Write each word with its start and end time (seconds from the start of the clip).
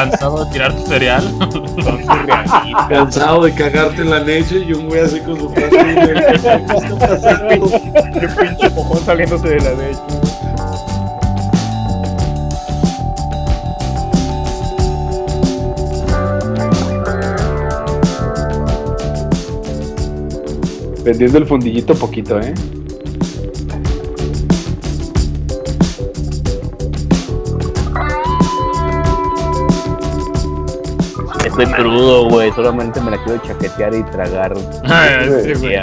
cansado 0.00 0.44
de 0.44 0.52
tirar 0.52 0.74
tu 0.74 0.86
cereal. 0.86 1.22
Cansado 2.88 3.44
de 3.44 3.54
cagarte 3.54 4.02
en 4.02 4.10
la 4.10 4.18
leche 4.20 4.64
y 4.66 4.72
un 4.72 4.88
güey 4.88 5.00
así 5.00 5.20
con 5.20 5.38
su 5.38 5.52
plato. 5.52 5.76
¿Qué 8.20 8.28
pinche 8.28 8.70
mojón 8.70 9.04
saliéndose 9.04 9.48
de 9.48 9.60
la 9.60 9.74
leche. 9.74 10.00
Vendiendo 21.04 21.38
el 21.38 21.46
fundillito 21.46 21.94
poquito, 21.94 22.40
¿eh? 22.40 22.52
Estoy 31.50 31.66
crudo, 31.66 32.28
güey. 32.28 32.52
Solamente 32.52 33.00
me 33.00 33.10
la 33.10 33.22
quiero 33.24 33.42
chaquetear 33.42 33.94
y 33.94 34.02
tragar. 34.04 34.54
Ay, 34.84 35.44
sí, 35.44 35.52
güey. 35.54 35.76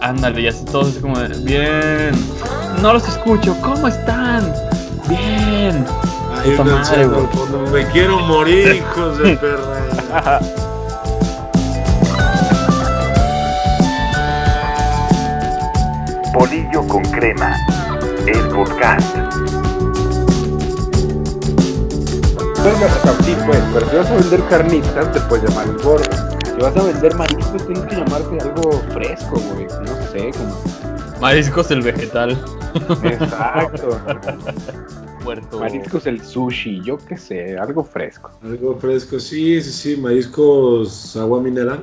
Ándale, 0.00 0.42
ya 0.42 0.50
está 0.50 0.72
todos 0.72 0.88
así 0.88 1.00
como 1.00 1.18
de, 1.18 1.36
bien. 1.44 2.12
No 2.80 2.92
los 2.92 3.08
escucho, 3.08 3.56
¿cómo 3.60 3.88
están? 3.88 4.52
Bien. 5.08 5.84
Un 6.46 6.56
madre, 6.70 7.08
fondo. 7.32 7.70
Me 7.72 7.84
quiero 7.86 8.20
morir, 8.20 8.76
hijos 8.76 9.18
de 9.18 9.36
perra. 9.36 10.40
Bolillo 16.38 16.86
con 16.86 17.02
crema. 17.02 17.56
El 18.26 18.48
podcast. 18.48 19.16
O 22.58 22.78
sea, 22.78 23.14
sí, 23.22 23.34
pues, 23.46 23.58
pero 23.72 23.88
si 23.88 23.96
vas 23.96 24.10
a 24.10 24.14
vender 24.16 24.44
carnitas, 24.50 25.12
te 25.12 25.20
puedes 25.20 25.48
llamar 25.48 25.66
el 25.66 25.82
gordo. 25.82 26.04
Si 26.44 26.60
vas 26.60 26.76
a 26.76 26.82
vender 26.82 27.14
mariscos, 27.14 27.66
tienes 27.66 27.84
que 27.86 27.96
llamarte 27.96 28.38
algo 28.42 28.72
fresco, 28.92 29.40
güey. 29.40 29.66
No 29.66 29.96
sé, 30.12 30.30
como. 30.36 31.20
Mariscos 31.22 31.70
el 31.70 31.80
vegetal. 31.80 32.38
Exacto. 33.02 33.98
Puerto. 35.24 35.58
Mariscos 35.58 36.06
el 36.06 36.22
sushi, 36.22 36.82
yo 36.82 36.98
qué 36.98 37.16
sé, 37.16 37.56
algo 37.56 37.82
fresco. 37.82 38.30
Algo 38.44 38.76
fresco, 38.76 39.18
sí, 39.18 39.62
sí, 39.62 39.72
sí. 39.72 39.96
Mariscos, 39.96 41.16
agua 41.16 41.40
mineral. 41.40 41.82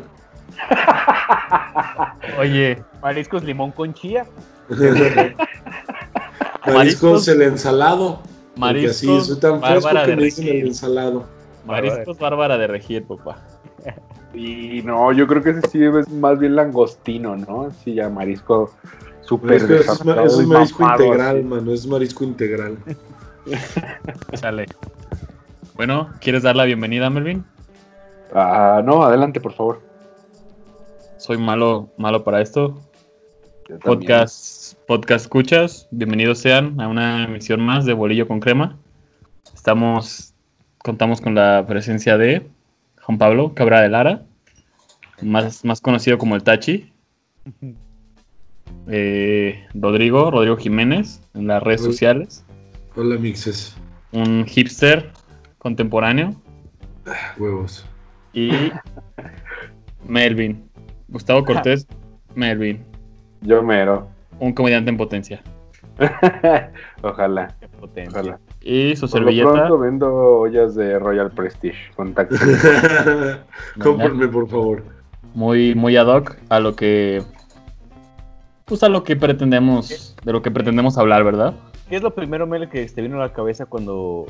Oye, 2.37 2.83
Mariscos 3.03 3.43
limón 3.43 3.71
con 3.71 3.93
chía. 3.93 4.25
Mariscos, 6.65 7.27
el 7.27 7.41
ensalado. 7.41 8.21
Mariscos. 8.55 8.91
así 8.91 9.21
soy 9.27 9.39
tan 9.39 9.59
fresco 9.59 9.83
Bárbara 9.83 10.05
que 10.05 10.11
de 10.11 10.15
me 10.15 10.23
dicen 10.23 10.47
el 10.47 10.67
ensalado. 10.67 11.25
Mariscos 11.65 12.17
Bárbara 12.17 12.57
de 12.57 12.67
Regir, 12.67 13.03
papá. 13.03 13.37
Y 14.33 14.81
no, 14.83 15.11
yo 15.11 15.27
creo 15.27 15.43
que 15.43 15.51
ese 15.51 15.61
sí 15.69 15.83
es 15.83 16.09
más 16.09 16.39
bien 16.39 16.55
langostino, 16.55 17.35
¿no? 17.35 17.69
Sí, 17.83 17.93
ya 17.93 18.09
marisco 18.09 18.73
súper 19.21 19.53
es 19.53 19.63
es, 19.63 19.87
es 19.89 20.47
marisco 20.47 20.81
mamado, 20.81 21.03
integral, 21.03 21.37
así. 21.37 21.45
mano. 21.45 21.71
Es 21.71 21.85
marisco 21.85 22.23
integral. 22.23 22.77
Chale. 24.33 24.65
Bueno, 25.75 26.09
¿quieres 26.19 26.43
dar 26.43 26.55
la 26.55 26.63
bienvenida, 26.63 27.09
Melvin? 27.09 27.43
Ah, 28.33 28.81
no, 28.83 29.03
adelante, 29.03 29.39
por 29.39 29.53
favor. 29.53 29.81
Soy 31.17 31.37
malo, 31.37 31.89
malo 31.97 32.23
para 32.23 32.41
esto. 32.41 32.79
Podcast, 33.63 34.77
podcast 34.87 35.25
escuchas. 35.25 35.87
Bienvenidos 35.89 36.39
sean 36.39 36.79
a 36.81 36.87
una 36.89 37.23
emisión 37.23 37.61
más 37.61 37.85
de 37.85 37.93
Bolillo 37.93 38.27
con 38.27 38.41
Crema. 38.41 38.77
Estamos, 39.55 40.33
contamos 40.79 41.21
con 41.21 41.33
la 41.33 41.65
presencia 41.65 42.17
de 42.17 42.45
Juan 43.01 43.17
Pablo 43.17 43.53
Cabra 43.53 43.81
de 43.81 43.87
Lara, 43.87 44.23
más, 45.21 45.63
más 45.63 45.79
conocido 45.79 46.17
como 46.17 46.35
el 46.35 46.43
Tachi. 46.43 46.91
Eh, 48.87 49.65
Rodrigo, 49.73 50.29
Rodrigo 50.29 50.57
Jiménez, 50.57 51.21
en 51.33 51.47
las 51.47 51.63
redes 51.63 51.83
Hola. 51.83 51.91
sociales. 51.91 52.45
Hola, 52.97 53.15
mixes. 53.15 53.77
Un 54.11 54.45
hipster 54.45 55.09
contemporáneo. 55.57 56.35
Huevos. 57.37 57.85
Y 58.33 58.51
Melvin. 60.05 60.69
Gustavo 61.07 61.45
Cortés, 61.45 61.87
Melvin. 62.35 62.83
Yo 63.43 63.61
mero. 63.63 64.07
Un 64.39 64.53
comediante 64.53 64.89
en 64.89 64.97
potencia. 64.97 65.41
ojalá, 67.03 67.55
Qué 67.59 67.67
potencia. 67.67 68.19
ojalá. 68.19 68.39
Y 68.61 68.95
su 68.95 69.01
Por 69.07 69.21
lo 69.21 69.25
servilleta. 69.27 69.51
pronto 69.51 69.77
vendo 69.79 70.15
ollas 70.39 70.75
de 70.75 70.97
Royal 70.97 71.29
Prestige. 71.31 71.77
Contacto. 71.95 72.35
Cómprenme, 73.81 74.27
por 74.27 74.47
favor. 74.47 74.83
muy, 75.33 75.75
muy 75.75 75.95
ad 75.97 76.07
hoc 76.07 76.37
a 76.49 76.59
lo 76.59 76.75
que. 76.75 77.21
Pues 78.65 78.81
a 78.83 78.89
lo 78.89 79.03
que 79.03 79.15
pretendemos. 79.15 80.15
De 80.23 80.31
lo 80.31 80.41
que 80.41 80.49
pretendemos 80.51 80.97
hablar, 80.97 81.23
¿verdad? 81.23 81.53
¿Qué 81.89 81.97
es 81.97 82.01
lo 82.01 82.15
primero, 82.15 82.47
Mel, 82.47 82.69
que 82.69 82.85
te 82.85 83.01
vino 83.01 83.17
a 83.17 83.27
la 83.27 83.33
cabeza 83.33 83.65
cuando, 83.65 84.25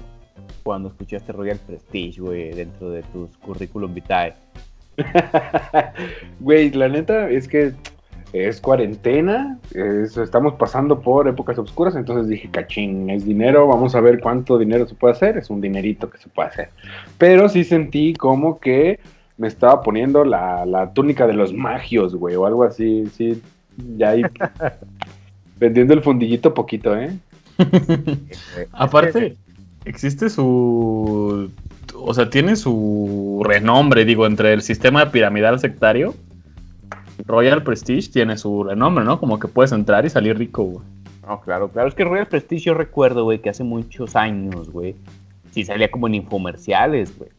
cuando 0.63 0.89
escuchaste 0.89 1.31
Royal 1.31 1.59
Prestige, 1.65 2.19
güey, 2.19 2.51
dentro 2.51 2.89
de 2.89 3.03
tus 3.03 3.37
currículum 3.37 3.93
vitae? 3.93 4.33
Güey, 6.39 6.71
la 6.71 6.87
neta 6.89 7.29
es 7.29 7.47
que 7.47 7.73
es 8.33 8.59
cuarentena, 8.59 9.59
es- 9.73 10.17
estamos 10.17 10.55
pasando 10.55 10.99
por 10.99 11.27
épocas 11.27 11.57
oscuras, 11.59 11.95
entonces 11.95 12.27
dije, 12.27 12.49
cachín, 12.49 13.09
es 13.09 13.25
dinero, 13.25 13.67
vamos 13.67 13.95
a 13.95 14.01
ver 14.01 14.19
cuánto 14.19 14.57
dinero 14.57 14.87
se 14.87 14.95
puede 14.95 15.13
hacer, 15.13 15.37
es 15.37 15.49
un 15.49 15.61
dinerito 15.61 16.09
que 16.09 16.17
se 16.17 16.27
puede 16.29 16.49
hacer. 16.49 16.69
Pero 17.17 17.47
sí 17.47 17.63
sentí 17.63 18.13
como 18.13 18.59
que 18.59 18.99
me 19.37 19.47
estaba 19.47 19.81
poniendo 19.81 20.25
la, 20.25 20.65
la 20.65 20.93
túnica 20.93 21.27
de 21.27 21.33
los 21.33 21.53
magios, 21.53 22.15
güey, 22.15 22.35
o 22.35 22.45
algo 22.45 22.63
así, 22.63 23.05
sí, 23.15 23.41
ya 23.97 24.09
ahí 24.09 24.23
vendiendo 25.59 25.93
el 25.93 26.01
fundillito 26.01 26.53
poquito, 26.53 26.97
¿eh? 26.97 27.11
Aparte, 28.71 29.35
existe 29.85 30.29
su. 30.29 31.49
O 31.95 32.13
sea, 32.13 32.29
tiene 32.29 32.55
su 32.55 33.41
renombre, 33.45 34.05
digo, 34.05 34.25
entre 34.25 34.53
el 34.53 34.61
sistema 34.61 35.11
piramidal 35.11 35.59
sectario. 35.59 36.15
Royal 37.25 37.63
Prestige 37.63 38.11
tiene 38.11 38.37
su 38.37 38.63
renombre, 38.63 39.05
¿no? 39.05 39.19
Como 39.19 39.39
que 39.39 39.47
puedes 39.47 39.71
entrar 39.71 40.05
y 40.05 40.09
salir 40.09 40.37
rico, 40.37 40.63
güey. 40.63 40.85
No, 41.27 41.39
claro, 41.41 41.69
claro. 41.69 41.87
Es 41.87 41.95
que 41.95 42.03
Royal 42.03 42.27
Prestige 42.27 42.65
yo 42.65 42.73
recuerdo, 42.73 43.23
güey, 43.23 43.39
que 43.39 43.49
hace 43.49 43.63
muchos 43.63 44.15
años, 44.15 44.69
güey, 44.69 44.95
sí 45.51 45.63
salía 45.63 45.89
como 45.89 46.07
en 46.07 46.15
infomerciales, 46.15 47.17
güey. 47.17 47.29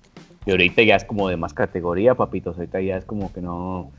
Y 0.47 0.51
ahorita 0.51 0.83
ya 0.83 0.97
es 0.97 1.05
como 1.05 1.29
de 1.29 1.37
más 1.37 1.55
categoría, 1.55 2.15
papitos. 2.15 2.57
Ahorita 2.57 2.81
ya 2.81 2.97
es 2.97 3.05
como 3.05 3.33
que 3.33 3.41
no... 3.41 3.91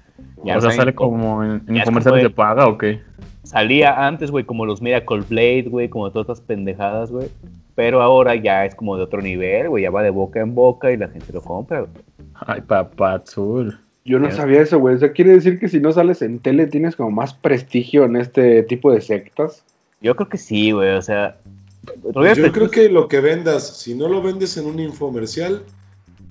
Ya 0.44 0.58
o 0.58 0.62
sea, 0.62 0.72
sale 0.72 0.96
como 0.96 1.44
en, 1.44 1.64
en 1.68 1.76
ya 1.76 1.82
es 1.82 1.86
comerciales 1.86 2.22
como 2.22 2.30
de 2.30 2.36
paga 2.36 2.68
o 2.68 2.78
qué. 2.78 3.02
Salía 3.44 4.08
antes, 4.08 4.32
güey, 4.32 4.44
como 4.46 4.66
los 4.66 4.82
Miracle 4.82 5.22
Blade, 5.22 5.66
güey, 5.70 5.90
como 5.90 6.10
todas 6.10 6.24
estas 6.30 6.42
pendejadas, 6.42 7.12
güey. 7.12 7.30
Pero 7.76 8.02
ahora 8.02 8.36
ya 8.36 8.66
es 8.66 8.74
como 8.74 8.96
de 8.96 9.04
otro 9.04 9.22
nivel, 9.22 9.70
güey. 9.70 9.84
Ya 9.84 9.92
va 9.92 10.02
de 10.02 10.10
boca 10.10 10.40
en 10.40 10.56
boca 10.56 10.92
y 10.92 10.98
la 10.98 11.10
gente 11.10 11.34
lo 11.34 11.42
compra, 11.42 11.82
güey. 11.82 11.92
Ay, 12.34 12.62
papá 12.62 13.16
azul. 13.16 13.78
Yo 14.06 14.20
no 14.20 14.30
sabía 14.32 14.62
eso, 14.62 14.78
güey. 14.80 14.96
O 14.96 15.00
sea, 15.00 15.12
quiere 15.12 15.32
decir 15.32 15.60
que 15.60 15.68
si 15.68 15.80
no 15.80 15.92
sales 15.92 16.22
en 16.22 16.38
tele 16.40 16.68
tienes 16.68 16.96
como 16.96 17.10
más 17.12 17.34
prestigio 17.34 18.06
en 18.06 18.16
este 18.16 18.62
tipo 18.64 18.92
de 18.94 19.02
sectas. 19.02 19.64
Yo 20.00 20.16
creo 20.16 20.30
que 20.30 20.38
sí, 20.38 20.72
güey. 20.72 20.92
O 20.92 21.02
sea, 21.02 21.38
Pues 22.02 22.14
Yo 22.14 22.22
Prestige- 22.46 22.52
creo 22.52 22.70
que 22.72 22.90
lo 22.90 23.08
que 23.08 23.20
vendas, 23.20 23.78
si 23.80 23.96
no 23.96 24.08
lo 24.08 24.22
vendes 24.22 24.58
en 24.58 24.66
un 24.68 24.80
infomercial, 24.80 25.64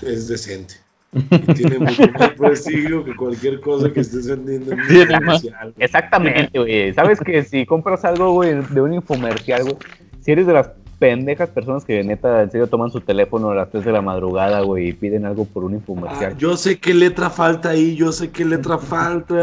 es 0.06 0.28
decente. 0.28 0.74
Y 1.12 1.54
tiene 1.54 1.78
mucho 1.80 2.02
más 2.18 2.30
prestigio 2.30 3.04
que 3.04 3.14
cualquier 3.16 3.60
cosa 3.60 3.92
que 3.92 4.00
estés 4.00 4.28
vendiendo 4.28 4.72
en 4.72 4.80
un 4.80 4.96
infomercial. 4.96 5.74
Exactamente, 5.78 6.58
güey. 6.58 6.92
Sabes 6.94 7.18
que 7.20 7.42
si 7.44 7.66
compras 7.66 8.04
algo, 8.04 8.32
güey, 8.32 8.54
de 8.70 8.80
un 8.80 8.94
infomercial, 8.94 9.62
güey, 9.62 9.76
si 10.20 10.32
eres 10.32 10.46
de 10.46 10.52
las 10.54 10.70
pendejas 10.98 11.50
personas 11.50 11.84
que 11.84 12.02
neta 12.04 12.42
en 12.42 12.50
serio 12.50 12.66
toman 12.68 12.90
su 12.90 13.00
teléfono 13.00 13.50
a 13.50 13.54
las 13.54 13.70
3 13.70 13.84
de 13.84 13.92
la 13.92 14.00
madrugada, 14.02 14.60
güey, 14.62 14.88
y 14.88 14.92
piden 14.92 15.24
algo 15.26 15.44
por 15.44 15.64
un 15.64 15.72
Ah, 15.72 15.76
infomercial. 15.76 16.36
yo 16.36 16.56
sé 16.56 16.78
qué 16.78 16.94
letra 16.94 17.30
falta 17.30 17.70
ahí, 17.70 17.94
yo 17.96 18.12
sé 18.12 18.30
qué 18.30 18.44
letra 18.44 18.78
falta. 18.78 19.34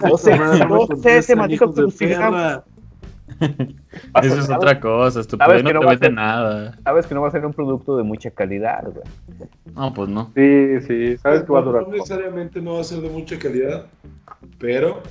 Yo 0.08 0.16
sé, 0.16 0.36
yo 0.38 0.78
sé, 0.82 0.96
perra. 1.98 2.64
Vas 4.12 4.24
a- 4.24 4.26
Eso 4.26 4.40
es 4.40 4.50
otra 4.50 4.80
cosa, 4.80 5.20
que 5.22 5.36
No 5.36 5.72
no 5.72 5.80
te 5.80 5.86
vende 5.86 6.10
nada. 6.10 6.78
Sabes 6.82 7.06
que 7.06 7.14
no 7.14 7.22
va 7.22 7.28
a 7.28 7.30
ser 7.30 7.44
un 7.46 7.52
producto 7.52 7.96
de 7.96 8.02
mucha 8.02 8.30
calidad, 8.30 8.84
güey. 8.84 9.04
No, 9.74 9.92
pues 9.94 10.08
no. 10.08 10.30
Sí, 10.34 10.80
sí, 10.86 11.16
sabes 11.18 11.42
que 11.44 11.52
va 11.52 11.60
a 11.60 11.62
durar. 11.62 11.82
No 11.82 11.92
necesariamente 11.92 12.60
no 12.60 12.74
va 12.74 12.80
a 12.80 12.84
ser 12.84 13.00
de 13.00 13.08
mucha 13.10 13.38
calidad, 13.38 13.86
pero 14.58 15.02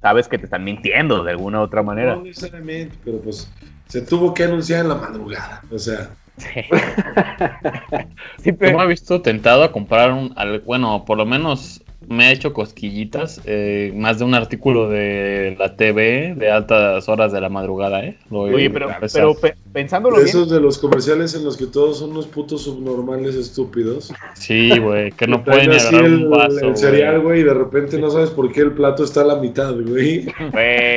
Sabes 0.00 0.28
que 0.28 0.36
te 0.36 0.44
están 0.44 0.62
mintiendo 0.64 1.24
de 1.24 1.30
alguna 1.30 1.60
u 1.60 1.62
otra 1.62 1.82
manera. 1.82 2.16
no 2.16 2.22
necesariamente, 2.24 2.94
pero 3.04 3.18
pues 3.20 3.50
se 3.94 4.02
tuvo 4.02 4.34
que 4.34 4.42
anunciar 4.42 4.80
en 4.80 4.88
la 4.88 4.96
madrugada, 4.96 5.62
o 5.70 5.78
sea, 5.78 6.10
Sí, 6.36 6.48
Yo 8.44 8.56
pero- 8.58 8.76
me 8.78 8.82
he 8.82 8.86
visto 8.88 9.22
tentado 9.22 9.62
a 9.62 9.70
comprar 9.70 10.10
un, 10.12 10.32
al- 10.34 10.58
bueno, 10.62 11.04
por 11.04 11.16
lo 11.16 11.24
menos 11.24 11.83
me 12.08 12.26
ha 12.26 12.32
hecho 12.32 12.52
cosquillitas. 12.52 13.40
eh, 13.44 13.92
más 13.96 14.18
de 14.18 14.24
un 14.24 14.34
artículo 14.34 14.88
de 14.88 15.56
la 15.58 15.76
TV 15.76 16.34
de 16.36 16.50
altas 16.50 17.08
horas 17.08 17.32
de 17.32 17.40
la 17.40 17.48
madrugada, 17.48 18.04
¿eh? 18.04 18.16
Lo 18.30 18.40
Oye, 18.40 18.70
pero, 18.70 18.88
pero 19.12 19.34
pe- 19.34 19.54
pensándolo 19.72 20.16
De 20.16 20.24
bien, 20.24 20.36
esos 20.36 20.50
de 20.50 20.60
los 20.60 20.78
comerciales 20.78 21.34
en 21.34 21.44
los 21.44 21.56
que 21.56 21.66
todos 21.66 21.98
son 21.98 22.10
unos 22.10 22.26
putos 22.26 22.62
subnormales 22.64 23.34
estúpidos. 23.34 24.12
Sí, 24.34 24.78
güey, 24.78 25.12
que 25.12 25.26
no 25.26 25.42
pueden 25.44 25.70
ni 25.70 25.76
así 25.76 25.88
agarrar 25.88 26.06
el, 26.06 26.24
un 26.24 26.30
vaso. 26.30 26.58
el 26.58 26.64
güey. 26.64 26.76
cereal, 26.76 27.20
güey, 27.20 27.40
y 27.40 27.44
de 27.44 27.54
repente 27.54 27.98
no 27.98 28.10
sabes 28.10 28.30
por 28.30 28.50
qué 28.52 28.60
el 28.62 28.72
plato 28.72 29.04
está 29.04 29.22
a 29.22 29.24
la 29.24 29.36
mitad, 29.36 29.74
güey. 29.74 30.26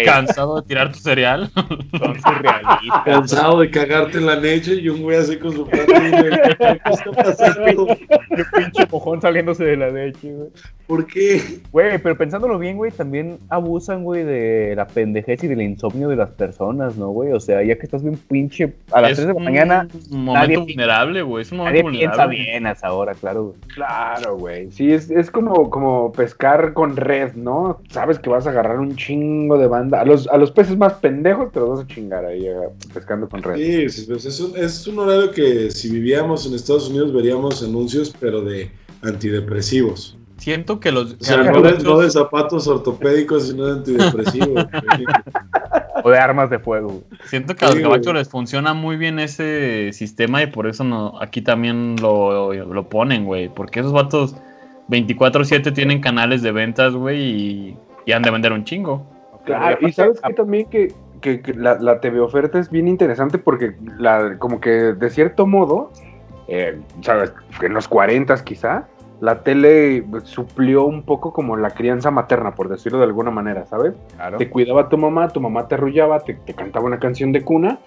Cansado 0.06 0.62
de 0.62 0.68
tirar 0.68 0.92
tu 0.92 1.00
cereal. 1.00 1.50
son 1.56 2.22
surrealistas. 2.22 3.04
Cansado 3.06 3.60
de 3.60 3.70
cagarte 3.72 4.18
en 4.18 4.26
la 4.26 4.36
leche 4.36 4.76
y 4.76 4.90
un 4.90 5.02
güey 5.02 5.18
así 5.18 5.38
con 5.38 5.54
su 5.54 5.66
plato. 5.68 5.92
y, 5.94 6.10
güey, 6.12 6.32
¿Qué 6.58 6.92
está 6.92 7.12
pasando? 7.12 7.88
Qué 7.88 8.44
pinche 8.56 8.87
mojón 9.08 9.22
saliéndose 9.22 9.64
de 9.64 9.78
la 9.78 9.90
leche, 9.90 10.34
güey. 10.34 10.50
¿Por 10.86 11.06
qué? 11.06 11.42
Güey, 11.74 11.98
pero 11.98 12.18
pensándolo 12.18 12.58
bien, 12.58 12.78
güey, 12.78 12.92
también 12.92 13.40
abusan, 13.50 14.04
güey, 14.06 14.24
de 14.24 14.74
la 14.76 14.88
pendejez 14.88 15.44
y 15.44 15.48
del 15.48 15.62
insomnio 15.62 16.08
de 16.08 16.16
las 16.16 16.30
personas, 16.30 16.96
¿no, 16.96 17.10
güey? 17.10 17.34
O 17.34 17.42
sea, 17.42 17.62
ya 17.62 17.76
que 17.78 17.86
estás 17.86 18.04
bien 18.04 18.18
pinche 18.30 18.74
a 18.94 19.02
las 19.02 19.12
Es 19.12 19.18
3 19.18 19.28
de 19.28 19.34
la 19.34 19.38
un 19.38 19.44
mañana, 19.44 19.88
momento 20.10 20.34
nadie- 20.34 20.58
vulnerable, 20.58 21.22
güey. 21.24 21.42
Es 21.42 21.52
un 21.52 21.58
nadie 21.58 21.84
momento 21.84 22.00
piensa 22.00 22.26
vulnerable. 22.26 22.52
bien 22.52 22.68
a 22.68 22.72
esa 22.72 22.94
hora, 22.94 23.14
claro, 23.16 23.44
güey. 23.48 23.56
Claro, 23.76 24.38
güey. 24.38 24.72
Sí, 24.72 24.94
es, 24.94 25.10
es 25.12 25.30
como, 25.30 25.70
como 25.70 26.14
pescar 26.14 26.72
con 26.72 26.96
red, 26.96 27.34
¿no? 27.36 27.82
Sabes 27.90 28.18
que 28.20 28.30
vas 28.30 28.48
a 28.48 28.52
agarrar 28.52 28.80
un 28.80 28.96
chingo 28.96 29.58
de 29.58 29.68
banda. 29.68 30.00
A 30.02 30.06
los, 30.06 30.28
a 30.30 30.38
los 30.38 30.52
peces 30.52 30.78
más 30.78 30.94
pendejos 30.94 31.52
te 31.52 31.60
los 31.60 31.70
vas 31.70 31.80
a 31.82 31.88
chingar 31.88 32.24
ahí 32.26 32.46
eh, 32.48 32.56
pescando 32.94 33.28
con 33.28 33.44
red. 33.44 33.58
Sí, 33.58 33.90
sí, 33.90 34.06
pues 34.08 34.24
es, 34.26 34.40
un, 34.40 34.56
es 34.58 34.88
un 34.88 35.00
horario 35.00 35.32
que 35.32 35.70
si 35.70 35.92
vivíamos 35.92 36.46
en 36.48 36.54
Estados 36.56 36.90
Unidos 36.90 37.14
veríamos 37.14 37.62
anuncios, 37.62 38.16
pero 38.18 38.42
de 38.42 38.72
antidepresivos. 39.04 40.18
Siento 40.38 40.80
que 40.80 40.92
los. 40.92 41.14
O 41.14 41.18
sea, 41.24 41.38
no 41.38 41.62
de, 41.62 41.70
muchos- 41.72 41.84
no 41.84 42.00
de 42.00 42.10
zapatos 42.12 42.68
ortopédicos, 42.68 43.48
sino 43.50 43.66
de 43.66 43.72
antidepresivos. 43.74 44.66
O 46.04 46.12
de 46.12 46.20
armas 46.20 46.50
de 46.52 46.60
fuego. 46.60 47.02
Siento 47.26 47.56
que 47.56 47.66
a 47.66 47.70
los 47.70 47.80
gabachos 47.80 48.14
les 48.14 48.30
funciona 48.30 48.74
muy 48.76 48.98
bien 48.98 49.18
ese 49.20 49.92
sistema 49.94 50.44
y 50.44 50.48
por 50.48 50.68
eso 50.68 50.84
no, 50.84 51.20
aquí 51.20 51.42
también 51.42 51.96
lo, 52.00 52.54
lo 52.54 52.88
ponen, 52.88 53.26
güey. 53.26 53.50
Porque 53.50 53.80
esos 53.80 53.92
vatos 53.94 54.36
24-7 54.90 55.74
tienen 55.74 56.00
canales 56.00 56.44
de 56.44 56.52
ventas, 56.52 56.94
güey, 56.94 57.20
y, 57.24 57.78
y 58.06 58.12
han 58.12 58.22
de 58.22 58.30
vender 58.32 58.54
un 58.54 58.64
chingo. 58.64 59.06
Claro, 59.46 59.80
y 59.86 59.92
sabes 59.92 60.22
que 60.22 60.34
también 60.34 60.70
que, 60.70 60.94
que- 61.20 61.42
que 61.42 61.54
la, 61.56 61.80
la 61.80 62.00
TV 62.00 62.20
oferta 62.20 62.60
es 62.60 62.70
bien 62.70 62.88
interesante 62.88 63.40
porque 63.40 63.76
la, 63.98 64.38
como 64.38 64.62
que 64.62 64.70
de 64.70 65.10
cierto 65.10 65.48
modo, 65.48 65.92
eh, 66.48 66.80
sabes, 67.02 67.34
en 67.62 67.74
los 67.74 67.88
40 67.88 68.44
quizá, 68.44 68.88
la 69.20 69.42
tele 69.42 70.06
suplió 70.24 70.86
un 70.86 71.04
poco 71.04 71.34
como 71.34 71.58
la 71.58 71.72
crianza 71.72 72.12
materna, 72.12 72.54
por 72.54 72.70
decirlo 72.70 73.00
de 73.00 73.06
alguna 73.06 73.32
manera, 73.32 73.66
¿sabes? 73.66 73.94
Claro. 74.16 74.38
Te 74.38 74.50
cuidaba 74.50 74.90
tu 74.90 74.98
mamá, 74.98 75.30
tu 75.30 75.42
mamá 75.42 75.68
te 75.68 75.76
arrullaba, 75.76 76.20
te, 76.20 76.36
te 76.36 76.54
cantaba 76.54 76.86
una 76.86 77.00
canción 77.00 77.32
de 77.32 77.44
cuna, 77.44 77.80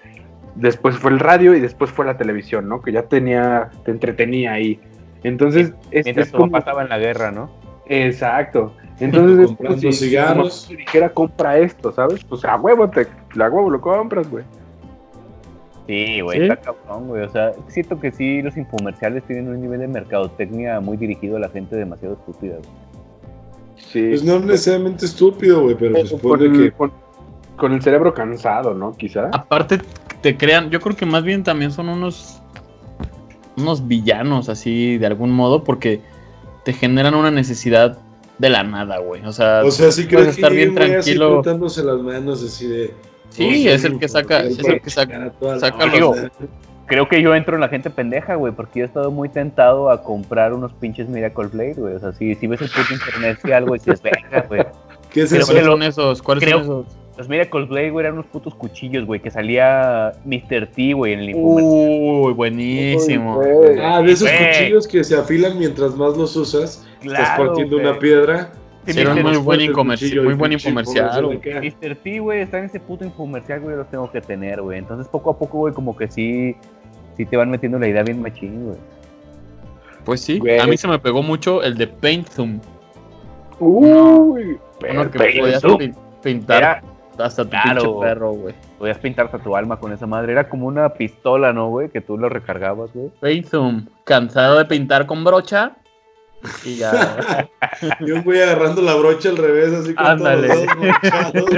después 0.55 0.97
fue 0.97 1.11
el 1.11 1.19
radio 1.19 1.55
y 1.55 1.59
después 1.59 1.91
fue 1.91 2.05
la 2.05 2.17
televisión, 2.17 2.67
¿no? 2.67 2.81
Que 2.81 2.91
ya 2.91 3.03
tenía, 3.03 3.69
te 3.85 3.91
entretenía 3.91 4.53
ahí. 4.53 4.79
Entonces, 5.23 5.73
es, 5.91 6.05
Mientras 6.05 6.27
es 6.27 6.31
tu 6.31 6.39
como... 6.39 6.51
papá 6.51 6.59
estaba 6.59 6.81
en 6.83 6.89
la 6.89 6.97
guerra, 6.97 7.31
¿no? 7.31 7.49
Exacto. 7.85 8.73
Entonces 8.99 9.49
es 9.49 9.57
como 9.57 9.77
si, 9.77 9.91
cigarros. 9.91 10.69
dijera 10.69 11.09
compra 11.09 11.57
esto, 11.57 11.91
¿sabes? 11.91 12.23
Pues 12.23 12.45
a 12.45 12.55
huevo, 12.55 12.89
te, 12.89 13.01
a 13.01 13.49
huevo 13.49 13.69
lo 13.69 13.81
compras, 13.81 14.29
güey. 14.29 14.43
Sí, 15.91 16.21
güey, 16.21 16.37
¿Sí? 16.39 16.43
está 16.45 16.55
cabrón, 16.57 17.07
güey. 17.09 17.23
O 17.23 17.29
sea, 17.29 17.51
siento 17.67 17.99
que 17.99 18.11
sí, 18.11 18.41
los 18.41 18.55
infomerciales 18.55 19.23
tienen 19.27 19.49
un 19.49 19.59
nivel 19.61 19.79
de 19.81 19.87
mercadotecnia 19.87 20.79
muy 20.79 20.95
dirigido 20.95 21.35
a 21.35 21.39
la 21.39 21.49
gente 21.49 21.75
demasiado 21.75 22.13
estúpida, 22.15 22.55
güey. 22.57 22.69
Sí. 23.75 24.07
Pues 24.09 24.23
no 24.23 24.39
necesariamente 24.39 25.05
estúpido, 25.05 25.63
güey, 25.63 25.75
pero 25.77 25.95
con, 25.95 26.07
supone 26.07 26.45
el, 26.45 26.51
que 26.53 26.71
con- 26.71 26.93
con 27.57 27.73
el 27.73 27.81
cerebro 27.81 28.13
cansado, 28.13 28.73
¿no? 28.73 28.93
Quizá. 28.95 29.29
Aparte, 29.33 29.79
te 30.21 30.37
crean, 30.37 30.69
yo 30.69 30.79
creo 30.79 30.95
que 30.95 31.05
más 31.05 31.23
bien 31.23 31.43
también 31.43 31.71
son 31.71 31.89
unos 31.89 32.37
unos 33.57 33.85
villanos 33.85 34.47
así 34.47 34.97
de 34.97 35.05
algún 35.07 35.31
modo 35.31 35.63
porque 35.65 35.99
te 36.63 36.71
generan 36.73 37.13
una 37.15 37.31
necesidad 37.31 37.97
de 38.39 38.49
la 38.49 38.63
nada, 38.63 38.99
güey. 38.99 39.23
O 39.25 39.31
sea, 39.33 39.61
O 39.65 39.71
sea, 39.71 39.91
sí 39.91 40.03
puedes 40.03 40.07
crees 40.07 40.35
que 40.35 40.41
estar 40.41 40.53
bien 40.53 40.69
así 40.69 40.75
tranquilo. 41.11 41.41
frotándose 41.43 41.83
las 41.83 41.99
manos 41.99 42.41
así 42.43 42.67
de... 42.67 42.93
Sí, 43.31 43.67
"Oh, 43.67 43.71
es 43.71 43.83
el 43.83 43.97
que 43.99 44.07
saca- 44.07 44.43
es 44.43 44.59
el 44.59 44.79
que 44.81 44.89
saca- 44.89 45.31
saca 45.59 45.77
banda". 45.77 45.97
los- 45.99 46.17
Creo 46.85 47.07
que 47.07 47.21
yo 47.21 47.33
entro 47.33 47.55
en 47.55 47.61
la 47.61 47.69
gente 47.69 47.89
pendeja, 47.89 48.35
güey, 48.35 48.51
porque 48.51 48.79
yo 48.79 48.83
he 48.83 48.87
estado 48.87 49.11
muy 49.11 49.29
tentado 49.29 49.89
a 49.89 50.03
comprar 50.03 50.53
unos 50.53 50.73
pinches 50.73 51.07
Miracle 51.07 51.47
Blade, 51.47 51.75
güey. 51.77 51.95
O 51.95 51.99
sea, 51.99 52.11
si, 52.11 52.35
si 52.35 52.47
ves 52.47 52.61
el 52.61 52.67
puto 52.69 52.93
internet 52.93 53.39
y 53.45 53.51
algo 53.53 53.75
y 53.75 53.79
dices, 53.79 54.01
venga, 54.01 54.45
güey. 54.49 54.61
¿Qué 55.09 55.21
es 55.21 55.29
Creo 55.29 55.41
eso? 55.41 55.47
¿Cuáles 55.53 55.63
que 55.63 55.69
son 55.71 55.83
esos? 55.83 56.21
¿Cuáles 56.21 56.43
creo- 56.43 56.63
son 56.65 56.81
esos? 56.81 56.97
Los 57.17 57.29
Miracle 57.29 57.65
Blade, 57.65 57.91
güey, 57.91 58.03
eran 58.05 58.15
unos 58.15 58.25
putos 58.25 58.55
cuchillos, 58.55 59.05
güey, 59.05 59.21
que 59.21 59.31
salía 59.31 60.11
Mr. 60.25 60.67
T, 60.67 60.93
güey, 60.93 61.13
en 61.13 61.19
el 61.19 61.29
infomercial. 61.29 62.21
Uy, 62.25 62.33
buenísimo. 62.33 63.37
Uy. 63.39 63.79
Ah, 63.81 64.01
de 64.01 64.11
esos 64.11 64.29
cuchillos 64.29 64.87
que 64.87 65.03
se 65.05 65.15
afilan 65.15 65.57
mientras 65.57 65.95
más 65.95 66.17
los 66.17 66.35
usas. 66.35 66.85
estás 67.01 67.19
Claro, 67.29 67.45
partiendo 67.47 67.77
güey. 67.77 67.87
una 67.89 67.99
piedra. 67.99 68.51
Sí, 68.85 68.91
Hicieron 68.91 69.13
muy 69.21 69.31
después 69.33 69.45
buen 69.45 69.73
cuchillo, 69.73 70.23
muy 70.23 70.33
buen 70.33 70.53
infomercial. 70.53 71.23
Mr. 71.23 71.95
T, 71.97 72.19
güey, 72.19 72.41
está 72.41 72.57
en 72.59 72.65
ese 72.65 72.79
puto 72.79 73.05
infomercial, 73.05 73.59
güey, 73.61 73.75
los 73.75 73.87
tengo 73.89 74.11
que 74.11 74.21
tener, 74.21 74.61
güey. 74.61 74.79
Entonces, 74.79 75.07
poco 75.07 75.29
a 75.29 75.37
poco, 75.37 75.59
güey, 75.59 75.73
como 75.73 75.95
que 75.95 76.07
sí, 76.09 76.55
sí 77.15 77.25
te 77.25 77.37
van 77.37 77.51
metiendo 77.51 77.77
la 77.77 77.87
idea 77.87 78.01
bien 78.01 78.21
machín, 78.21 78.65
güey. 78.65 78.77
Pues 80.03 80.21
sí, 80.21 80.39
Güey. 80.39 80.57
a 80.59 80.65
mí 80.65 80.77
se 80.77 80.87
me 80.87 80.97
pegó 80.97 81.21
mucho 81.21 81.61
el 81.61 81.77
de 81.77 81.85
Paint 81.85 82.27
Zoom. 82.29 82.59
Uy, 83.59 84.57
Uno 84.89 85.11
que 85.11 85.19
pero- 85.19 85.41
podías 85.41 85.63
pin- 85.63 85.95
pintar 86.23 86.57
Era, 86.57 86.83
hasta 87.19 87.43
tu 87.43 87.49
Claro. 87.51 87.81
pinche 87.83 87.99
perro, 88.07 88.31
güey. 88.31 88.55
podías 88.79 88.97
pintarte 88.97 89.37
tu 89.37 89.55
alma 89.55 89.77
con 89.79 89.93
esa 89.93 90.07
madre. 90.07 90.31
Era 90.31 90.49
como 90.49 90.65
una 90.65 90.89
pistola, 90.89 91.53
¿no, 91.53 91.69
güey? 91.69 91.89
Que 91.89 92.01
tú 92.01 92.17
lo 92.17 92.29
recargabas, 92.29 92.91
güey. 92.93 93.11
Paint 93.19 93.45
Zoom, 93.45 93.85
cansado 94.05 94.57
de 94.57 94.65
pintar 94.65 95.05
con 95.05 95.23
brocha. 95.23 95.73
Y 96.65 96.77
ya. 96.77 97.49
Y 97.99 98.11
un 98.11 98.23
güey 98.23 98.41
agarrando 98.41 98.81
la 98.81 98.95
brocha 98.95 99.29
al 99.29 99.37
revés, 99.37 99.73
así 99.73 99.93
con 99.93 100.05
Ándale. 100.05 100.47
todos 100.47 100.65
los 100.65 100.81
dedos 100.81 101.01
mochados. 101.03 101.49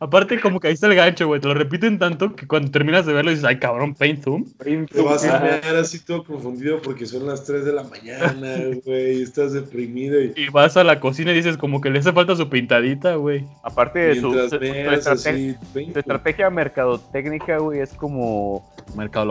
Aparte, 0.00 0.40
como 0.40 0.60
que 0.60 0.68
ahí 0.68 0.74
está 0.74 0.86
el 0.86 0.94
gancho, 0.94 1.26
güey. 1.26 1.40
Te 1.40 1.48
lo 1.48 1.54
repiten 1.54 1.98
tanto 1.98 2.34
que 2.34 2.46
cuando 2.46 2.70
terminas 2.70 3.06
de 3.06 3.12
verlo 3.12 3.30
dices, 3.30 3.44
ay, 3.44 3.58
cabrón, 3.58 3.94
Paint 3.94 4.22
Zoom. 4.24 4.44
Te 4.90 5.02
vas 5.02 5.24
a 5.24 5.40
mear 5.40 5.76
así 5.76 6.04
todo 6.04 6.24
confundido 6.24 6.80
porque 6.82 7.06
son 7.06 7.26
las 7.26 7.44
3 7.44 7.64
de 7.64 7.72
la 7.72 7.82
mañana, 7.84 8.56
güey. 8.84 9.18
y 9.18 9.22
Estás 9.22 9.52
deprimido 9.52 10.20
y 10.20 10.32
Y 10.36 10.48
vas 10.50 10.76
a 10.76 10.84
la 10.84 11.00
cocina 11.00 11.32
y 11.32 11.34
dices, 11.34 11.56
como 11.56 11.80
que 11.80 11.90
le 11.90 11.98
hace 11.98 12.12
falta 12.12 12.36
su 12.36 12.48
pintadita, 12.48 13.14
güey. 13.16 13.44
Aparte 13.62 13.98
de 13.98 14.14
su, 14.20 14.28
mientras 14.30 14.50
su- 14.50 14.56
su 14.56 14.60
veas 14.60 15.06
estrate- 15.06 15.30
así. 15.30 15.56
su 15.92 15.98
estrategia 15.98 16.50
mercadotécnica, 16.50 17.58
güey, 17.58 17.80
es 17.80 17.92
como. 17.94 18.68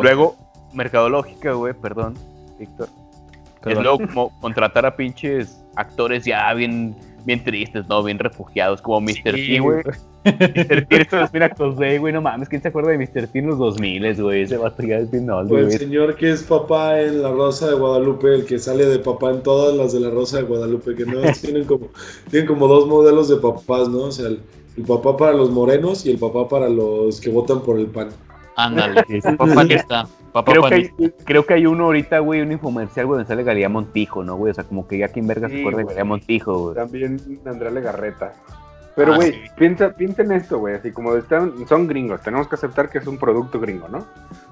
Luego, 0.04 0.38
mercadológica, 0.74 1.54
güey, 1.54 1.74
perdón, 1.74 2.16
Víctor. 2.60 2.90
Es 3.66 3.78
luego 3.78 3.98
como 4.00 4.40
contratar 4.40 4.86
a 4.86 4.96
pinches 4.96 5.58
actores 5.76 6.24
ya 6.24 6.54
bien, 6.54 6.96
bien 7.28 7.44
tristes, 7.44 7.88
¿no? 7.88 8.02
Bien 8.04 8.18
refugiados, 8.18 8.82
como 8.82 9.02
Mr. 9.02 9.36
Sí, 9.36 9.48
T, 9.54 9.60
güey. 9.60 9.84
Mr. 10.26 10.86
T, 10.88 11.02
esto 11.02 11.22
es 11.22 11.32
Miracle 11.32 11.70
Blade, 11.72 12.00
güey, 12.00 12.12
no 12.14 12.22
mames, 12.22 12.50
¿quién 12.50 12.62
se 12.62 12.70
acuerda 12.70 12.92
de 12.92 12.98
Mr. 12.98 13.28
T 13.28 13.40
en 13.40 13.48
los 13.48 13.60
2000, 13.60 14.22
güey? 14.24 14.42
Ese 14.42 14.58
vato 14.58 14.82
ya 14.82 14.98
es 14.98 15.12
bien 15.12 15.30
old, 15.30 15.52
O 15.52 15.58
el 15.58 15.66
güey. 15.66 15.78
señor 15.78 16.16
que 16.16 16.32
es 16.32 16.42
papá 16.44 17.00
en 17.02 17.22
La 17.22 17.32
Rosa 17.32 17.70
de 17.70 17.76
Guadalupe, 17.76 18.34
el 18.34 18.46
que 18.46 18.58
sale 18.58 18.86
de 18.86 19.00
papá 19.00 19.32
en 19.32 19.44
todas 19.44 19.76
las 19.78 19.94
de 19.94 20.00
La 20.00 20.10
Rosa 20.10 20.38
de 20.38 20.44
Guadalupe, 20.44 20.96
que 20.96 21.06
no 21.06 21.22
tienen 21.42 21.66
como, 21.66 21.88
tienen 22.32 22.48
como 22.48 22.68
dos 22.68 22.88
modelos 22.88 23.30
de 23.30 23.36
papás, 23.38 23.88
¿no? 23.90 24.00
O 24.06 24.12
sea, 24.12 24.28
el, 24.28 24.40
el 24.78 24.84
papá 24.84 25.16
para 25.18 25.34
los 25.34 25.50
morenos 25.52 26.06
y 26.06 26.12
el 26.12 26.18
papá 26.18 26.48
para 26.48 26.70
los 26.70 27.20
que 27.22 27.30
votan 27.30 27.62
por 27.62 27.78
el 27.80 27.88
pan. 27.88 28.10
Ándale. 28.58 29.04
Papá 29.38 29.66
que 29.68 29.76
está. 29.76 30.08
Papá 30.34 30.52
Creo 30.52 30.64
que, 30.64 30.76
hay, 30.76 30.92
creo 31.24 31.46
que 31.46 31.54
hay 31.54 31.66
uno 31.66 31.86
ahorita, 31.86 32.20
güey, 32.20 32.42
un 32.42 32.52
infomercial, 32.52 33.06
güey, 33.06 33.18
donde 33.18 33.28
sale 33.28 33.44
Galía 33.44 33.70
Montijo, 33.70 34.24
¿no, 34.24 34.36
güey? 34.36 34.52
O 34.52 34.54
sea, 34.54 34.66
como 34.66 34.88
que 34.88 34.98
ya 34.98 35.08
quien 35.08 35.26
verga 35.26 35.48
se 35.48 35.60
acuerda 35.62 35.80
de. 35.80 35.86
Galía 35.86 36.04
Montijo, 36.04 36.60
güey. 36.60 36.76
También 36.76 37.20
Andrea 37.46 37.72
Legarreta. 37.72 38.34
Pero, 38.96 39.14
Ah, 39.14 39.18
güey, 39.18 39.32
sí. 39.34 39.40
piensa, 39.56 39.92
piensa 39.92 40.24
en 40.24 40.32
esto, 40.32 40.58
güey. 40.60 40.76
Así 40.76 40.92
como 40.92 41.16
están, 41.16 41.54
son 41.68 41.88
gringos, 41.88 42.22
tenemos 42.22 42.48
que 42.48 42.56
aceptar 42.56 42.90
que 42.90 42.98
es 42.98 43.08
un 43.08 43.18
producto 43.18 43.60
gringo, 43.60 43.88
¿no? 43.88 44.06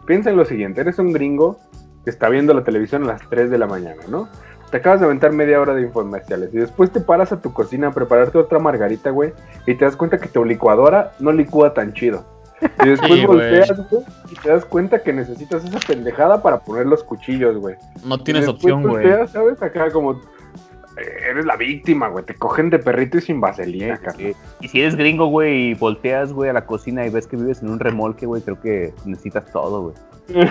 Piensa 0.05 0.29
en 0.29 0.38
lo 0.38 0.45
siguiente: 0.45 0.81
eres 0.81 1.00
un 1.00 1.12
gringo 1.12 1.59
que 2.03 2.12
está 2.12 2.29
viendo 2.29 2.53
la 2.53 2.63
televisión 2.63 3.03
a 3.03 3.07
las 3.07 3.21
3 3.29 3.50
de 3.50 3.57
la 3.57 3.65
mañana, 3.65 4.01
¿no? 4.07 4.29
Te 4.69 4.77
acabas 4.77 5.00
de 5.00 5.05
aventar 5.07 5.31
media 5.31 5.59
hora 5.62 5.74
de 5.74 5.83
infomerciales 5.83 6.53
y 6.53 6.57
después 6.57 6.91
te 6.91 7.00
paras 7.00 7.31
a 7.31 7.41
tu 7.41 7.53
cocina 7.53 7.88
a 7.88 7.91
prepararte 7.91 8.38
otra 8.38 8.59
margarita, 8.59 9.09
güey, 9.09 9.33
y 9.65 9.75
te 9.75 9.85
das 9.85 9.95
cuenta 9.95 10.19
que 10.19 10.27
tu 10.27 10.43
licuadora 10.45 11.13
no 11.19 11.31
licúa 11.31 11.74
tan 11.74 11.93
chido. 11.93 12.34
Y 12.84 12.89
después 12.89 13.12
Sí, 13.13 13.25
volteas, 13.25 13.89
güey, 13.89 14.03
y 14.31 14.36
te 14.36 14.50
das 14.50 14.65
cuenta 14.65 15.01
que 15.01 15.13
necesitas 15.13 15.63
esa 15.65 15.79
pendejada 15.79 16.41
para 16.41 16.60
poner 16.60 16.86
los 16.86 17.03
cuchillos, 17.03 17.57
güey. 17.57 17.75
No 18.05 18.17
tienes 18.17 18.48
opción, 18.48 18.81
güey. 18.81 19.05
volteas, 19.05 19.31
¿sabes? 19.31 19.62
Acá 19.62 19.91
como 19.91 20.13
eh, 20.13 21.29
eres 21.29 21.45
la 21.45 21.55
víctima, 21.55 22.07
güey. 22.07 22.25
Te 22.25 22.36
cogen 22.36 22.69
de 22.69 22.79
perrito 22.79 23.17
y 23.17 23.22
sin 23.22 23.41
vaselina, 23.41 23.98
carnal. 23.98 24.34
Sí. 24.34 24.36
Y 24.62 24.67
si 24.67 24.81
eres 24.81 24.95
gringo, 24.95 25.27
güey, 25.27 25.72
y 25.72 25.74
volteas, 25.74 26.31
güey, 26.31 26.50
a 26.50 26.53
la 26.53 26.65
cocina 26.65 27.05
y 27.05 27.10
ves 27.10 27.27
que 27.27 27.36
vives 27.36 27.62
en 27.62 27.69
un 27.69 27.79
remolque, 27.79 28.25
güey, 28.25 28.41
creo 28.41 28.60
que 28.60 28.93
necesitas 29.05 29.51
todo, 29.51 29.81
güey. 29.81 29.95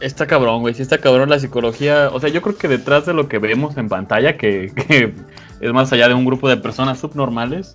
Está 0.00 0.26
cabrón, 0.28 0.60
güey. 0.60 0.74
Sí 0.74 0.82
está 0.82 0.98
cabrón 0.98 1.28
la 1.28 1.40
psicología. 1.40 2.10
O 2.12 2.20
sea, 2.20 2.30
yo 2.30 2.40
creo 2.40 2.56
que 2.56 2.68
detrás 2.68 3.04
de 3.06 3.14
lo 3.14 3.28
que 3.28 3.38
vemos 3.38 3.76
en 3.76 3.88
pantalla, 3.88 4.36
que, 4.36 4.72
que 4.88 5.12
es 5.60 5.72
más 5.72 5.92
allá 5.92 6.08
de 6.08 6.14
un 6.14 6.24
grupo 6.24 6.48
de 6.48 6.56
personas 6.56 7.00
subnormales 7.00 7.74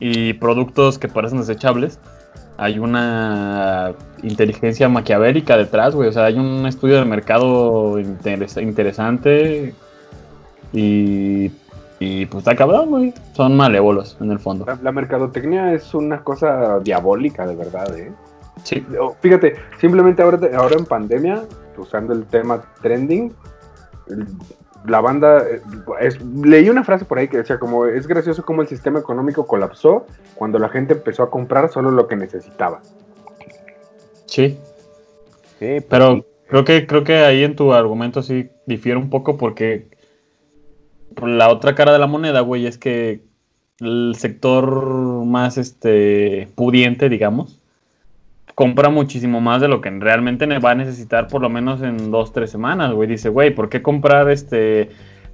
y 0.00 0.34
productos 0.34 0.98
que 0.98 1.08
parecen 1.08 1.38
desechables, 1.38 1.98
hay 2.58 2.78
una 2.78 3.92
inteligencia 4.22 4.88
maquiavélica 4.88 5.56
detrás, 5.56 5.94
güey. 5.94 6.08
O 6.08 6.12
sea, 6.12 6.24
hay 6.24 6.38
un 6.38 6.66
estudio 6.66 6.96
de 6.96 7.04
mercado 7.04 7.98
interes- 7.98 8.60
interesante 8.62 9.74
y, 10.72 11.50
y 11.98 12.26
pues 12.26 12.42
está 12.42 12.56
cabrón, 12.56 12.90
güey. 12.90 13.14
Son 13.34 13.56
malévolos 13.56 14.16
en 14.20 14.30
el 14.30 14.38
fondo. 14.38 14.64
La, 14.66 14.78
la 14.82 14.92
mercadotecnia 14.92 15.72
es 15.74 15.92
una 15.94 16.22
cosa 16.22 16.80
diabólica, 16.80 17.46
de 17.46 17.56
verdad, 17.56 17.96
¿eh? 17.98 18.12
Sí. 18.62 18.84
Fíjate, 19.20 19.56
simplemente 19.78 20.22
ahora, 20.22 20.38
ahora 20.56 20.76
en 20.78 20.86
pandemia, 20.86 21.42
usando 21.76 22.14
el 22.14 22.24
tema 22.24 22.62
trending, 22.80 23.34
la 24.88 25.00
banda, 25.00 25.38
eh, 25.48 25.60
es- 26.00 26.20
leí 26.22 26.68
una 26.68 26.84
frase 26.84 27.04
por 27.04 27.18
ahí 27.18 27.28
que 27.28 27.38
decía 27.38 27.58
como, 27.58 27.86
es 27.86 28.06
gracioso 28.06 28.44
cómo 28.44 28.62
el 28.62 28.68
sistema 28.68 28.98
económico 28.98 29.46
colapsó 29.46 30.06
cuando 30.34 30.58
la 30.58 30.68
gente 30.68 30.94
empezó 30.94 31.22
a 31.22 31.30
comprar 31.30 31.70
solo 31.70 31.90
lo 31.90 32.06
que 32.08 32.16
necesitaba. 32.16 32.80
Sí. 34.26 34.58
Sí, 35.58 35.80
pues, 35.80 35.84
Pero 35.88 36.14
sí. 36.16 36.24
creo 36.48 36.64
que 36.64 36.86
creo 36.86 37.04
que 37.04 37.14
ahí 37.18 37.42
en 37.44 37.56
tu 37.56 37.72
argumento 37.72 38.22
sí 38.22 38.48
difiere 38.66 38.98
un 38.98 39.08
poco 39.10 39.36
porque 39.38 39.88
por 41.14 41.28
la 41.28 41.48
otra 41.48 41.74
cara 41.74 41.92
de 41.92 41.98
la 41.98 42.06
moneda, 42.06 42.40
güey, 42.40 42.66
es 42.66 42.76
que 42.76 43.22
el 43.80 44.14
sector 44.18 44.84
más 45.24 45.56
este 45.58 46.48
pudiente, 46.54 47.08
digamos, 47.08 47.60
compra 48.56 48.88
muchísimo 48.88 49.40
más 49.40 49.60
de 49.60 49.68
lo 49.68 49.80
que 49.80 49.90
realmente 49.90 50.46
va 50.58 50.70
a 50.72 50.74
necesitar 50.74 51.28
por 51.28 51.42
lo 51.42 51.48
menos 51.50 51.82
en 51.82 52.10
dos, 52.10 52.32
tres 52.32 52.50
semanas, 52.50 52.92
güey. 52.92 53.08
Dice, 53.08 53.28
güey, 53.28 53.54
¿por 53.54 53.68
qué 53.68 53.82
comprar 53.82 54.28
este 54.30 54.88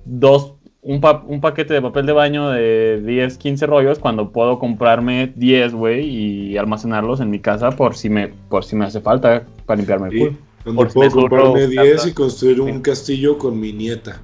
dos 0.05 0.55
un, 0.83 1.01
pa- 1.01 1.23
un 1.27 1.41
paquete 1.41 1.73
de 1.73 1.81
papel 1.81 2.05
de 2.07 2.13
baño 2.13 2.51
de 2.51 3.01
10, 3.07 3.39
15 3.39 3.67
rollos 3.67 3.99
cuando 4.01 4.33
puedo 4.33 4.59
comprarme 4.59 5.33
10, 5.37 5.73
güey, 5.75 6.05
y 6.05 6.57
almacenarlos 6.59 7.21
en 7.21 7.31
mi 7.31 7.39
casa 7.39 7.71
por 7.71 7.95
si 7.95 8.11
me 8.11 8.29
por 8.49 8.65
si 8.65 8.75
me 8.75 8.85
hace 8.87 9.01
falta 9.01 9.45
para 9.65 9.77
limpiarme 9.79 10.09
el 10.09 10.19
culo? 10.19 10.31
Sí, 10.33 10.37
Cuando 10.65 10.83
Por 10.83 10.93
puedo 10.93 11.11
comprarme 11.13 11.67
10 11.69 11.93
casa. 11.95 12.09
y 12.09 12.13
construir 12.13 12.61
un 12.61 12.81
castillo 12.83 13.39
con 13.39 13.59
mi 13.61 13.73
nieta. 13.73 14.21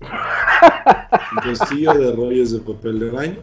Un 1.32 1.52
castillo 1.52 1.92
de 1.92 2.12
rollos 2.12 2.52
de 2.52 2.60
papel 2.60 2.98
de 3.00 3.10
baño. 3.10 3.36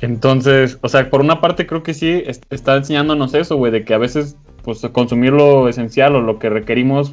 Entonces, 0.00 0.78
o 0.82 0.88
sea, 0.88 1.10
por 1.10 1.20
una 1.20 1.40
parte 1.40 1.66
creo 1.66 1.82
que 1.82 1.94
sí 1.94 2.22
es- 2.26 2.40
está 2.50 2.76
enseñándonos 2.76 3.34
eso, 3.34 3.56
güey, 3.56 3.70
de 3.72 3.84
que 3.84 3.94
a 3.94 3.98
veces 3.98 4.36
pues 4.64 4.80
consumir 4.92 5.32
lo 5.32 5.68
esencial 5.68 6.14
o 6.16 6.20
lo 6.20 6.38
que 6.38 6.50
requerimos 6.50 7.12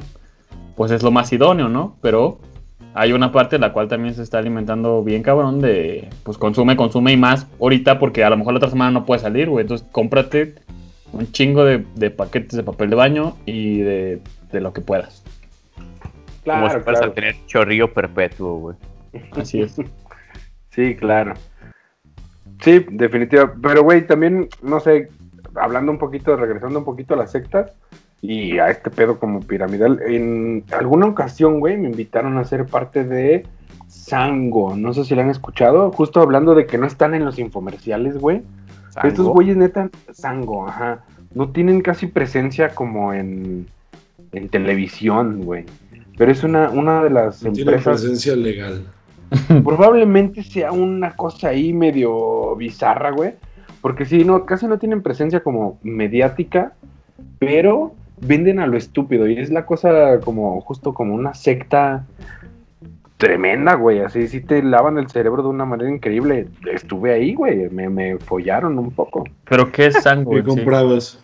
pues 0.76 0.90
es 0.92 1.02
lo 1.02 1.10
más 1.10 1.32
idóneo, 1.32 1.68
¿no? 1.68 1.96
Pero 2.02 2.38
hay 2.94 3.12
una 3.12 3.32
parte 3.32 3.56
en 3.56 3.62
la 3.62 3.72
cual 3.72 3.88
también 3.88 4.14
se 4.14 4.22
está 4.22 4.38
alimentando 4.38 5.02
bien 5.02 5.22
cabrón 5.22 5.60
de 5.60 6.08
pues 6.22 6.38
consume, 6.38 6.76
consume 6.76 7.12
y 7.12 7.16
más 7.16 7.46
ahorita 7.60 7.98
porque 7.98 8.22
a 8.24 8.30
lo 8.30 8.36
mejor 8.36 8.52
la 8.54 8.58
otra 8.58 8.70
semana 8.70 8.90
no 8.90 9.04
puede 9.04 9.20
salir, 9.20 9.48
güey. 9.50 9.62
Entonces 9.62 9.86
cómprate 9.92 10.54
un 11.12 11.30
chingo 11.32 11.64
de, 11.64 11.84
de 11.94 12.10
paquetes 12.10 12.52
de 12.56 12.62
papel 12.62 12.90
de 12.90 12.96
baño 12.96 13.36
y 13.46 13.78
de, 13.78 14.20
de 14.52 14.60
lo 14.60 14.72
que 14.72 14.80
puedas. 14.82 15.22
como 16.44 16.70
si 16.70 16.78
fueras 16.80 17.02
a 17.02 17.12
tener 17.12 17.36
chorrillo 17.46 17.92
perpetuo, 17.92 18.58
güey. 18.58 18.76
Así 19.32 19.60
es. 19.62 19.76
Sí, 20.70 20.94
claro. 20.94 21.34
Sí, 22.60 22.84
definitivamente. 22.90 23.60
Pero, 23.62 23.82
güey, 23.82 24.06
también, 24.06 24.48
no 24.62 24.80
sé, 24.80 25.08
hablando 25.54 25.92
un 25.92 25.98
poquito, 25.98 26.36
regresando 26.36 26.80
un 26.80 26.84
poquito 26.84 27.14
a 27.14 27.16
las 27.16 27.32
sectas 27.32 27.72
y 28.20 28.58
a 28.58 28.68
este 28.70 28.90
pedo 28.90 29.18
como 29.18 29.40
piramidal, 29.40 30.00
en 30.06 30.64
alguna 30.72 31.06
ocasión, 31.06 31.60
güey, 31.60 31.76
me 31.76 31.88
invitaron 31.88 32.36
a 32.38 32.44
ser 32.44 32.66
parte 32.66 33.04
de 33.04 33.46
Sango. 33.86 34.76
No 34.76 34.92
sé 34.92 35.04
si 35.04 35.14
lo 35.14 35.22
han 35.22 35.30
escuchado, 35.30 35.92
justo 35.92 36.20
hablando 36.20 36.54
de 36.54 36.66
que 36.66 36.78
no 36.78 36.86
están 36.86 37.14
en 37.14 37.24
los 37.24 37.38
infomerciales, 37.38 38.18
güey. 38.18 38.42
Estos 39.04 39.28
güeyes 39.28 39.56
neta, 39.56 39.90
Sango, 40.12 40.66
ajá. 40.66 41.04
No 41.34 41.50
tienen 41.50 41.82
casi 41.82 42.06
presencia 42.08 42.70
como 42.70 43.12
en, 43.12 43.66
en 44.32 44.48
televisión, 44.48 45.44
güey. 45.44 45.66
Pero 46.16 46.32
es 46.32 46.42
una, 46.42 46.70
una 46.70 47.04
de 47.04 47.10
las 47.10 47.44
No 47.44 47.52
tiene 47.52 47.70
empresas 47.70 48.00
presencia 48.00 48.34
legal. 48.34 48.84
Probablemente 49.64 50.42
sea 50.42 50.72
una 50.72 51.14
cosa 51.14 51.48
ahí 51.48 51.72
medio 51.72 52.56
bizarra, 52.56 53.10
güey. 53.10 53.34
Porque 53.80 54.04
sí, 54.04 54.24
no, 54.24 54.44
casi 54.44 54.66
no 54.66 54.78
tienen 54.78 55.02
presencia 55.02 55.40
como 55.40 55.78
mediática, 55.82 56.72
pero 57.38 57.94
venden 58.20 58.58
a 58.58 58.66
lo 58.66 58.76
estúpido. 58.76 59.28
Y 59.28 59.38
es 59.38 59.50
la 59.50 59.66
cosa 59.66 60.20
como, 60.20 60.60
justo 60.62 60.92
como 60.94 61.14
una 61.14 61.34
secta 61.34 62.04
tremenda, 63.18 63.74
güey. 63.74 64.00
Así 64.00 64.26
sí 64.28 64.40
te 64.40 64.62
lavan 64.62 64.98
el 64.98 65.08
cerebro 65.08 65.42
de 65.42 65.48
una 65.48 65.64
manera 65.64 65.90
increíble. 65.90 66.48
Estuve 66.72 67.12
ahí, 67.12 67.34
güey. 67.34 67.68
Me, 67.70 67.88
me 67.88 68.18
follaron 68.18 68.78
un 68.78 68.90
poco. 68.90 69.24
Pero 69.48 69.70
¿qué 69.70 69.86
es 69.88 70.02
sango? 70.02 70.32
¿Qué 70.32 70.42
comprabas? 70.42 71.22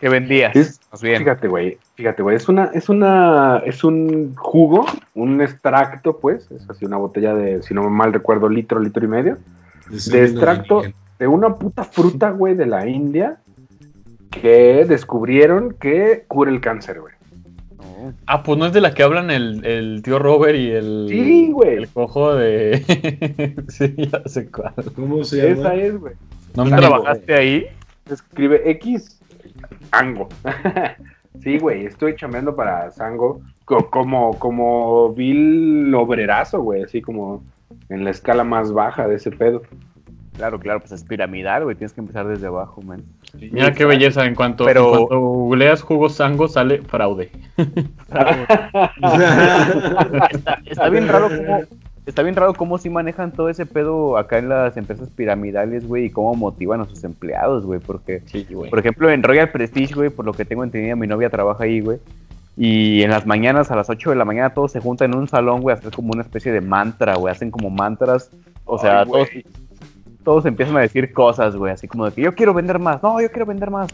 ¿Qué 0.00 0.08
vendías? 0.08 0.54
Es- 0.56 0.80
bien. 1.00 1.18
Fíjate, 1.18 1.48
güey, 1.48 1.78
fíjate, 1.94 2.22
güey, 2.22 2.36
es 2.36 2.48
una, 2.48 2.64
es 2.74 2.88
una, 2.88 3.62
es 3.64 3.82
un 3.84 4.34
jugo, 4.36 4.84
un 5.14 5.40
extracto, 5.40 6.18
pues, 6.18 6.50
es 6.50 6.68
así 6.68 6.84
una 6.84 6.98
botella 6.98 7.34
de, 7.34 7.62
si 7.62 7.72
no 7.72 7.88
mal 7.88 8.12
recuerdo, 8.12 8.48
litro, 8.48 8.78
litro 8.80 9.04
y 9.04 9.08
medio, 9.08 9.38
de 9.88 10.24
extracto 10.24 10.82
de 11.18 11.26
una 11.26 11.56
puta 11.56 11.84
fruta, 11.84 12.30
güey, 12.30 12.54
de 12.54 12.66
la 12.66 12.86
India, 12.86 13.38
que 14.30 14.84
descubrieron 14.86 15.74
que 15.78 16.24
cura 16.28 16.50
el 16.50 16.60
cáncer, 16.60 17.00
güey. 17.00 17.14
Ah, 18.26 18.42
pues 18.42 18.58
no 18.58 18.66
es 18.66 18.72
de 18.72 18.80
la 18.80 18.94
que 18.94 19.02
hablan 19.02 19.30
el, 19.30 19.64
el 19.64 20.02
tío 20.02 20.18
Robert 20.18 20.56
y 20.56 20.70
el, 20.70 21.06
Sí, 21.08 21.50
güey. 21.52 21.76
el 21.76 21.88
cojo 21.88 22.34
de... 22.34 22.82
sí, 23.68 23.94
ya 23.96 24.22
sé 24.26 24.50
cuál. 24.50 24.74
¿Cómo 24.96 25.22
se 25.22 25.36
llama? 25.36 25.52
Esa 25.52 25.74
es, 25.76 26.00
güey. 26.00 26.14
No 26.56 26.64
¿Tú 26.64 26.70
me 26.70 26.76
trabajaste 26.76 27.34
ahí? 27.34 27.66
Se 28.08 28.14
escribe 28.14 28.68
X, 28.72 29.20
Ango. 29.90 30.28
sí, 31.42 31.58
güey, 31.58 31.86
estoy 31.86 32.16
chambeando 32.16 32.54
para 32.56 32.90
Sango 32.90 33.40
co- 33.64 33.88
como, 33.90 34.38
como 34.38 35.12
vil 35.12 35.94
obrerazo, 35.94 36.60
güey, 36.62 36.82
así 36.82 37.00
como 37.02 37.42
en 37.88 38.04
la 38.04 38.10
escala 38.10 38.44
más 38.44 38.72
baja 38.72 39.06
de 39.08 39.16
ese 39.16 39.30
pedo. 39.30 39.62
Claro, 40.36 40.58
claro, 40.58 40.80
pues 40.80 40.92
es 40.92 41.04
piramidal, 41.04 41.64
güey. 41.64 41.76
Tienes 41.76 41.92
que 41.92 42.00
empezar 42.00 42.26
desde 42.26 42.46
abajo, 42.46 42.80
man. 42.80 43.02
Mira 43.34 43.72
qué 43.72 43.84
belleza, 43.84 44.24
en 44.24 44.34
cuanto, 44.34 44.64
Pero- 44.64 44.86
en 44.86 44.90
cuanto 44.96 45.20
googleas 45.20 45.82
jugos 45.82 46.14
sango 46.14 46.48
sale 46.48 46.80
fraude. 46.82 47.30
Está, 50.30 50.60
está 50.64 50.88
bien 50.88 51.08
raro 51.08 51.28
cómo. 51.28 51.60
Está 52.04 52.22
bien 52.22 52.34
raro 52.34 52.54
cómo 52.54 52.78
sí 52.78 52.90
manejan 52.90 53.30
todo 53.30 53.48
ese 53.48 53.64
pedo 53.64 54.16
acá 54.16 54.38
en 54.38 54.48
las 54.48 54.76
empresas 54.76 55.08
piramidales, 55.10 55.86
güey, 55.86 56.06
y 56.06 56.10
cómo 56.10 56.34
motivan 56.34 56.80
a 56.80 56.84
sus 56.86 57.04
empleados, 57.04 57.64
güey, 57.64 57.78
porque, 57.78 58.22
Sí, 58.26 58.44
güey. 58.50 58.70
por 58.70 58.80
ejemplo, 58.80 59.08
en 59.08 59.22
Royal 59.22 59.50
Prestige, 59.50 59.94
güey, 59.94 60.10
por 60.10 60.24
lo 60.24 60.32
que 60.32 60.44
tengo 60.44 60.64
entendido, 60.64 60.96
mi 60.96 61.06
novia 61.06 61.30
trabaja 61.30 61.62
ahí, 61.62 61.80
güey, 61.80 61.98
y 62.56 63.02
en 63.02 63.10
las 63.10 63.24
mañanas, 63.24 63.70
a 63.70 63.76
las 63.76 63.88
8 63.88 64.10
de 64.10 64.16
la 64.16 64.24
mañana, 64.24 64.52
todos 64.52 64.72
se 64.72 64.80
juntan 64.80 65.12
en 65.12 65.18
un 65.18 65.28
salón, 65.28 65.60
güey, 65.60 65.76
a 65.76 65.78
hacer 65.78 65.92
como 65.92 66.12
una 66.12 66.22
especie 66.22 66.50
de 66.50 66.60
mantra, 66.60 67.14
güey, 67.14 67.32
hacen 67.32 67.52
como 67.52 67.70
mantras, 67.70 68.30
o 68.64 68.78
sea, 68.78 69.02
Ay, 69.02 69.06
todos, 69.06 69.28
todos 70.24 70.46
empiezan 70.46 70.76
a 70.76 70.80
decir 70.80 71.12
cosas, 71.12 71.56
güey, 71.56 71.72
así 71.72 71.88
como 71.88 72.04
de 72.06 72.12
que 72.12 72.22
yo 72.22 72.34
quiero 72.34 72.54
vender 72.54 72.78
más, 72.78 73.02
no, 73.02 73.20
yo 73.20 73.30
quiero 73.30 73.46
vender 73.46 73.70
más, 73.70 73.90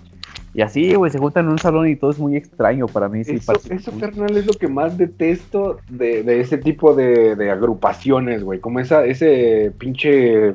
y 0.54 0.62
así, 0.62 0.94
güey, 0.94 1.10
se 1.10 1.18
juntan 1.18 1.44
en 1.46 1.52
un 1.52 1.58
salón 1.58 1.88
y 1.88 1.96
todo 1.96 2.10
es 2.10 2.18
muy 2.18 2.36
extraño 2.36 2.86
para 2.86 3.08
mí, 3.08 3.22
sí, 3.22 3.36
Eso, 3.36 3.92
carnal, 4.00 4.36
es 4.36 4.46
lo 4.46 4.52
que 4.54 4.66
más 4.66 4.96
detesto 4.96 5.78
de, 5.88 6.22
de 6.22 6.40
ese 6.40 6.58
tipo 6.58 6.94
de, 6.94 7.36
de 7.36 7.50
agrupaciones, 7.50 8.42
güey. 8.42 8.58
Como 8.58 8.80
esa, 8.80 9.04
ese 9.04 9.72
pinche 9.78 10.54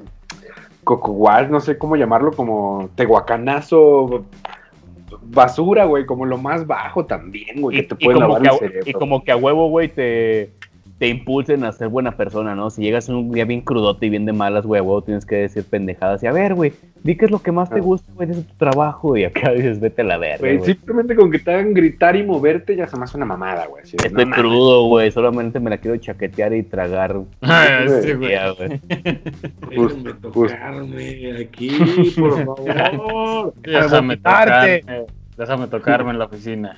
cocogual, 0.83 1.51
no 1.51 1.59
sé 1.59 1.77
cómo 1.77 1.95
llamarlo, 1.95 2.31
como 2.31 2.89
tehuacanazo, 2.95 4.25
basura, 5.21 5.85
güey, 5.85 6.05
como 6.05 6.25
lo 6.25 6.37
más 6.37 6.65
bajo 6.65 7.05
también, 7.05 7.61
güey, 7.61 7.77
que 7.77 7.83
te 7.83 7.95
y, 7.99 8.05
puede 8.05 8.15
como 8.15 8.27
lavar 8.27 8.41
que 8.41 8.47
el 8.47 8.53
a, 8.55 8.57
cerebro. 8.57 8.89
y 8.89 8.93
como 8.93 9.23
que 9.23 9.31
a 9.31 9.37
huevo, 9.37 9.69
güey, 9.69 9.89
te, 9.89 10.51
te 11.03 11.09
impulsen 11.09 11.65
a 11.65 11.73
ser 11.73 11.89
buena 11.89 12.11
persona, 12.15 12.55
¿no? 12.55 12.69
Si 12.69 12.81
llegas 12.81 13.09
un 13.09 13.29
día 13.29 13.43
bien 13.43 13.59
crudote 13.59 14.05
y 14.05 14.09
bien 14.09 14.25
de 14.25 14.31
malas, 14.31 14.65
güey, 14.65 14.79
a 14.79 14.83
huevo 14.83 15.01
tienes 15.03 15.25
que 15.25 15.35
decir 15.35 15.65
pendejadas. 15.69 16.23
Y 16.23 16.27
a 16.27 16.31
ver, 16.31 16.53
güey, 16.55 16.71
di 17.03 17.17
qué 17.17 17.25
es 17.25 17.31
lo 17.31 17.39
que 17.39 17.51
más 17.51 17.69
te 17.69 17.81
gusta, 17.81 18.09
güey, 18.13 18.29
de 18.29 18.35
tu 18.35 18.53
trabajo. 18.55 19.17
Y 19.17 19.25
acá 19.25 19.51
dices, 19.53 19.81
vete 19.81 20.01
a 20.01 20.05
la 20.05 20.17
verga, 20.17 20.37
Güey, 20.39 20.59
güey. 20.59 20.71
simplemente 20.71 21.13
con 21.17 21.29
que 21.29 21.39
te 21.39 21.51
hagan 21.53 21.73
gritar 21.73 22.15
y 22.15 22.23
moverte 22.23 22.77
ya 22.77 22.87
se 22.87 22.95
me 22.95 23.03
hace 23.03 23.17
una 23.17 23.25
mamada, 23.25 23.65
güey. 23.67 23.83
de, 23.83 23.89
Estoy 23.97 24.11
no 24.13 24.29
mames. 24.29 24.39
crudo, 24.39 24.87
güey, 24.87 25.11
solamente 25.11 25.59
me 25.59 25.71
la 25.71 25.77
quiero 25.77 25.97
chaquetear 25.97 26.53
y 26.53 26.63
tragar. 26.63 27.17
Ah, 27.41 27.79
sí, 28.01 28.13
güey. 28.13 28.31
Ya, 28.31 28.51
güey. 28.51 28.79
Déjame 29.69 30.13
tocarme 30.21 31.37
aquí, 31.41 32.13
por 32.17 32.45
favor. 32.45 33.53
Déjame 33.61 34.15
tocarme, 34.15 34.81
déjame 35.37 35.67
tocarme 35.67 36.11
en 36.11 36.19
la 36.19 36.25
oficina. 36.27 36.77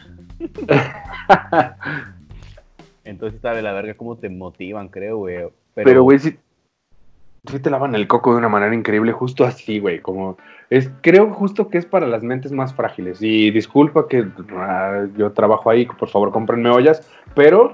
Entonces 3.06 3.36
está 3.36 3.54
de 3.54 3.62
la 3.62 3.72
verga 3.72 3.94
cómo 3.94 4.18
te 4.18 4.30
motivan, 4.30 4.90
creo, 4.90 5.18
güey. 5.18 5.38
Pero, 5.76 6.04
güey, 6.04 6.20
sí, 6.20 6.38
sí 7.50 7.60
te 7.60 7.70
lavan 7.70 7.96
el 7.96 8.08
coco 8.08 8.32
de 8.32 8.40
una 8.40 8.50
manera 8.50 8.76
increíble, 8.76 9.12
justo 9.12 9.46
así, 9.46 9.80
güey. 9.80 10.00
Como 10.00 10.38
es, 10.70 10.90
creo 11.02 11.32
justo 11.34 11.70
que 11.70 11.78
es 11.78 11.86
para 11.86 12.08
las 12.08 12.24
mentes 12.24 12.52
más 12.52 12.74
frágiles. 12.74 13.22
Y 13.22 13.52
disculpa 13.52 14.08
que 14.08 14.28
ah, 14.58 15.06
yo 15.18 15.32
trabajo 15.32 15.70
ahí, 15.70 15.86
por 15.86 16.10
favor, 16.10 16.32
cómprenme 16.32 16.70
ollas, 16.70 17.08
pero 17.36 17.74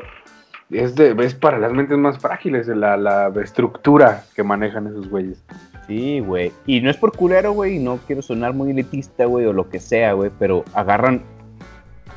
es, 0.69 0.95
de, 0.95 1.15
es 1.23 1.33
para 1.33 1.57
las 1.57 1.73
mentes 1.73 1.97
más 1.97 2.19
frágiles 2.19 2.67
la, 2.67 2.97
la 2.97 3.31
estructura 3.41 4.23
que 4.35 4.43
manejan 4.43 4.87
esos 4.87 5.09
güeyes. 5.09 5.43
Sí, 5.87 6.19
güey. 6.19 6.51
Y 6.65 6.81
no 6.81 6.89
es 6.89 6.97
por 6.97 7.15
culero, 7.15 7.51
güey, 7.51 7.75
y 7.75 7.79
no 7.79 7.99
quiero 8.07 8.21
sonar 8.21 8.53
muy 8.53 8.71
elitista, 8.71 9.25
güey, 9.25 9.45
o 9.45 9.53
lo 9.53 9.69
que 9.69 9.79
sea, 9.79 10.13
güey, 10.13 10.31
pero 10.39 10.63
agarran. 10.73 11.21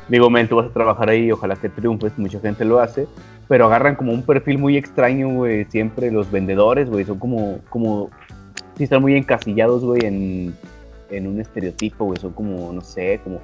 Digo, 0.08 0.28
men, 0.30 0.48
tú 0.48 0.56
vas 0.56 0.66
a 0.66 0.70
trabajar 0.72 1.08
ahí, 1.10 1.32
ojalá 1.32 1.56
que 1.56 1.68
triunfes, 1.68 2.18
mucha 2.18 2.38
gente 2.40 2.64
lo 2.64 2.78
hace, 2.80 3.06
pero 3.48 3.66
agarran 3.66 3.96
como 3.96 4.12
un 4.12 4.22
perfil 4.22 4.58
muy 4.58 4.76
extraño, 4.76 5.28
güey, 5.28 5.64
siempre 5.66 6.10
los 6.10 6.30
vendedores, 6.30 6.90
güey, 6.90 7.04
son 7.04 7.18
como, 7.18 7.58
como, 7.70 8.10
sí 8.76 8.84
están 8.84 9.00
muy 9.00 9.14
encasillados, 9.16 9.82
güey, 9.84 10.04
en, 10.04 10.54
en 11.10 11.26
un 11.26 11.40
estereotipo, 11.40 12.04
güey, 12.04 12.18
son 12.20 12.32
como, 12.32 12.72
no 12.72 12.82
sé, 12.82 13.20
como, 13.24 13.40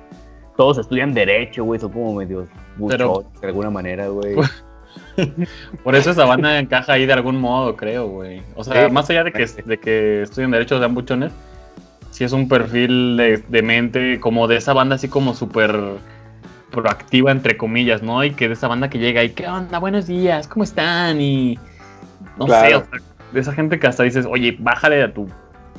todos 0.56 0.76
estudian 0.76 1.14
derecho, 1.14 1.64
güey, 1.64 1.80
son 1.80 1.92
como 1.92 2.14
medios 2.14 2.48
buchones 2.76 3.24
de 3.40 3.46
alguna 3.46 3.70
manera, 3.70 4.08
güey. 4.08 4.36
Por 5.84 5.94
eso 5.94 6.10
esa 6.10 6.24
banda 6.24 6.58
encaja 6.58 6.92
ahí 6.92 7.06
de 7.06 7.12
algún 7.12 7.40
modo, 7.40 7.76
creo, 7.76 8.08
güey. 8.08 8.42
O 8.54 8.64
sea, 8.64 8.86
Sí. 8.86 8.92
más 8.92 9.08
allá 9.08 9.24
de 9.24 9.32
que, 9.32 9.46
de 9.46 9.78
que 9.78 10.22
estudien 10.22 10.50
derechos 10.50 10.80
sean 10.80 10.94
buchones, 10.94 11.32
sí 12.10 12.24
es 12.24 12.32
un 12.32 12.48
perfil 12.48 13.16
de, 13.16 13.38
de 13.38 13.62
mente 13.62 14.20
como 14.20 14.48
de 14.48 14.56
esa 14.56 14.72
banda 14.72 14.96
así 14.96 15.08
como 15.08 15.32
súper 15.32 15.74
proactiva, 16.70 17.30
entre 17.32 17.56
comillas, 17.56 18.02
¿no? 18.02 18.22
Y 18.24 18.32
que 18.32 18.48
de 18.48 18.54
esa 18.54 18.68
banda 18.68 18.88
que 18.88 18.98
llega 18.98 19.22
y, 19.24 19.30
¿qué 19.30 19.48
onda? 19.48 19.78
Buenos 19.78 20.06
días, 20.06 20.46
¿cómo 20.48 20.64
están? 20.64 21.20
Y 21.20 21.58
no 22.38 22.46
sé, 22.46 22.74
o 22.76 22.80
sea, 22.80 22.88
de 23.32 23.40
esa 23.40 23.52
gente 23.52 23.78
que 23.78 23.86
hasta 23.86 24.02
dices, 24.04 24.26
oye, 24.28 24.56
bájale 24.58 25.02
a 25.02 25.12
tu, 25.12 25.28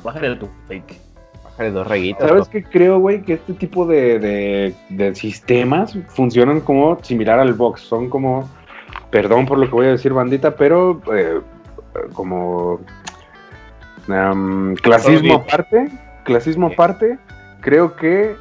bájale 0.02 0.28
a 0.28 0.38
tu 0.38 0.48
fake. 0.68 0.96
Bájale 1.44 1.70
dos 1.70 1.86
rayitas. 1.86 2.28
¿Sabes 2.28 2.48
qué 2.48 2.62
creo, 2.62 2.98
güey? 2.98 3.22
Que 3.22 3.34
este 3.34 3.52
tipo 3.54 3.86
de, 3.86 4.18
de- 4.18 4.74
de 4.88 5.14
sistemas 5.14 5.96
funcionan 6.08 6.60
como 6.60 6.98
similar 7.02 7.38
al 7.38 7.52
box. 7.52 7.82
Son 7.82 8.08
como, 8.08 8.48
perdón 9.10 9.44
por 9.46 9.58
lo 9.58 9.66
que 9.66 9.72
voy 9.72 9.86
a 9.86 9.90
decir, 9.90 10.12
bandita, 10.12 10.56
pero 10.56 11.00
eh, 11.14 11.40
como 12.14 12.80
clasismo 14.82 15.34
aparte, 15.34 15.88
clasismo 16.24 16.68
aparte, 16.68 17.18
creo 17.60 17.96
que 17.96 18.34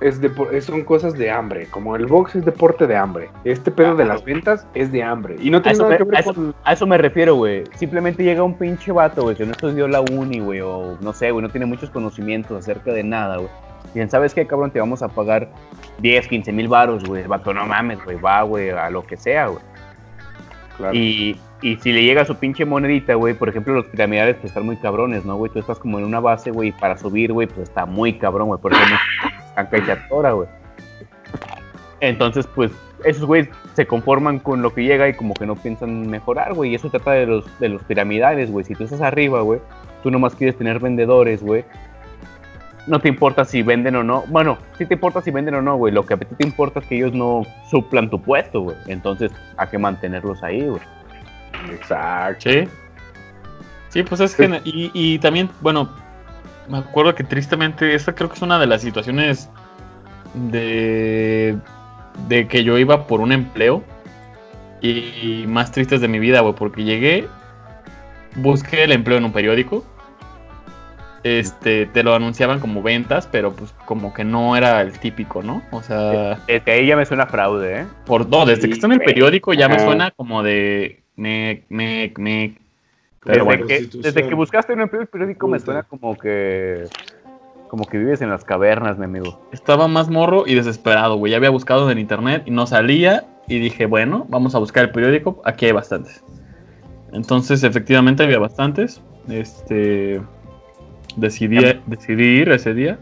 es 0.00 0.20
es- 0.52 0.64
son 0.64 0.84
cosas 0.84 1.14
de 1.14 1.30
hambre. 1.30 1.66
Como 1.70 1.96
el 1.96 2.06
box 2.06 2.36
es 2.36 2.44
deporte 2.44 2.86
de 2.86 2.96
hambre. 2.96 3.30
Este 3.44 3.70
pedo 3.70 3.94
de 3.96 4.04
las 4.04 4.24
ventas 4.24 4.66
es 4.74 4.92
de 4.92 5.02
hambre. 5.02 5.36
Y 5.40 5.50
no 5.50 5.58
A 5.58 5.62
tiene 5.62 5.74
eso, 5.74 5.82
nada 5.84 5.92
me, 5.92 5.96
que 5.98 6.02
a 6.02 6.06
ver 6.06 6.20
eso- 6.20 6.34
con... 6.34 6.54
a 6.64 6.72
eso 6.72 6.86
me 6.86 6.98
refiero, 6.98 7.34
güey. 7.36 7.64
Simplemente 7.76 8.22
llega 8.24 8.42
un 8.42 8.54
pinche 8.58 8.92
vato, 8.92 9.22
güey, 9.22 9.36
que 9.36 9.44
no 9.46 9.52
estudió 9.52 9.88
la 9.88 10.00
uni, 10.00 10.40
güey, 10.40 10.60
o 10.60 10.96
no 11.00 11.12
sé, 11.12 11.30
güey, 11.30 11.42
no 11.42 11.48
tiene 11.50 11.66
muchos 11.66 11.90
conocimientos 11.90 12.58
acerca 12.58 12.92
de 12.92 13.02
nada, 13.02 13.36
güey. 13.38 13.48
Dicen, 13.94 14.10
¿sabes 14.10 14.34
qué, 14.34 14.46
cabrón? 14.46 14.70
Te 14.70 14.80
vamos 14.80 15.02
a 15.02 15.08
pagar 15.08 15.48
10, 16.00 16.28
15 16.28 16.52
mil 16.52 16.68
baros, 16.68 17.04
güey. 17.04 17.22
El 17.22 17.28
vato, 17.28 17.54
no 17.54 17.64
mames, 17.66 18.02
güey, 18.04 18.20
va, 18.20 18.42
güey, 18.42 18.70
a 18.70 18.90
lo 18.90 19.02
que 19.04 19.16
sea, 19.16 19.46
güey. 19.46 19.60
Claro. 20.76 20.92
Y, 20.94 21.40
y 21.62 21.76
si 21.76 21.90
le 21.92 22.02
llega 22.02 22.26
su 22.26 22.34
pinche 22.36 22.66
monedita, 22.66 23.14
güey, 23.14 23.32
por 23.32 23.48
ejemplo, 23.48 23.72
los 23.72 23.86
piramidales 23.86 24.34
pues 24.36 24.46
están 24.50 24.66
muy 24.66 24.76
cabrones, 24.76 25.24
¿no, 25.24 25.36
güey? 25.36 25.50
Tú 25.50 25.58
estás 25.60 25.78
como 25.78 25.98
en 25.98 26.04
una 26.04 26.20
base, 26.20 26.50
güey, 26.50 26.72
para 26.72 26.98
subir, 26.98 27.32
güey, 27.32 27.46
pues 27.46 27.60
está 27.70 27.86
muy 27.86 28.12
cabrón, 28.18 28.48
güey. 28.48 28.60
Por 28.60 28.74
ejemplo, 28.74 28.96
Chatora, 29.86 30.32
güey. 30.32 30.48
Entonces, 32.00 32.46
pues, 32.54 32.72
esos 33.04 33.24
güeyes 33.24 33.48
se 33.74 33.86
conforman 33.86 34.38
con 34.38 34.62
lo 34.62 34.72
que 34.72 34.84
llega 34.84 35.08
y 35.08 35.14
como 35.14 35.34
que 35.34 35.46
no 35.46 35.56
piensan 35.56 36.08
mejorar, 36.08 36.54
güey. 36.54 36.72
Y 36.72 36.74
eso 36.74 36.90
trata 36.90 37.12
de 37.12 37.26
los, 37.26 37.58
de 37.58 37.68
los 37.68 37.82
piramidales, 37.84 38.50
güey. 38.50 38.64
Si 38.64 38.74
tú 38.74 38.84
estás 38.84 39.00
arriba, 39.00 39.40
güey, 39.40 39.60
tú 40.02 40.10
nomás 40.10 40.34
quieres 40.34 40.56
tener 40.56 40.78
vendedores, 40.78 41.42
güey. 41.42 41.64
No 42.86 43.00
te 43.00 43.08
importa 43.08 43.44
si 43.44 43.62
venden 43.62 43.96
o 43.96 44.04
no. 44.04 44.24
Bueno, 44.28 44.58
sí 44.78 44.86
te 44.86 44.94
importa 44.94 45.20
si 45.20 45.30
venden 45.30 45.54
o 45.54 45.62
no, 45.62 45.76
güey. 45.76 45.92
Lo 45.92 46.06
que 46.06 46.14
a 46.14 46.16
ti 46.16 46.26
te 46.36 46.46
importa 46.46 46.80
es 46.80 46.86
que 46.86 46.96
ellos 46.96 47.12
no 47.12 47.42
suplan 47.70 48.10
tu 48.10 48.20
puesto, 48.20 48.60
güey. 48.60 48.76
Entonces, 48.86 49.32
hay 49.56 49.68
que 49.68 49.78
mantenerlos 49.78 50.42
ahí, 50.42 50.66
güey. 50.66 50.82
Exacto. 51.72 52.50
Sí. 52.50 52.68
Sí, 53.88 54.02
pues 54.02 54.20
es 54.20 54.36
que. 54.36 54.60
Y, 54.64 54.90
y 54.94 55.18
también, 55.18 55.48
bueno, 55.60 55.88
me 56.68 56.78
acuerdo 56.78 57.14
que 57.14 57.24
tristemente, 57.24 57.94
esta 57.94 58.14
creo 58.14 58.28
que 58.28 58.36
es 58.36 58.42
una 58.42 58.58
de 58.58 58.66
las 58.66 58.82
situaciones 58.82 59.48
de. 60.34 61.56
de 62.28 62.48
que 62.48 62.64
yo 62.64 62.78
iba 62.78 63.06
por 63.06 63.20
un 63.20 63.32
empleo. 63.32 63.82
Y 64.82 65.46
más 65.48 65.72
tristes 65.72 66.00
de 66.00 66.08
mi 66.08 66.18
vida, 66.18 66.40
güey, 66.40 66.54
porque 66.54 66.84
llegué. 66.84 67.26
Busqué 68.36 68.84
el 68.84 68.92
empleo 68.92 69.18
en 69.18 69.24
un 69.24 69.32
periódico. 69.32 69.84
Este, 71.24 71.86
te 71.86 72.04
lo 72.04 72.14
anunciaban 72.14 72.60
como 72.60 72.82
ventas, 72.82 73.26
pero 73.26 73.52
pues 73.52 73.74
como 73.84 74.14
que 74.14 74.22
no 74.22 74.56
era 74.56 74.80
el 74.82 74.96
típico, 74.98 75.42
¿no? 75.42 75.62
O 75.72 75.82
sea. 75.82 76.38
Desde 76.46 76.70
ahí 76.70 76.86
ya 76.86 76.96
me 76.96 77.04
suena 77.04 77.26
fraude, 77.26 77.80
¿eh? 77.80 77.86
Por, 78.04 78.28
no, 78.28 78.46
desde 78.46 78.62
Sí, 78.62 78.68
que 78.68 78.74
está 78.74 78.86
en 78.86 78.92
el 78.92 79.00
periódico 79.00 79.52
ya 79.52 79.68
me 79.68 79.80
suena 79.80 80.12
como 80.12 80.44
de 80.44 81.02
mec, 81.16 81.64
mec, 81.68 82.18
Desde, 83.26 83.32
Pero 83.32 83.44
bueno, 83.44 83.66
que, 83.66 83.74
prostitución. 83.74 84.02
desde 84.02 84.28
que 84.28 84.34
buscaste 84.34 84.72
un 84.72 84.80
empleo 84.82 85.04
periódico 85.06 85.48
me 85.48 85.58
suena 85.58 85.82
como 85.82 86.16
que. 86.16 86.84
Como 87.68 87.84
que 87.84 87.98
vives 87.98 88.22
en 88.22 88.30
las 88.30 88.44
cavernas, 88.44 88.96
mi 88.96 89.06
amigo. 89.06 89.40
estaba 89.50 89.88
más 89.88 90.08
morro 90.08 90.44
y 90.46 90.54
desesperado, 90.54 91.16
güey. 91.16 91.32
Ya 91.32 91.38
había 91.38 91.50
buscado 91.50 91.90
en 91.90 91.98
internet 91.98 92.44
y 92.46 92.52
no 92.52 92.66
salía. 92.68 93.24
Y 93.48 93.58
dije, 93.58 93.86
bueno, 93.86 94.24
vamos 94.28 94.54
a 94.54 94.58
buscar 94.58 94.84
el 94.84 94.90
periódico. 94.90 95.42
Aquí 95.44 95.66
hay 95.66 95.72
bastantes. 95.72 96.22
Entonces, 97.12 97.64
efectivamente, 97.64 98.22
había 98.22 98.38
bastantes. 98.38 99.02
Este. 99.28 100.20
Decidí, 101.16 101.58
decidí 101.86 102.24
ir 102.24 102.50
ese 102.50 102.74
día. 102.74 103.00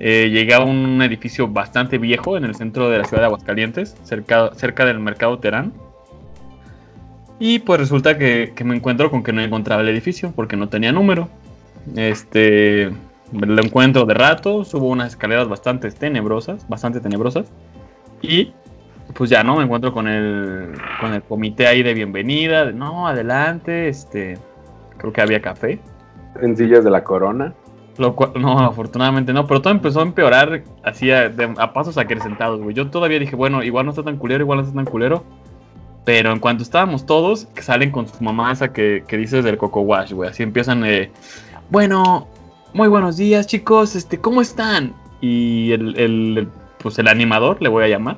Eh, 0.00 0.30
llegué 0.30 0.54
a 0.54 0.60
un 0.60 1.00
edificio 1.02 1.48
bastante 1.48 1.98
viejo 1.98 2.36
en 2.36 2.44
el 2.44 2.54
centro 2.54 2.88
de 2.88 2.98
la 2.98 3.04
ciudad 3.04 3.22
de 3.22 3.26
Aguascalientes, 3.26 3.96
cerca, 4.02 4.50
cerca 4.54 4.84
del 4.84 4.98
mercado 4.98 5.38
Terán. 5.38 5.72
Y 7.38 7.60
pues 7.60 7.78
resulta 7.80 8.18
que, 8.18 8.52
que 8.54 8.64
me 8.64 8.74
encuentro 8.76 9.10
con 9.10 9.22
que 9.22 9.32
no 9.32 9.40
encontraba 9.40 9.82
el 9.82 9.88
edificio 9.88 10.32
porque 10.34 10.56
no 10.56 10.68
tenía 10.68 10.92
número. 10.92 11.28
Este, 11.96 12.90
lo 13.32 13.62
encuentro 13.62 14.04
de 14.04 14.14
rato, 14.14 14.64
subo 14.64 14.88
unas 14.88 15.08
escaleras 15.08 15.48
bastante 15.48 15.90
tenebrosas, 15.90 16.68
bastante 16.68 17.00
tenebrosas. 17.00 17.46
Y 18.20 18.52
pues 19.14 19.30
ya 19.30 19.42
no, 19.44 19.56
me 19.56 19.64
encuentro 19.64 19.92
con 19.92 20.08
el, 20.08 20.72
con 21.00 21.14
el 21.14 21.22
comité 21.22 21.66
ahí 21.66 21.82
de 21.82 21.94
bienvenida. 21.94 22.66
de, 22.66 22.72
no, 22.72 23.06
adelante, 23.06 23.88
este, 23.88 24.36
creo 24.96 25.12
que 25.12 25.20
había 25.20 25.40
café. 25.40 25.78
Sencillas 26.40 26.84
de 26.84 26.90
la 26.90 27.04
corona. 27.04 27.54
Lo 27.98 28.14
cual, 28.14 28.32
no, 28.36 28.58
afortunadamente 28.60 29.32
no, 29.32 29.46
pero 29.46 29.60
todo 29.60 29.72
empezó 29.72 30.00
a 30.00 30.02
empeorar 30.04 30.62
así 30.84 31.10
a, 31.10 31.28
de- 31.28 31.54
a 31.56 31.72
pasos 31.72 31.98
acrecentados, 31.98 32.60
güey. 32.60 32.74
Yo 32.74 32.88
todavía 32.90 33.18
dije, 33.18 33.34
bueno, 33.34 33.62
igual 33.62 33.86
no 33.86 33.90
está 33.92 34.02
tan 34.04 34.16
culero, 34.18 34.42
igual 34.44 34.58
no 34.58 34.62
está 34.64 34.74
tan 34.74 34.84
culero. 34.84 35.24
Pero 36.08 36.32
en 36.32 36.38
cuanto 36.38 36.62
estábamos 36.62 37.04
todos, 37.04 37.44
que 37.54 37.60
salen 37.60 37.90
con 37.90 38.08
su 38.08 38.24
mamá 38.24 38.50
esa 38.50 38.72
que, 38.72 39.04
que 39.06 39.18
dices 39.18 39.44
del 39.44 39.58
Coco 39.58 39.82
Wash, 39.82 40.12
güey. 40.14 40.30
Así 40.30 40.42
empiezan, 40.42 40.82
eh, 40.86 41.10
bueno, 41.68 42.26
muy 42.72 42.88
buenos 42.88 43.18
días, 43.18 43.46
chicos, 43.46 43.94
este, 43.94 44.18
¿cómo 44.18 44.40
están? 44.40 44.94
Y 45.20 45.70
el, 45.72 45.98
el- 45.98 46.38
el- 46.38 46.48
pues 46.78 46.98
el 46.98 47.08
animador, 47.08 47.60
le 47.60 47.68
voy 47.68 47.84
a 47.84 47.88
llamar. 47.88 48.16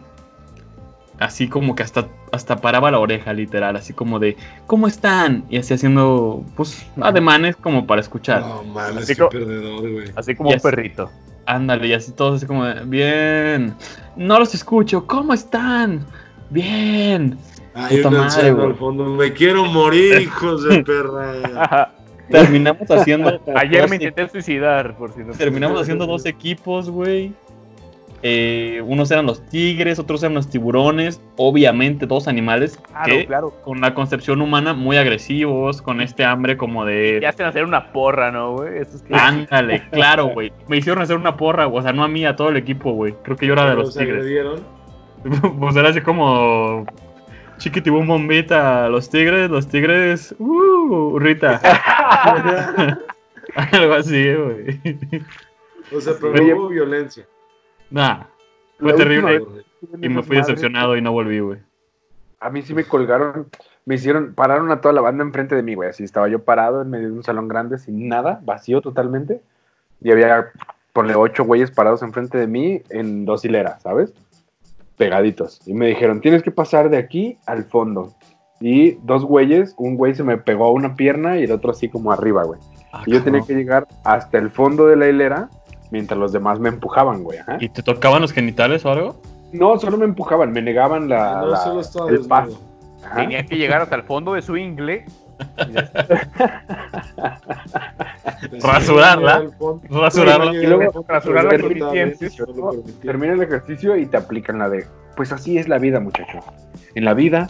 Así 1.18 1.48
como 1.48 1.74
que 1.74 1.82
hasta, 1.82 2.06
hasta 2.30 2.60
paraba 2.60 2.92
la 2.92 3.00
oreja, 3.00 3.32
literal, 3.32 3.74
así 3.74 3.92
como 3.92 4.20
de, 4.20 4.36
¿cómo 4.68 4.86
están? 4.86 5.42
Y 5.50 5.56
así 5.56 5.74
haciendo, 5.74 6.44
pues, 6.54 6.86
ademanes 7.00 7.56
como 7.56 7.88
para 7.88 8.02
escuchar. 8.02 8.42
No, 8.42 8.62
mames, 8.62 9.02
Así 9.02 9.14
qué 9.16 9.20
co- 9.20 9.30
perdedor, 9.30 9.90
güey. 9.90 10.12
Así 10.14 10.36
como 10.36 10.50
un 10.50 10.60
perrito. 10.60 11.10
Ándale, 11.44 11.88
y 11.88 11.92
así 11.94 12.12
todos 12.12 12.36
así 12.36 12.46
como, 12.46 12.64
de, 12.66 12.84
bien, 12.84 13.74
no 14.14 14.38
los 14.38 14.54
escucho, 14.54 15.08
¿cómo 15.08 15.34
están? 15.34 16.06
Bien. 16.50 17.36
Puta 17.88 18.08
un 18.08 18.14
madre, 18.16 18.52
güey. 18.52 18.66
al 18.66 18.74
fondo. 18.74 19.04
Me 19.06 19.32
quiero 19.32 19.64
morir, 19.64 20.20
hijos 20.20 20.64
de 20.64 20.82
perra. 20.84 21.92
Terminamos 22.30 22.88
haciendo... 22.90 23.40
Ayer 23.56 23.88
me 23.88 23.96
intenté 23.96 24.28
suicidar, 24.28 24.96
por 24.96 25.12
si 25.12 25.20
no. 25.20 25.32
Terminamos 25.32 25.80
haciendo 25.82 26.06
dos 26.06 26.26
equipos, 26.26 26.88
güey. 26.88 27.32
Eh, 28.22 28.82
unos 28.86 29.10
eran 29.10 29.24
los 29.24 29.40
tigres, 29.48 29.98
otros 29.98 30.22
eran 30.22 30.34
los 30.34 30.48
tiburones. 30.48 31.20
Obviamente, 31.36 32.06
dos 32.06 32.28
animales 32.28 32.76
Claro, 32.76 33.06
que 33.06 33.26
claro. 33.26 33.54
con 33.64 33.80
la 33.80 33.94
concepción 33.94 34.42
humana 34.42 34.74
muy 34.74 34.98
agresivos, 34.98 35.80
con 35.80 36.00
este 36.02 36.24
hambre 36.24 36.56
como 36.58 36.84
de... 36.84 37.18
Ya 37.22 37.30
hacen 37.30 37.46
hacer 37.46 37.64
una 37.64 37.92
porra, 37.92 38.30
¿no, 38.30 38.52
güey? 38.56 38.78
Eso 38.78 38.96
es 38.96 39.02
que. 39.02 39.14
Ándale, 39.14 39.88
claro, 39.90 40.26
güey. 40.26 40.52
Me 40.68 40.76
hicieron 40.76 41.02
hacer 41.02 41.16
una 41.16 41.36
porra, 41.36 41.66
o 41.66 41.82
sea, 41.82 41.92
no 41.94 42.04
a 42.04 42.08
mí, 42.08 42.26
a 42.26 42.36
todo 42.36 42.50
el 42.50 42.58
equipo, 42.58 42.92
güey. 42.92 43.14
Creo 43.22 43.36
que 43.36 43.46
yo 43.46 43.54
era 43.54 43.68
de 43.70 43.74
los 43.74 43.86
Los 43.86 43.96
tigres. 43.96 44.18
agredieron. 44.18 44.60
Pues 45.58 45.76
era 45.76 45.88
así 45.90 46.00
como 46.00 46.86
chiquitibum 47.60 48.06
bombita, 48.06 48.88
los 48.88 49.08
tigres, 49.08 49.50
los 49.50 49.68
tigres, 49.68 50.34
uh, 50.38 51.18
Rita. 51.18 51.60
Algo 53.54 53.94
así, 53.94 54.34
güey. 54.34 54.80
O 55.94 56.00
sea, 56.00 56.14
pero 56.20 56.32
Oye, 56.32 56.54
hubo 56.54 56.68
violencia. 56.68 57.26
Nah, 57.90 58.24
fue 58.78 58.92
La 58.92 58.96
terrible 58.96 59.40
última 59.40 60.06
y 60.06 60.08
me 60.08 60.22
fui 60.22 60.36
decepcionado 60.36 60.96
y 60.96 61.02
no 61.02 61.12
volví, 61.12 61.40
güey. 61.40 61.58
a 62.40 62.50
mí 62.50 62.62
sí 62.62 62.74
me 62.74 62.84
colgaron, 62.84 63.48
me 63.84 63.96
hicieron, 63.96 64.34
pararon 64.34 64.70
a 64.70 64.80
toda 64.80 64.94
la 64.94 65.00
banda 65.00 65.24
enfrente 65.24 65.54
de 65.54 65.62
mí, 65.62 65.74
güey. 65.74 65.90
Así 65.90 66.04
estaba 66.04 66.28
yo 66.28 66.44
parado 66.44 66.82
en 66.82 66.90
medio 66.90 67.08
de 67.08 67.14
un 67.14 67.24
salón 67.24 67.48
grande 67.48 67.78
sin 67.78 68.08
nada, 68.08 68.40
vacío 68.42 68.80
totalmente. 68.80 69.42
Y 70.00 70.10
había, 70.12 70.50
ponle 70.92 71.14
ocho 71.14 71.44
güeyes 71.44 71.70
parados 71.70 72.02
enfrente 72.02 72.38
de 72.38 72.46
mí 72.46 72.82
en 72.88 73.26
dos 73.26 73.44
hileras, 73.44 73.82
¿sabes? 73.82 74.14
Pegaditos. 75.00 75.60
Y 75.66 75.72
me 75.72 75.86
dijeron, 75.86 76.20
tienes 76.20 76.42
que 76.42 76.50
pasar 76.50 76.90
de 76.90 76.98
aquí 76.98 77.38
al 77.46 77.64
fondo. 77.64 78.12
Y 78.60 78.92
dos 79.02 79.24
güeyes, 79.24 79.74
un 79.78 79.96
güey 79.96 80.14
se 80.14 80.22
me 80.22 80.36
pegó 80.36 80.66
a 80.66 80.70
una 80.72 80.94
pierna 80.94 81.38
y 81.38 81.44
el 81.44 81.52
otro 81.52 81.70
así 81.70 81.88
como 81.88 82.12
arriba, 82.12 82.44
güey. 82.44 82.60
Ah, 82.92 83.02
Y 83.06 83.12
yo 83.12 83.22
tenía 83.24 83.40
que 83.40 83.54
llegar 83.54 83.88
hasta 84.04 84.36
el 84.36 84.50
fondo 84.50 84.86
de 84.86 84.96
la 84.96 85.08
hilera 85.08 85.48
mientras 85.90 86.20
los 86.20 86.32
demás 86.32 86.60
me 86.60 86.68
empujaban, 86.68 87.22
güey. 87.24 87.38
ajá. 87.38 87.56
¿Y 87.60 87.70
te 87.70 87.82
tocaban 87.82 88.20
los 88.20 88.32
genitales 88.32 88.84
o 88.84 88.90
algo? 88.92 89.16
No, 89.52 89.78
solo 89.78 89.96
me 89.96 90.04
empujaban, 90.04 90.52
me 90.52 90.60
negaban 90.60 91.08
la, 91.08 91.40
no, 91.40 91.46
la- 91.46 91.56
solo 91.82 92.08
el 92.10 92.20
paso. 92.26 92.60
Tenía 93.16 93.44
que 93.46 93.56
llegar 93.56 93.80
hasta 93.80 93.96
el 93.96 94.02
fondo 94.02 94.34
de 94.34 94.42
su 94.42 94.56
ingle. 94.58 95.06
Rasurarla. 98.62 99.50
Rasurarla. 99.90 100.54
Y 100.54 100.66
luego 100.66 100.92
con 100.92 101.92
dientes. 101.92 102.36
Termina 103.02 103.34
el 103.34 103.42
ejercicio 103.42 103.96
y 103.96 104.06
te 104.06 104.16
aplican 104.16 104.58
la 104.58 104.68
de, 104.68 104.86
pues 105.16 105.32
así 105.32 105.58
es 105.58 105.68
la 105.68 105.78
vida, 105.78 106.00
muchacho. 106.00 106.40
En 106.94 107.04
la 107.04 107.14
vida 107.14 107.48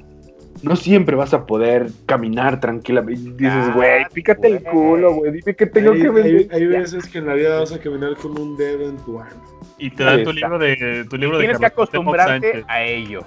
no 0.63 0.77
siempre 0.77 1.17
vas 1.17 1.33
a 1.33 1.47
poder 1.47 1.87
caminar 2.07 2.61
tranquilamente. 2.61 3.31
Dices, 3.37 3.67
Ah, 3.69 3.73
güey, 3.75 4.05
pícate 4.13 4.49
el 4.49 4.63
culo, 4.63 5.15
güey, 5.15 5.33
dime 5.33 5.55
que 5.55 5.67
tengo 5.67 5.93
hay, 5.93 6.01
que 6.01 6.07
hay- 6.09 6.13
vender. 6.13 6.49
hay 6.55 6.67
veces 6.67 7.07
que 7.09 7.19
en 7.19 7.27
la 7.27 7.35
vida 7.35 7.61
vas 7.61 7.73
a 7.73 7.79
caminar 7.79 8.15
con 8.17 8.39
un 8.39 8.57
dedo 8.57 8.89
en 8.89 8.97
tu 8.99 9.19
ano. 9.19 9.31
Y 9.79 9.91
te 9.91 10.05
dan 10.05 10.23
tu 10.25 10.33
libro 10.33 10.59
de 10.59 11.07
tu 11.09 11.17
libro 11.17 11.39
de 11.39 11.45
Tienes 11.45 11.59
que 11.59 11.67
acostumbrarte 11.67 12.65
a 12.69 12.83
ello. 12.83 13.21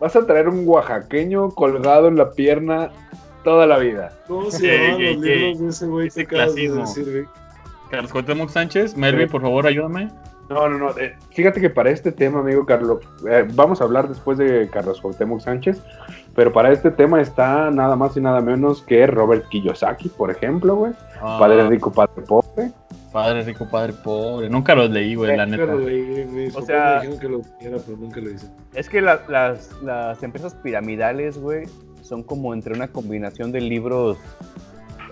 Vas 0.00 0.14
a 0.16 0.24
traer 0.24 0.48
un 0.48 0.66
oaxaqueño 0.66 1.50
colgado 1.50 2.08
en 2.08 2.16
la 2.16 2.30
pierna 2.30 2.90
toda 3.44 3.66
la 3.66 3.78
vida. 3.78 4.12
¿Cómo 4.28 4.50
se 4.50 4.66
llamaban 4.78 5.02
los 5.04 5.16
libros 5.24 5.58
de 5.60 5.68
ese 5.68 5.86
güey 5.86 6.08
Ese 6.08 6.26
que 6.26 6.36
acabas 6.36 6.54
de 6.54 6.62
clasismo. 6.66 6.80
decir, 6.86 7.10
güey? 7.12 7.24
Carlos 7.90 8.12
Cuauhtémoc 8.12 8.50
Sánchez, 8.50 8.96
Melvin, 8.96 9.28
por 9.28 9.42
favor, 9.42 9.66
ayúdame. 9.66 10.10
No, 10.48 10.68
no, 10.68 10.78
no. 10.78 10.98
eh, 10.98 11.14
fíjate 11.30 11.60
que 11.60 11.70
para 11.70 11.90
este 11.90 12.10
tema, 12.10 12.40
amigo 12.40 12.66
Carlos, 12.66 12.98
eh, 13.28 13.46
vamos 13.54 13.80
a 13.80 13.84
hablar 13.84 14.08
después 14.08 14.36
de 14.36 14.68
Carlos 14.68 15.00
Cuauhtémoc 15.00 15.40
Sánchez, 15.40 15.80
pero 16.34 16.52
para 16.52 16.72
este 16.72 16.90
tema 16.90 17.20
está 17.20 17.70
nada 17.70 17.94
más 17.94 18.16
y 18.16 18.20
nada 18.20 18.40
menos 18.40 18.82
que 18.82 19.06
Robert 19.06 19.48
Kiyosaki, 19.48 20.08
por 20.08 20.30
ejemplo, 20.30 20.74
güey. 20.74 20.92
Padre 21.20 21.62
Ah, 21.62 21.68
rico, 21.68 21.92
padre 21.92 22.22
pobre. 22.26 22.72
Padre 23.12 23.42
rico, 23.42 23.68
padre 23.68 23.92
pobre. 23.92 24.48
Nunca 24.48 24.74
los 24.74 24.90
leí, 24.90 25.14
güey, 25.16 25.36
la 25.36 25.46
Nunca 25.46 25.62
neta. 25.62 25.72
lo 25.74 25.80
leí, 25.80 26.24
mis 26.26 26.54
O 26.56 26.62
sea- 26.62 27.00
me 27.02 27.06
dijeron 27.08 27.18
que 27.20 27.28
lo 27.28 27.42
leyera, 27.60 27.82
pero 27.84 27.98
nunca 27.98 28.20
lo 28.20 28.30
hice. 28.30 28.46
Es 28.74 28.88
que 28.88 29.00
la- 29.00 29.22
las, 29.28 29.70
las 29.82 30.20
empresas 30.24 30.54
piramidales, 30.54 31.38
güey, 31.38 31.66
son 32.02 32.22
como 32.22 32.52
entre 32.54 32.74
una 32.74 32.88
combinación 32.88 33.52
de 33.52 33.60
libros 33.60 34.16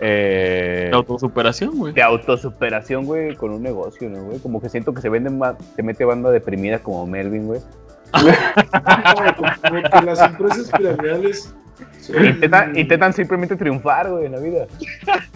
eh, 0.00 0.88
La 0.90 0.98
autosuperación, 0.98 1.76
güey. 1.76 1.92
de 1.92 2.02
autosuperación, 2.02 3.04
güey, 3.04 3.34
con 3.34 3.50
un 3.50 3.62
negocio, 3.62 4.08
¿no, 4.08 4.22
güey? 4.24 4.38
Como 4.38 4.60
que 4.60 4.68
siento 4.68 4.94
que 4.94 5.00
se 5.00 5.08
venden 5.08 5.38
más, 5.38 5.56
te 5.74 5.82
mete 5.82 6.04
banda 6.04 6.30
deprimida 6.30 6.78
como 6.80 7.06
Melvin, 7.06 7.46
güey. 7.46 7.60
No, 8.12 9.34
como 9.70 9.82
que 9.90 10.02
las 10.06 10.20
empresas 10.22 10.70
piramidales 10.76 11.54
son- 12.00 12.24
Intentan, 12.24 12.78
intentan 12.78 13.12
simplemente 13.12 13.56
triunfar, 13.56 14.10
güey, 14.10 14.26
en 14.26 14.32
la 14.32 14.38
vida. 14.38 14.66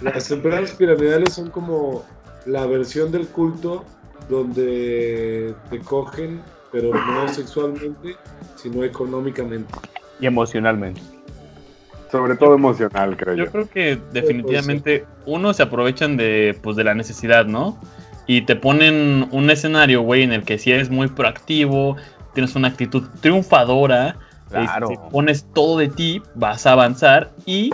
Las 0.01 0.31
empresas 0.31 0.73
piramidales 0.73 1.35
son 1.35 1.51
como 1.51 2.05
la 2.47 2.65
versión 2.67 3.12
del 3.12 3.27
culto 3.29 3.85
donde 4.29 5.55
te 5.71 5.79
cogen, 5.81 6.41
pero 6.71 6.93
no 6.95 7.29
sexualmente, 7.29 8.17
sino 8.57 8.85
económicamente. 8.85 9.73
Y 10.21 10.27
emocionalmente. 10.27 11.01
Sobre 12.12 12.37
todo 12.37 12.55
emocional, 12.55 13.16
creo 13.16 13.35
yo. 13.35 13.44
Yo 13.46 13.51
creo 13.51 13.68
que 13.68 13.98
definitivamente 14.12 15.07
uno 15.27 15.53
se 15.55 15.62
aprovechan 15.64 16.16
de 16.16 16.55
pues 16.62 16.77
de 16.77 16.85
la 16.85 16.94
necesidad, 16.94 17.46
¿no? 17.46 17.79
Y 18.27 18.42
te 18.42 18.55
ponen 18.55 19.27
un 19.33 19.51
escenario, 19.51 20.03
güey, 20.03 20.22
en 20.22 20.33
el 20.33 20.44
que 20.44 20.59
si 20.59 20.70
eres 20.70 20.90
muy 20.90 21.09
proactivo, 21.09 21.96
tienes 22.35 22.55
una 22.55 22.68
actitud 22.68 23.03
triunfadora, 23.20 24.16
Claro. 24.51 24.90
este, 24.90 25.03
pones 25.11 25.46
todo 25.55 25.79
de 25.79 25.88
ti, 25.88 26.22
vas 26.35 26.66
a 26.66 26.72
avanzar 26.72 27.31
y 27.46 27.70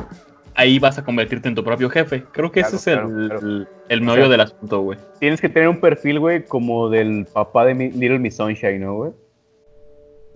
ahí 0.55 0.79
vas 0.79 0.97
a 0.99 1.05
convertirte 1.05 1.49
en 1.49 1.57
tu 1.57 1.65
propio 1.65 1.91
jefe. 1.91 2.23
Creo 2.33 2.53
que 2.53 2.61
Claro, 2.61 2.77
ese 2.77 2.93
es 2.93 2.97
el, 2.97 3.05
claro, 3.05 3.27
claro. 3.29 3.41
el, 3.49 3.69
el 3.89 4.01
meollo 4.03 4.23
sea, 4.23 4.29
del 4.31 4.41
asunto, 4.43 4.81
güey. 4.83 4.99
Tienes 5.19 5.41
que 5.41 5.49
tener 5.49 5.69
un 5.69 5.81
perfil, 5.81 6.21
güey, 6.21 6.45
como 6.45 6.89
del 6.89 7.27
papá 7.33 7.65
de 7.65 7.75
mi- 7.75 7.91
Little 7.91 8.21
Miss 8.21 8.37
Sunshine, 8.37 8.79
¿no, 8.81 8.95
güey? 8.95 9.13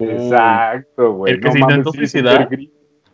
Exacto, 0.00 1.12
güey. 1.14 1.34
El 1.34 1.40
que 1.40 1.52
se 1.52 1.58
intentó 1.60 1.92
sí, 1.92 1.98
suicidar. 1.98 2.48
gris. 2.50 2.70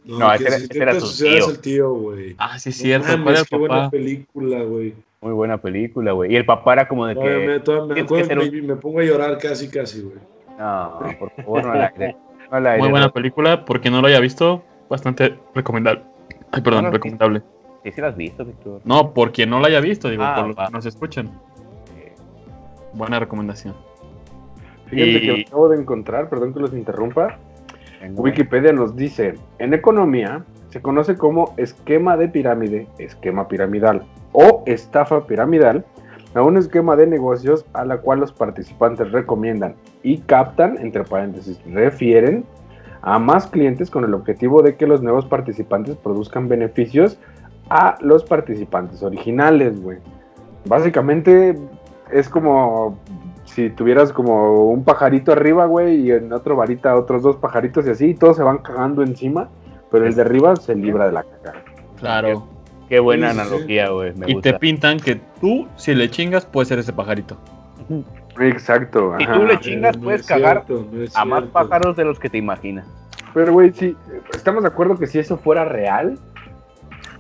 No, 0.09 0.33
ese 0.33 0.42
era- 0.44 0.51
si 0.53 0.57
ese 0.57 0.64
intenta 0.64 0.90
era 0.90 1.01
su 1.01 1.07
suicidar 1.07 1.37
es 1.38 1.44
tío. 1.44 1.51
el 1.55 1.61
tío, 1.61 1.92
güey. 1.94 2.35
Ah, 2.38 2.59
sí, 2.59 2.71
es 2.71 2.79
No 2.79 2.83
cierto. 2.83 3.09
mames, 3.09 3.23
¿Cuál 3.23 3.33
era 3.35 3.40
el 3.40 3.47
qué 3.49 3.57
buena 3.57 3.90
película, 3.90 4.62
güey. 4.62 4.94
Muy 5.21 5.33
buena 5.33 5.59
película, 5.59 6.12
güey. 6.12 6.33
Y 6.33 6.37
el 6.37 6.44
papá 6.47 6.73
era 6.75 6.88
como 6.88 7.07
de 7.07 7.14
Todavía 7.14 7.38
que... 7.40 7.47
me, 7.47 7.61
todavía 7.61 7.87
me 7.87 7.94
tienes 7.94 8.05
acuerdo 8.05 8.29
que 8.29 8.35
que 8.37 8.51
ser 8.51 8.62
me, 8.62 8.68
me 8.68 8.77
pongo 8.77 9.01
a 9.01 9.03
llorar 9.05 9.38
casi, 9.38 9.68
casi, 9.68 10.01
güey. 10.03 10.16
No, 10.59 10.99
por 11.18 11.31
favor, 11.33 11.64
no 11.66 11.75
la 11.75 11.87
aire. 11.97 12.16
No 12.51 12.61
la 12.61 12.77
Muy 12.79 12.88
buena 12.88 13.07
no. 13.07 13.12
película, 13.12 13.64
porque 13.64 13.90
no 13.90 14.01
lo 14.01 14.07
haya 14.09 14.21
visto, 14.21 14.62
bastante 14.88 15.35
recomendable. 15.55 16.03
Ay, 16.53 16.62
perdón, 16.62 16.85
No, 16.85 16.90
recomendable. 16.90 17.42
Sí, 17.85 17.92
sí 17.92 18.01
la 18.01 18.09
has 18.09 18.16
visto, 18.16 18.44
Víctor. 18.44 18.81
No, 18.85 19.12
por 19.12 19.33
quien 19.33 19.51
no 19.51 19.61
la 19.61 19.68
haya 19.68 19.81
visto, 19.81 20.09
digo, 20.09 20.23
Ah, 20.25 20.35
por 20.37 20.47
los 20.49 20.57
que 20.57 20.73
nos 20.73 20.87
escuchan. 20.87 21.31
Buena 22.94 23.18
recomendación. 23.21 23.75
Fíjate 24.87 25.11
Y- 25.11 25.21
que 25.21 25.44
acabo 25.47 25.68
de 25.68 25.81
encontrar, 25.81 26.29
perdón 26.31 26.55
que 26.55 26.61
los 26.61 26.73
interrumpa. 26.73 27.38
Wikipedia 28.15 28.73
nos 28.73 28.95
dice, 28.97 29.35
en 29.59 29.75
economía 29.75 30.45
se 30.71 30.81
conoce 30.81 31.17
como 31.17 31.55
esquema 31.57 32.17
de 32.17 32.29
pirámide, 32.29 32.87
esquema 32.99 33.49
piramidal 33.49 34.05
o 34.33 34.63
estafa 34.67 35.27
piramidal 35.27 35.85
a 36.35 36.43
un 36.43 36.57
esquema 36.57 36.95
de 36.95 37.07
negocios 37.07 37.65
a 37.73 37.85
la 37.85 37.99
cual 37.99 38.21
los 38.21 38.33
participantes 38.33 39.11
recomiendan 39.13 39.75
y 40.03 40.19
captan, 40.19 40.79
entre 40.79 41.05
paréntesis, 41.05 41.61
refieren 41.67 42.45
a 43.03 43.19
más 43.19 43.47
clientes 43.47 43.91
con 43.91 44.05
el 44.05 44.15
objetivo 44.15 44.63
de 44.63 44.77
que 44.77 44.87
los 44.87 45.03
nuevos 45.03 45.27
participantes 45.27 45.97
produzcan 45.97 46.49
beneficios 46.49 47.19
a 47.71 47.97
los 48.01 48.25
participantes 48.25 49.03
originales, 49.03 49.81
güey. 49.81 49.99
Básicamente 50.67 51.59
es 52.13 52.29
como 52.29 52.99
si 53.55 53.71
tuvieras 53.71 54.13
como 54.13 54.71
un 54.71 54.85
pajarito 54.85 55.33
arriba, 55.33 55.67
güey, 55.67 55.97
y 56.07 56.13
en 56.13 56.33
otro 56.33 56.57
varita 56.57 56.95
otros 56.97 57.23
dos 57.23 57.37
pajaritos 57.37 57.87
y 57.87 57.91
así, 57.91 58.07
y 58.11 58.15
todos 58.15 58.37
se 58.37 58.43
van 58.43 58.59
cagando 58.59 59.03
encima, 59.03 59.49
pero 59.91 60.07
el 60.07 60.15
de 60.15 60.23
arriba 60.23 60.55
se 60.57 60.75
libra 60.75 61.07
de 61.07 61.13
la 61.13 61.23
caca. 61.25 61.63
Claro. 61.99 62.47
Qué 62.89 63.01
buena 63.01 63.33
Sí, 63.33 63.41
analogía, 63.41 63.91
güey. 63.91 64.13
Y 64.27 64.35
gusta. 64.35 64.53
te 64.53 64.59
pintan 64.59 64.99
que 64.99 65.21
tú, 65.41 65.67
si 65.77 65.95
le 65.95 66.11
chingas, 66.11 66.47
puedes 66.47 66.69
ser 66.69 66.79
ese 66.79 66.93
pajarito. 66.93 67.37
Exacto. 68.41 69.15
Si 69.19 69.25
ajá. 69.25 69.35
tú 69.35 69.45
le 69.45 69.61
chingas, 69.61 69.97
No 69.97 70.05
puedes 70.05 70.23
es 70.23 70.27
cagar 70.27 70.65
cierto, 70.67 70.87
no 70.91 71.03
es 71.03 71.17
a 71.17 71.25
más 71.25 71.45
pájaros 71.45 71.97
de 71.97 72.05
los 72.05 72.19
que 72.19 72.29
te 72.31 72.39
imaginas. 72.39 72.87
Pero, 73.35 73.53
güey, 73.53 73.73
sí, 73.73 73.97
estamos 74.33 74.63
de 74.63 74.69
acuerdo 74.69 74.97
que 74.97 75.07
si 75.07 75.19
eso 75.19 75.37
fuera 75.37 75.65
real, 75.65 76.19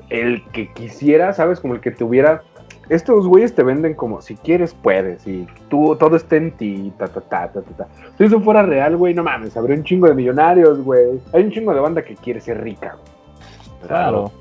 el 0.08 0.42
que 0.52 0.72
quisiera, 0.72 1.32
¿sabes? 1.34 1.60
Como 1.60 1.74
el 1.74 1.80
que 1.80 1.90
tuviera... 1.90 2.42
Estos 2.88 3.26
güeyes 3.26 3.54
te 3.54 3.62
venden 3.62 3.94
como, 3.94 4.22
si 4.22 4.34
quieres, 4.36 4.74
puedes, 4.74 5.26
y 5.26 5.46
tú, 5.68 5.94
todo 5.98 6.16
está 6.16 6.36
en 6.36 6.52
ti, 6.52 6.92
ta, 6.98 7.06
ta, 7.08 7.20
ta, 7.20 7.48
ta, 7.48 7.60
ta, 7.60 7.76
ta. 7.76 7.86
Si 8.16 8.24
eso 8.24 8.40
fuera 8.40 8.62
real, 8.62 8.96
güey, 8.96 9.12
no 9.12 9.22
mames, 9.22 9.56
habría 9.56 9.76
un 9.76 9.84
chingo 9.84 10.08
de 10.08 10.14
millonarios, 10.14 10.82
güey. 10.82 11.20
Hay 11.34 11.42
un 11.42 11.50
chingo 11.50 11.74
de 11.74 11.80
banda 11.80 12.02
que 12.02 12.14
quiere 12.14 12.40
ser 12.40 12.62
rica, 12.62 12.96
güey. 12.96 13.88
Claro. 13.88 14.32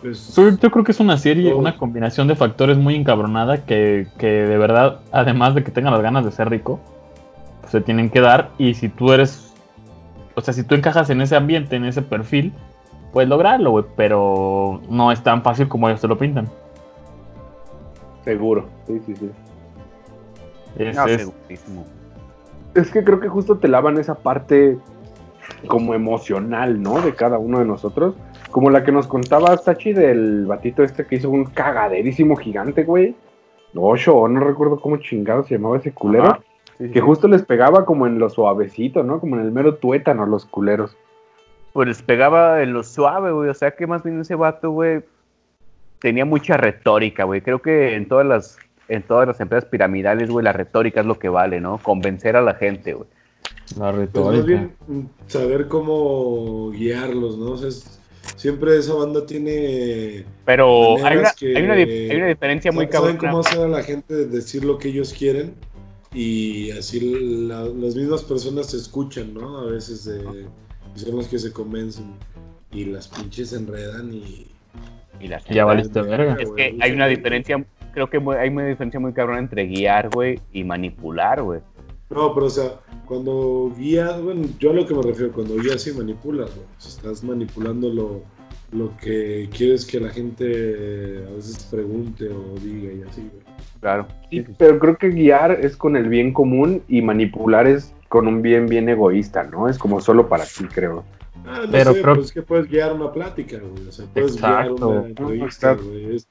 Pues, 0.00 0.34
Yo, 0.34 0.50
yo 0.50 0.70
creo 0.70 0.84
que 0.84 0.92
es 0.92 1.00
una 1.00 1.16
serie, 1.16 1.54
una 1.54 1.76
combinación 1.76 2.28
de 2.28 2.36
factores 2.36 2.76
muy 2.76 2.94
encabronada 2.94 3.64
que, 3.64 4.06
que 4.18 4.26
de 4.26 4.58
verdad, 4.58 5.00
además 5.12 5.54
de 5.54 5.64
que 5.64 5.70
tengan 5.70 5.92
las 5.92 6.02
ganas 6.02 6.24
de 6.24 6.32
ser 6.32 6.50
rico, 6.50 6.80
pues 7.60 7.72
se 7.72 7.80
tienen 7.80 8.10
que 8.10 8.20
dar. 8.20 8.50
Y 8.58 8.74
si 8.74 8.88
tú 8.88 9.12
eres, 9.12 9.54
o 10.34 10.40
sea, 10.40 10.52
si 10.52 10.62
tú 10.64 10.74
encajas 10.74 11.08
en 11.10 11.20
ese 11.20 11.36
ambiente, 11.36 11.76
en 11.76 11.84
ese 11.84 12.02
perfil, 12.02 12.52
puedes 13.12 13.30
lograrlo, 13.30 13.70
güey. 13.70 13.84
Pero 13.96 14.82
no 14.90 15.10
es 15.10 15.22
tan 15.22 15.42
fácil 15.42 15.68
como 15.68 15.88
ellos 15.88 16.00
te 16.00 16.08
lo 16.08 16.18
pintan. 16.18 16.48
Seguro. 18.28 18.66
Sí, 18.86 19.00
sí, 19.06 19.16
sí. 19.16 19.30
Es- 20.78 20.94
No, 20.94 21.06
es- 21.06 21.22
segurísimo. 21.22 21.86
Es 22.74 22.90
que 22.90 23.02
creo 23.02 23.18
que 23.20 23.28
justo 23.28 23.56
te 23.56 23.68
lavan 23.68 23.96
esa 23.96 24.16
parte 24.16 24.76
como 25.66 25.94
emocional, 25.94 26.82
¿no? 26.82 27.00
De 27.00 27.14
cada 27.14 27.38
uno 27.38 27.58
de 27.58 27.64
nosotros. 27.64 28.14
Como 28.50 28.68
la 28.68 28.84
que 28.84 28.92
nos 28.92 29.06
contaba 29.06 29.56
Sachi 29.56 29.94
del 29.94 30.44
batito 30.44 30.82
este 30.82 31.06
que 31.06 31.16
hizo 31.16 31.30
un 31.30 31.46
cagaderísimo 31.46 32.36
gigante, 32.36 32.84
güey. 32.84 33.16
Ocho, 33.74 34.28
no 34.28 34.40
recuerdo 34.40 34.78
cómo 34.78 34.98
chingado 34.98 35.42
se 35.44 35.54
llamaba 35.54 35.78
ese 35.78 35.92
culero. 35.92 36.24
Ajá. 36.26 36.40
Sí, 36.76 36.84
sí, 36.86 36.92
Que 36.92 37.00
sí. 37.00 37.04
justo 37.06 37.28
les 37.28 37.42
pegaba 37.46 37.86
como 37.86 38.06
en 38.06 38.18
lo 38.18 38.28
suavecito, 38.28 39.02
¿no? 39.04 39.20
Como 39.20 39.36
en 39.36 39.42
el 39.42 39.52
mero 39.52 39.76
tuétano 39.76 40.26
los 40.26 40.44
culeros. 40.44 40.98
Pues 41.72 41.88
les 41.88 42.02
pegaba 42.02 42.62
en 42.62 42.74
lo 42.74 42.82
suave, 42.82 43.32
güey. 43.32 43.48
O 43.48 43.54
sea 43.54 43.70
que 43.70 43.86
más 43.86 44.02
bien 44.02 44.20
ese 44.20 44.34
vato, 44.34 44.70
güey, 44.70 45.00
tenía 46.00 46.24
mucha 46.24 46.56
retórica, 46.56 47.24
güey. 47.24 47.40
Creo 47.40 47.60
que 47.60 47.94
en 47.94 48.06
todas 48.08 48.26
las, 48.26 48.58
en 48.88 49.02
todas 49.02 49.26
las 49.28 49.40
empresas 49.40 49.68
piramidales, 49.68 50.30
güey, 50.30 50.44
la 50.44 50.52
retórica 50.52 51.00
es 51.00 51.06
lo 51.06 51.18
que 51.18 51.28
vale, 51.28 51.60
¿no? 51.60 51.78
Convencer 51.78 52.36
a 52.36 52.42
la 52.42 52.54
gente, 52.54 52.94
güey. 52.94 53.08
La 53.78 53.92
Pues 53.92 53.92
más 53.92 53.96
retórica. 53.96 54.44
bien 54.46 54.72
mm, 54.86 55.00
saber 55.26 55.68
cómo 55.68 56.70
guiarlos, 56.70 57.36
¿no? 57.38 57.52
O 57.52 57.56
sea, 57.58 57.68
es- 57.68 58.00
siempre 58.36 58.76
esa 58.78 58.94
banda 58.94 59.26
tiene... 59.26 60.24
Pero 60.44 61.04
hay 61.04 61.16
una, 61.18 61.30
que- 61.32 61.56
hay, 61.56 61.62
una, 61.64 61.74
hay 61.74 62.16
una 62.16 62.26
diferencia 62.28 62.72
muy 62.72 62.86
saben 62.86 63.16
cabrona. 63.16 63.18
cómo 63.18 63.40
hacer 63.40 63.60
a 63.60 63.68
la 63.68 63.82
gente 63.82 64.26
decir 64.26 64.64
lo 64.64 64.78
que 64.78 64.88
ellos 64.88 65.12
quieren 65.12 65.54
y 66.14 66.70
así 66.70 67.46
la- 67.46 67.64
las 67.64 67.94
mismas 67.96 68.22
personas 68.22 68.70
se 68.70 68.76
escuchan, 68.78 69.34
¿no? 69.34 69.58
A 69.58 69.64
veces 69.66 70.04
de, 70.04 70.46
son 70.94 71.16
las 71.16 71.26
que 71.28 71.38
se 71.38 71.52
convencen 71.52 72.14
y 72.72 72.84
las 72.86 73.08
pinches 73.08 73.50
se 73.50 73.56
enredan 73.56 74.12
y... 74.14 74.46
Y 75.20 75.28
las 75.28 75.44
Ya 75.46 75.64
valiste 75.64 76.02
verga. 76.02 76.36
Es 76.38 76.50
que 76.50 76.76
hay 76.80 76.92
una 76.92 77.06
diferencia, 77.06 77.64
creo 77.92 78.08
que 78.08 78.22
hay 78.38 78.48
una 78.48 78.66
diferencia 78.66 79.00
muy 79.00 79.12
cabrona 79.12 79.38
entre 79.38 79.66
guiar, 79.66 80.10
güey, 80.10 80.40
y 80.52 80.64
manipular, 80.64 81.42
güey. 81.42 81.60
No, 82.10 82.32
pero 82.32 82.46
o 82.46 82.50
sea, 82.50 82.80
cuando 83.04 83.72
guías, 83.76 84.20
bueno, 84.22 84.48
yo 84.58 84.70
a 84.70 84.74
lo 84.74 84.86
que 84.86 84.94
me 84.94 85.02
refiero, 85.02 85.32
cuando 85.32 85.56
guías 85.56 85.86
y 85.86 85.92
manipulas, 85.92 86.54
güey. 86.54 86.66
O 86.66 86.80
sea, 86.80 86.90
estás 86.90 87.22
manipulando 87.22 87.90
lo, 87.90 88.22
lo 88.72 88.96
que 88.96 89.48
quieres 89.54 89.84
que 89.84 90.00
la 90.00 90.10
gente 90.10 91.24
a 91.26 91.34
veces 91.34 91.68
pregunte 91.70 92.28
o 92.28 92.54
diga 92.60 92.92
y 92.92 93.02
así, 93.02 93.20
güey. 93.20 93.44
Claro. 93.80 94.06
Sí, 94.30 94.44
pero 94.56 94.78
creo 94.78 94.96
que 94.96 95.10
guiar 95.10 95.52
es 95.52 95.76
con 95.76 95.96
el 95.96 96.08
bien 96.08 96.32
común 96.32 96.82
y 96.88 97.02
manipular 97.02 97.66
es 97.66 97.94
con 98.08 98.26
un 98.26 98.42
bien 98.42 98.66
bien 98.66 98.88
egoísta, 98.88 99.44
¿no? 99.44 99.68
Es 99.68 99.78
como 99.78 100.00
solo 100.00 100.28
para 100.28 100.44
ti, 100.44 100.64
creo. 100.64 101.04
Ah, 101.50 101.62
no 101.66 101.72
Pero 101.72 101.92
sé, 101.94 102.02
creo- 102.02 102.14
pues 102.14 102.26
es 102.26 102.32
que 102.32 102.42
puedes 102.42 102.68
guiar 102.68 102.92
una 102.92 103.12
plática, 103.12 103.58
güey. 103.58 103.88
O 103.88 103.92
sea, 103.92 104.06
puedes 104.12 104.34
Exacto. 104.34 104.74
guiar 104.88 104.98
una 104.98 105.06
entrevista, 105.08 105.46
exacto. 105.72 105.84
güey. 105.90 106.16
Es, 106.16 106.22
es 106.22 106.28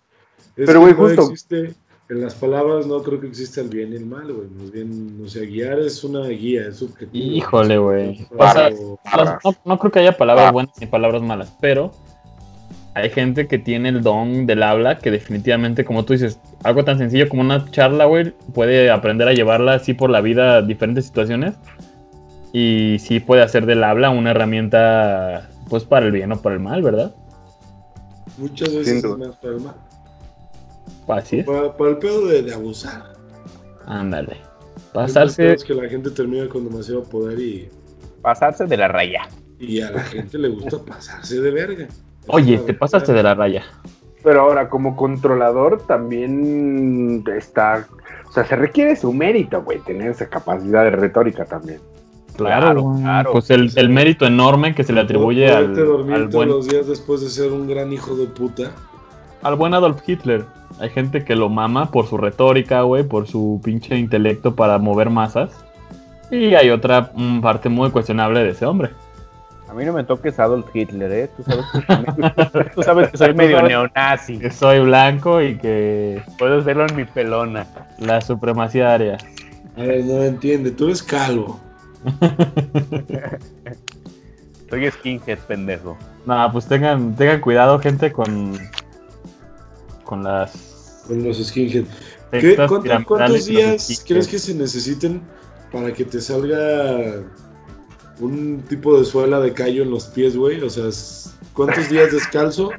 Pero, 0.55 0.73
que 0.73 0.77
güey, 0.77 0.91
no 0.93 0.97
justo- 0.99 1.21
existe, 1.31 1.73
en 2.09 2.21
las 2.21 2.35
palabras 2.35 2.87
no 2.87 3.03
creo 3.03 3.19
que 3.19 3.27
exista 3.27 3.59
el 3.61 3.67
bien 3.69 3.91
y 3.91 3.97
el 3.97 4.05
mal, 4.05 4.31
güey. 4.31 4.47
Más 4.49 4.71
bien, 4.71 5.19
o 5.23 5.27
sea, 5.27 5.41
guiar 5.43 5.79
es 5.79 6.03
una 6.03 6.25
guía, 6.27 6.67
es 6.67 6.77
subjetivo. 6.77 7.35
Híjole, 7.35 7.77
güey. 7.77 8.25
Pasa- 8.37 8.69
Barras. 9.03 9.39
No, 9.43 9.55
no 9.65 9.79
creo 9.79 9.91
que 9.91 9.99
haya 9.99 10.15
palabras 10.17 10.51
buenas 10.53 10.73
ni 10.79 10.87
palabras 10.87 11.21
malas, 11.21 11.53
pero 11.59 11.91
hay 12.95 13.09
gente 13.11 13.47
que 13.47 13.59
tiene 13.59 13.89
el 13.89 14.01
don 14.01 14.47
del 14.47 14.63
habla 14.63 14.97
que 14.99 15.11
definitivamente, 15.11 15.85
como 15.85 16.03
tú 16.05 16.13
dices, 16.13 16.39
algo 16.63 16.83
tan 16.83 16.97
sencillo 16.97 17.29
como 17.29 17.41
una 17.41 17.69
charla, 17.71 18.05
güey, 18.05 18.33
puede 18.53 18.89
aprender 18.89 19.27
a 19.27 19.33
llevarla 19.33 19.73
así 19.73 19.93
por 19.93 20.09
la 20.09 20.21
vida 20.21 20.55
a 20.57 20.61
diferentes 20.63 21.05
situaciones 21.05 21.53
y 22.53 22.97
sí 22.99 23.19
puede 23.19 23.41
hacer 23.41 23.65
del 23.65 23.83
habla 23.83 24.09
una 24.09 24.31
herramienta, 24.31 25.49
pues 25.69 25.83
para 25.83 26.05
el 26.05 26.11
bien 26.11 26.31
o 26.31 26.41
para 26.41 26.55
el 26.55 26.61
mal, 26.61 26.81
¿verdad? 26.81 27.13
Muchas 28.37 28.73
veces 28.73 29.03
es 29.03 29.17
más 29.17 29.35
para 29.37 29.53
el 29.55 29.61
mal. 29.61 29.75
Así 31.07 31.39
es. 31.39 31.45
Para, 31.45 31.75
para 31.75 31.91
el 31.91 31.97
pedo 31.97 32.27
de, 32.27 32.43
de 32.43 32.53
abusar. 32.53 33.13
Ándale. 33.85 34.37
Pasarse. 34.93 35.43
pedos 35.43 35.63
que 35.63 35.73
la 35.73 35.89
gente 35.89 36.09
termina 36.11 36.47
con 36.49 36.67
demasiado 36.67 37.03
poder 37.03 37.39
y, 37.39 37.69
Pasarse 38.21 38.65
de 38.65 38.77
la 38.77 38.87
raya. 38.87 39.27
y 39.59 39.79
a 39.81 39.91
la 39.91 40.01
gente 40.03 40.37
le 40.37 40.49
gusta 40.49 40.79
pasarse 40.83 41.39
de 41.39 41.51
verga. 41.51 41.87
Oye, 42.27 42.55
es 42.55 42.65
te 42.65 42.73
pasaste 42.73 43.13
de 43.13 43.23
la 43.23 43.35
raya. 43.35 43.63
Pero 44.23 44.41
ahora, 44.41 44.69
como 44.69 44.95
controlador, 44.95 45.85
también 45.87 47.23
está. 47.37 47.87
O 48.27 48.31
sea, 48.33 48.45
se 48.45 48.55
requiere 48.55 48.95
su 48.95 49.13
mérito, 49.13 49.63
güey, 49.63 49.79
tener 49.79 50.11
esa 50.11 50.27
capacidad 50.27 50.83
de 50.83 50.89
retórica 50.89 51.45
también. 51.45 51.79
Claro, 52.37 52.95
Claro. 52.99 53.31
Pues 53.33 53.49
el, 53.49 53.71
el 53.75 53.89
mérito 53.89 54.25
enorme 54.25 54.73
que 54.75 54.83
se 54.83 54.93
le 54.93 55.01
atribuye 55.01 55.49
al, 55.51 55.75
dormir 55.75 56.13
al 56.15 56.21
todos 56.23 56.33
buen 56.33 56.49
los 56.49 56.67
días 56.67 56.87
después 56.87 57.21
de 57.21 57.29
ser 57.29 57.51
un 57.51 57.67
gran 57.67 57.91
hijo 57.91 58.15
de 58.15 58.27
puta. 58.27 58.71
al 59.43 59.55
buen 59.55 59.73
Adolf 59.73 60.01
Hitler. 60.07 60.45
Hay 60.79 60.89
gente 60.89 61.23
que 61.23 61.35
lo 61.35 61.49
mama 61.49 61.89
por 61.91 62.07
su 62.07 62.17
retórica, 62.17 62.81
güey, 62.83 63.03
por 63.03 63.27
su 63.27 63.59
pinche 63.63 63.97
intelecto 63.97 64.55
para 64.55 64.77
mover 64.77 65.09
masas. 65.09 65.51
Y 66.29 66.53
hay 66.55 66.69
otra 66.69 67.11
mm, 67.15 67.41
parte 67.41 67.69
muy 67.69 67.89
cuestionable 67.89 68.43
de 68.43 68.49
ese 68.49 68.65
hombre. 68.65 68.89
A 69.69 69.73
mí 69.73 69.83
no 69.83 69.91
me 69.93 70.03
toques 70.03 70.39
Adolf 70.39 70.67
Hitler, 70.73 71.11
¿eh? 71.11 71.29
Tú 71.35 71.43
sabes 71.43 71.65
que, 71.73 72.69
tú 72.75 72.83
sabes 72.83 73.09
que 73.09 73.17
soy 73.17 73.33
medio 73.33 73.61
neonazi. 73.61 74.37
Que 74.39 74.49
soy 74.51 74.79
blanco 74.79 75.41
y 75.41 75.57
que 75.57 76.21
Puedes 76.37 76.63
verlo 76.63 76.85
en 76.87 76.95
mi 76.95 77.05
pelona. 77.05 77.65
la 77.99 78.21
supremacía 78.21 78.93
aria. 78.93 79.17
A 79.77 79.81
ver, 79.81 80.05
no 80.05 80.23
entiende, 80.23 80.71
tú 80.71 80.85
eres 80.85 81.01
calvo. 81.03 81.59
Soy 84.69 84.91
skinhead, 84.91 85.39
pendejo. 85.47 85.97
No, 86.25 86.49
pues 86.51 86.65
tengan, 86.67 87.15
tengan 87.15 87.39
cuidado, 87.39 87.79
gente, 87.79 88.11
con, 88.11 88.57
con 90.03 90.23
las 90.23 91.03
Con 91.07 91.23
los 91.23 91.37
skinhead. 91.45 91.85
¿Qué, 92.31 92.41
sectas 92.41 92.67
cuánto- 92.67 92.83
piramidales 92.83 93.07
¿Cuántos 93.07 93.45
días 93.45 94.03
crees 94.05 94.27
que 94.27 94.37
se 94.39 94.53
necesiten 94.53 95.21
para 95.71 95.93
que 95.93 96.03
te 96.03 96.19
salga 96.19 97.23
un 98.19 98.61
tipo 98.67 98.99
de 98.99 99.05
suela 99.05 99.39
de 99.39 99.53
callo 99.53 99.83
en 99.83 99.91
los 99.91 100.05
pies, 100.07 100.35
güey? 100.35 100.61
O 100.61 100.69
sea, 100.69 100.89
¿cuántos 101.53 101.87
días 101.89 102.11
descalzo 102.11 102.71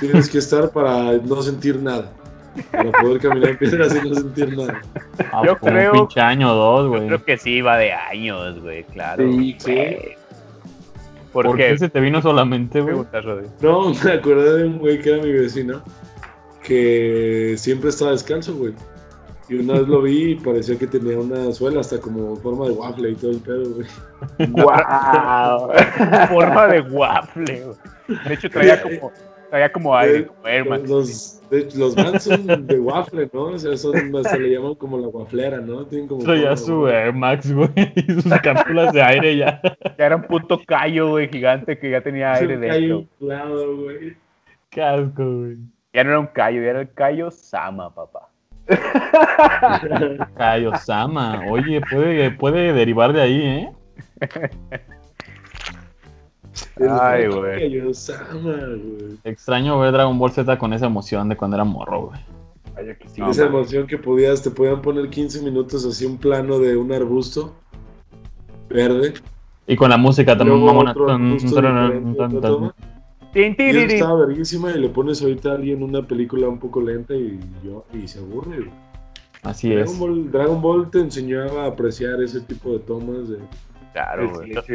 tienes 0.00 0.30
que 0.30 0.38
estar 0.38 0.70
para 0.70 1.12
no 1.18 1.42
sentir 1.42 1.82
nada? 1.82 2.10
Para 2.70 2.92
poder 2.92 3.20
caminar 3.20 3.50
en 3.50 3.58
piedras 3.58 3.94
y 4.04 4.08
no 4.08 4.14
sentir 4.14 4.56
nada. 4.56 4.80
Ah, 5.32 5.42
Yo 5.44 5.56
creo- 5.58 5.92
un 5.92 5.98
pinche 6.00 6.20
año 6.20 6.52
o 6.52 6.54
dos, 6.54 6.88
güey. 6.88 7.06
Creo 7.06 7.24
que 7.24 7.36
sí, 7.38 7.60
va 7.62 7.76
de 7.78 7.92
años, 7.92 8.60
güey, 8.60 8.84
claro. 8.84 9.22
Sí, 9.30 9.56
güey. 9.64 10.16
¿Por, 11.32 11.46
¿Por 11.46 11.56
qué 11.56 11.68
qué? 11.68 11.78
se 11.78 11.88
te 11.88 11.98
vino 12.00 12.20
solamente, 12.20 12.80
güey? 12.82 12.94
No, 13.62 13.92
me 14.04 14.12
acordé 14.12 14.58
de 14.58 14.64
un 14.66 14.78
güey 14.78 15.00
que 15.00 15.14
era 15.14 15.22
mi 15.22 15.32
vecino 15.32 15.82
que 16.62 17.54
siempre 17.58 17.88
estaba 17.90 18.10
descalzo, 18.12 18.54
güey. 18.54 18.74
Y 19.48 19.56
una 19.56 19.74
vez 19.74 19.88
lo 19.88 20.00
vi 20.02 20.32
y 20.32 20.34
parecía 20.36 20.78
que 20.78 20.86
tenía 20.86 21.18
una 21.18 21.52
suela 21.52 21.80
hasta 21.80 21.98
como 22.00 22.36
forma 22.36 22.66
de 22.66 22.72
waffle 22.72 23.10
y 23.10 23.14
todo 23.16 23.30
el 23.32 23.38
pedo, 23.40 23.64
güey. 23.74 23.86
¡Guau! 24.50 25.70
Forma 26.28 26.66
de 26.68 26.80
waffle, 26.82 27.64
güey. 27.64 28.18
De 28.28 28.34
hecho, 28.34 28.50
traía 28.50 28.80
como, 28.82 29.10
traía 29.52 29.70
como 29.70 29.94
aire, 29.94 30.26
como 30.26 30.48
Air 30.48 30.66
Max. 30.66 30.88
Los, 30.88 31.42
de 31.50 31.68
los 31.74 31.94
Vans 31.94 32.22
son 32.22 32.66
de 32.66 32.80
waffle, 32.80 33.28
¿no? 33.34 33.42
O 33.42 33.58
sea, 33.58 33.76
son, 33.76 33.92
se 34.24 34.38
le 34.38 34.50
llaman 34.50 34.74
como 34.76 34.98
la 34.98 35.08
wafflera, 35.08 35.58
¿no? 35.58 35.84
Tienen 35.84 36.08
como 36.08 36.22
forma 36.22 36.34
de 36.34 36.56
su. 36.56 36.88
Air 36.88 37.12
Max, 37.12 37.52
güey, 37.52 37.70
y 37.94 38.12
sus 38.12 38.24
cápsulas 38.40 38.94
de 38.94 39.02
aire 39.02 39.36
ya. 39.36 39.60
Ya 39.98 40.06
era 40.06 40.16
un 40.16 40.22
puto 40.22 40.58
callo, 40.66 41.10
güey, 41.10 41.28
gigante 41.28 41.78
que 41.78 41.90
ya 41.90 42.00
tenía 42.00 42.32
aire 42.32 42.58
cae 42.58 42.80
dentro. 42.80 42.98
inflado, 43.00 43.76
güey. 43.76 44.16
Qué 44.70 44.82
asco, 44.82 45.22
güey. 45.22 45.58
Ya 45.92 46.04
no 46.04 46.10
era 46.10 46.20
un 46.20 46.28
callo, 46.28 46.62
ya 46.62 46.70
era 46.70 46.80
el 46.80 46.92
callo 46.94 47.30
Sama, 47.30 47.94
papá. 47.94 48.30
Cayo 50.36 50.74
Sama. 50.78 51.42
Oye, 51.50 51.82
puede, 51.82 52.30
puede 52.30 52.72
derivar 52.72 53.12
de 53.12 53.20
ahí, 53.20 53.42
¿eh? 53.42 53.72
Ay, 56.88 57.26
güey. 57.28 57.82
Extraño 59.24 59.78
ver 59.78 59.92
Dragon 59.92 60.18
Ball 60.18 60.30
Z 60.30 60.58
con 60.58 60.72
esa 60.72 60.86
emoción 60.86 61.28
de 61.28 61.36
cuando 61.36 61.56
era 61.56 61.64
morro, 61.64 62.06
güey. 62.06 62.20
Vaya 62.74 62.96
que 62.96 63.08
sí. 63.08 63.22
Esa 63.28 63.44
man. 63.44 63.54
emoción 63.54 63.86
que 63.86 63.98
podías, 63.98 64.42
te 64.42 64.50
podían 64.50 64.80
poner 64.80 65.10
15 65.10 65.42
minutos 65.42 65.84
así 65.84 66.06
un 66.06 66.18
plano 66.18 66.58
de 66.58 66.76
un 66.76 66.92
arbusto 66.92 67.54
verde. 68.68 69.14
Y 69.66 69.76
con 69.76 69.90
la 69.90 69.96
música 69.96 70.36
también 70.36 70.64
mamona. 70.64 70.94
estaba 73.34 74.26
verguísima 74.26 74.72
y 74.72 74.80
le 74.80 74.88
pones 74.88 75.22
ahorita 75.22 75.50
a 75.50 75.54
alguien 75.54 75.82
una 75.82 76.06
película 76.06 76.48
un 76.48 76.58
poco 76.58 76.80
lenta 76.80 77.14
y, 77.14 77.38
yo, 77.64 77.84
y 77.92 78.08
se 78.08 78.18
aburre. 78.18 78.56
güey. 78.56 78.92
Así 79.42 79.72
es. 79.72 79.86
Dragon 79.86 79.98
Ball, 79.98 80.30
Dragon 80.30 80.62
Ball 80.62 80.90
te 80.90 81.00
enseñaba 81.00 81.64
a 81.64 81.68
apreciar 81.68 82.22
ese 82.22 82.40
tipo 82.40 82.72
de 82.72 82.78
tomas 82.80 83.28
de... 83.28 83.38
Claro, 83.92 84.30
güey. 84.30 84.54
Sí, 84.66 84.72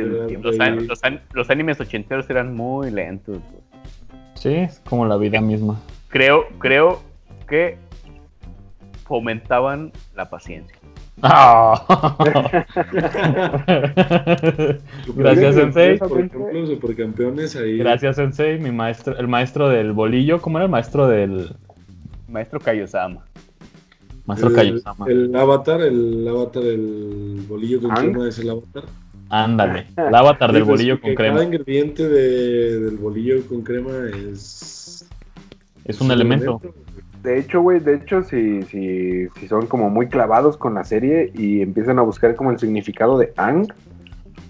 Los, 1.33 1.49
animes 1.49 1.79
ochenteros 1.79 2.29
eran 2.29 2.55
muy 2.55 2.91
lentos, 2.91 3.39
güey. 3.51 3.63
Sí, 4.35 4.53
es 4.53 4.81
como 4.87 5.05
la 5.05 5.17
vida 5.17 5.41
misma. 5.41 5.79
Creo, 6.09 6.45
creo 6.59 7.01
que 7.47 7.77
fomentaban 9.05 9.91
la 10.15 10.29
paciencia. 10.29 10.77
Ah. 11.23 12.15
Gracias, 15.15 15.55
Sensei. 15.55 15.97
Por 15.97 16.19
ejemplo, 16.19 16.67
supercampeones 16.67 17.55
ahí. 17.55 17.79
Gracias, 17.79 18.17
Sensei. 18.17 18.59
Mi 18.59 18.69
maestro, 18.71 19.17
el 19.17 19.27
maestro 19.27 19.69
del 19.69 19.93
bolillo. 19.93 20.39
¿Cómo 20.41 20.59
era 20.59 20.65
el 20.65 20.71
maestro 20.71 21.07
del 21.07 21.55
Maestro 22.27 22.59
Kaiosama. 22.59 23.25
maestro 24.25 24.49
el, 24.49 24.55
Kaiosama? 24.55 25.07
el 25.07 25.35
avatar, 25.35 25.81
el 25.81 26.27
avatar 26.27 26.61
del 26.61 27.43
bolillo 27.47 27.81
con 27.81 27.95
crema 27.95 28.27
es 28.27 28.37
el 28.39 28.51
avatar. 28.51 28.83
Ándale. 29.29 29.87
El 29.97 30.15
avatar 30.15 30.51
del 30.53 30.63
bolillo 30.63 30.99
con 31.01 31.13
crema. 31.15 31.35
Cada 31.35 31.45
ingrediente 31.45 32.07
de- 32.07 32.79
del 32.79 32.97
bolillo 32.97 33.45
con 33.47 33.61
crema 33.61 33.91
es. 34.31 35.07
Es 35.85 36.01
un 36.01 36.11
elemento. 36.11 36.61
De 37.23 37.39
hecho, 37.39 37.61
güey, 37.61 37.79
de 37.79 37.95
hecho, 37.95 38.23
si, 38.23 38.61
si, 38.63 39.27
si 39.39 39.47
son 39.47 39.67
como 39.67 39.89
muy 39.89 40.07
clavados 40.07 40.55
con 40.55 40.75
la 40.75 40.83
serie 40.83 41.31
y 41.35 41.61
empiezan 41.61 41.99
a 41.99 42.03
buscar 42.03 42.35
como 42.35 42.51
el 42.51 42.59
significado 42.59 43.17
de 43.17 43.33
Ang, 43.37 43.67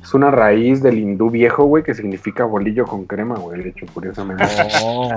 es 0.03 0.13
una 0.13 0.29
raíz 0.31 0.83
del 0.83 0.99
hindú 0.99 1.29
viejo, 1.31 1.63
güey, 1.65 1.83
que 1.83 1.93
significa 1.95 2.43
bolillo 2.45 2.85
con 2.85 3.05
crema, 3.05 3.35
güey, 3.35 3.63
de 3.63 3.69
hecho, 3.69 3.85
curiosamente. 3.93 4.43
Oh. 4.83 5.09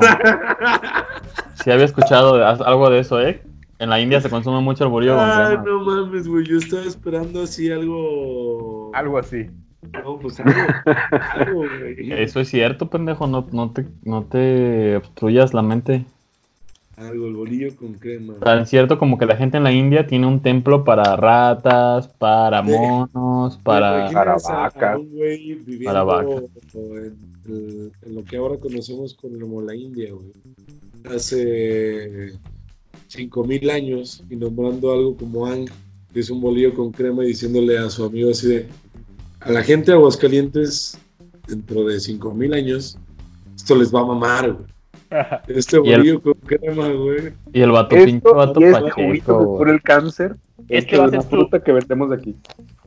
Sí 1.62 1.70
había 1.70 1.84
escuchado 1.84 2.44
algo 2.64 2.88
de 2.90 3.00
eso, 3.00 3.20
¿eh? 3.20 3.42
En 3.78 3.90
la 3.90 4.00
India 4.00 4.20
se 4.20 4.30
consume 4.30 4.60
mucho 4.60 4.84
el 4.84 4.90
bolillo 4.90 5.16
con 5.16 5.24
Ah, 5.24 5.46
crema. 5.48 5.62
no 5.64 5.80
mames, 5.84 6.28
güey. 6.28 6.46
Yo 6.46 6.58
estaba 6.58 6.82
esperando 6.82 7.42
así 7.42 7.70
algo. 7.70 8.79
Algo 8.92 9.18
así. 9.18 9.46
No, 9.92 10.18
pues 10.18 10.40
algo. 10.40 10.60
algo, 11.34 11.58
güey. 11.60 12.12
Eso 12.22 12.40
es 12.40 12.48
cierto, 12.48 12.90
pendejo. 12.90 13.26
No, 13.26 13.46
no, 13.52 13.70
te, 13.70 13.86
no 14.04 14.24
te 14.24 14.96
obstruyas 14.96 15.54
la 15.54 15.62
mente. 15.62 16.04
Algo, 16.96 17.28
el 17.28 17.34
bolillo 17.34 17.74
con 17.76 17.94
crema. 17.94 18.34
Tan 18.40 18.66
cierto 18.66 18.98
como 18.98 19.16
que 19.16 19.24
la 19.24 19.36
gente 19.36 19.56
en 19.56 19.64
la 19.64 19.72
India 19.72 20.06
tiene 20.06 20.26
un 20.26 20.40
templo 20.40 20.84
para 20.84 21.16
ratas, 21.16 22.08
para 22.08 22.60
monos, 22.62 23.56
¿Te 23.56 23.64
para... 23.64 24.10
para 24.10 24.32
vacas. 24.34 25.00
Para 25.84 26.02
vacas. 26.02 26.44
En, 26.74 27.90
en 28.02 28.14
lo 28.14 28.22
que 28.22 28.36
ahora 28.36 28.58
conocemos 28.58 29.14
como 29.14 29.62
la 29.62 29.74
India, 29.74 30.12
güey. 30.12 30.32
Hace 31.14 32.38
5000 33.10 33.70
años 33.70 34.22
y 34.28 34.36
nombrando 34.36 34.92
algo 34.92 35.16
como 35.16 35.46
Ang, 35.46 35.68
que 36.12 36.20
es 36.20 36.30
un 36.30 36.40
bolillo 36.40 36.74
con 36.74 36.90
crema 36.92 37.24
y 37.24 37.28
diciéndole 37.28 37.78
a 37.78 37.88
su 37.90 38.04
amigo 38.04 38.30
así 38.30 38.48
de 38.48 38.68
a 39.40 39.50
la 39.52 39.62
gente 39.62 39.90
de 39.90 39.96
Aguascalientes 39.96 40.98
dentro 41.48 41.84
de 41.84 41.98
5000 42.00 42.54
años 42.54 42.98
esto 43.56 43.74
les 43.76 43.94
va 43.94 44.00
a 44.00 44.06
mamar, 44.06 44.52
güey. 44.52 44.66
Este 45.48 45.76
Y 45.84 45.90
el- 45.90 45.98
bolillo 45.98 46.22
con 46.22 46.34
crema, 46.34 46.88
güey. 46.88 47.32
Y 47.52 47.60
el 47.60 47.70
vato, 47.72 47.96
pinche 47.96 48.28
vato 48.32 48.60
y 48.60 48.72
pacheco, 48.72 48.96
que 48.96 49.20
cura 49.44 49.72
el 49.72 49.82
cáncer. 49.82 50.36
Este 50.68 50.78
Este 50.78 50.96
va 50.98 51.04
a 51.04 51.06
es 51.06 51.12
ser 51.12 51.22
fruta 51.24 51.62
que 51.62 51.72
vendemos 51.72 52.10
de 52.10 52.16
aquí. 52.16 52.36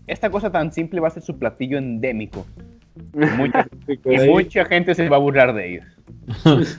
Esta 0.08 0.30
cosa 0.30 0.52
tan 0.52 0.72
simple 0.74 1.00
va 1.00 1.10
a 1.10 1.12
ser 1.12 1.22
su 1.24 1.38
platillo 1.38 1.78
endémico. 1.78 2.46
Y 3.16 3.26
mucha, 3.38 3.68
Y 3.88 3.98
por 3.98 4.26
mucha 4.28 4.66
gente 4.66 4.94
se 4.96 5.10
va 5.10 5.18
a 5.18 5.20
burlar 5.20 5.54
de 5.54 5.74
ellos. 5.74 5.86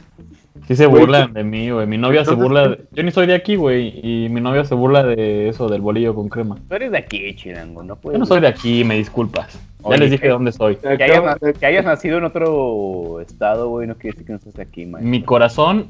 Sí 0.69 0.77
se 0.77 0.87
burlan 0.87 1.33
de 1.33 1.45
mí, 1.45 1.71
güey. 1.71 1.87
Mi 1.87 1.99
novia 1.99 2.25
se 2.25 2.35
burla... 2.35 2.69
de- 2.69 2.85
Yo 2.93 3.03
ni 3.03 3.11
soy 3.11 3.27
de 3.27 3.35
aquí, 3.35 3.57
güey. 3.57 4.01
Y 4.03 4.29
mi 4.29 4.40
novia 4.40 4.64
se 4.64 4.75
burla 4.75 5.03
de 5.03 5.49
eso, 5.49 5.69
del 5.69 5.81
bolillo 5.81 6.14
con 6.14 6.29
crema. 6.29 6.57
Tú 6.69 6.75
eres 6.75 6.93
de 6.93 6.99
aquí, 6.99 7.35
Chilango, 7.35 7.83
no 7.83 7.97
puedes. 7.97 8.14
Yo 8.17 8.21
no 8.21 8.27
soy 8.27 8.40
de 8.40 8.47
aquí, 8.49 8.85
me 8.85 8.97
disculpas. 8.97 9.59
Ya 9.88 9.97
les 9.97 10.11
dije 10.11 10.27
eh, 10.27 10.31
dónde 10.31 10.53
soy. 10.53 10.77
Que 10.77 11.05
hayas, 11.05 11.37
que 11.61 11.83
nacido 11.83 12.19
en 12.19 12.25
otro 12.25 13.21
estado, 13.21 13.69
güey, 13.69 13.87
no 13.87 13.97
quiere 13.97 14.12
decir 14.12 14.27
que 14.27 14.33
no 14.33 14.38
estés 14.38 14.55
de 14.55 14.62
aquí, 14.62 14.87
man. 14.87 15.09
Mi 15.09 15.23
corazón 15.23 15.88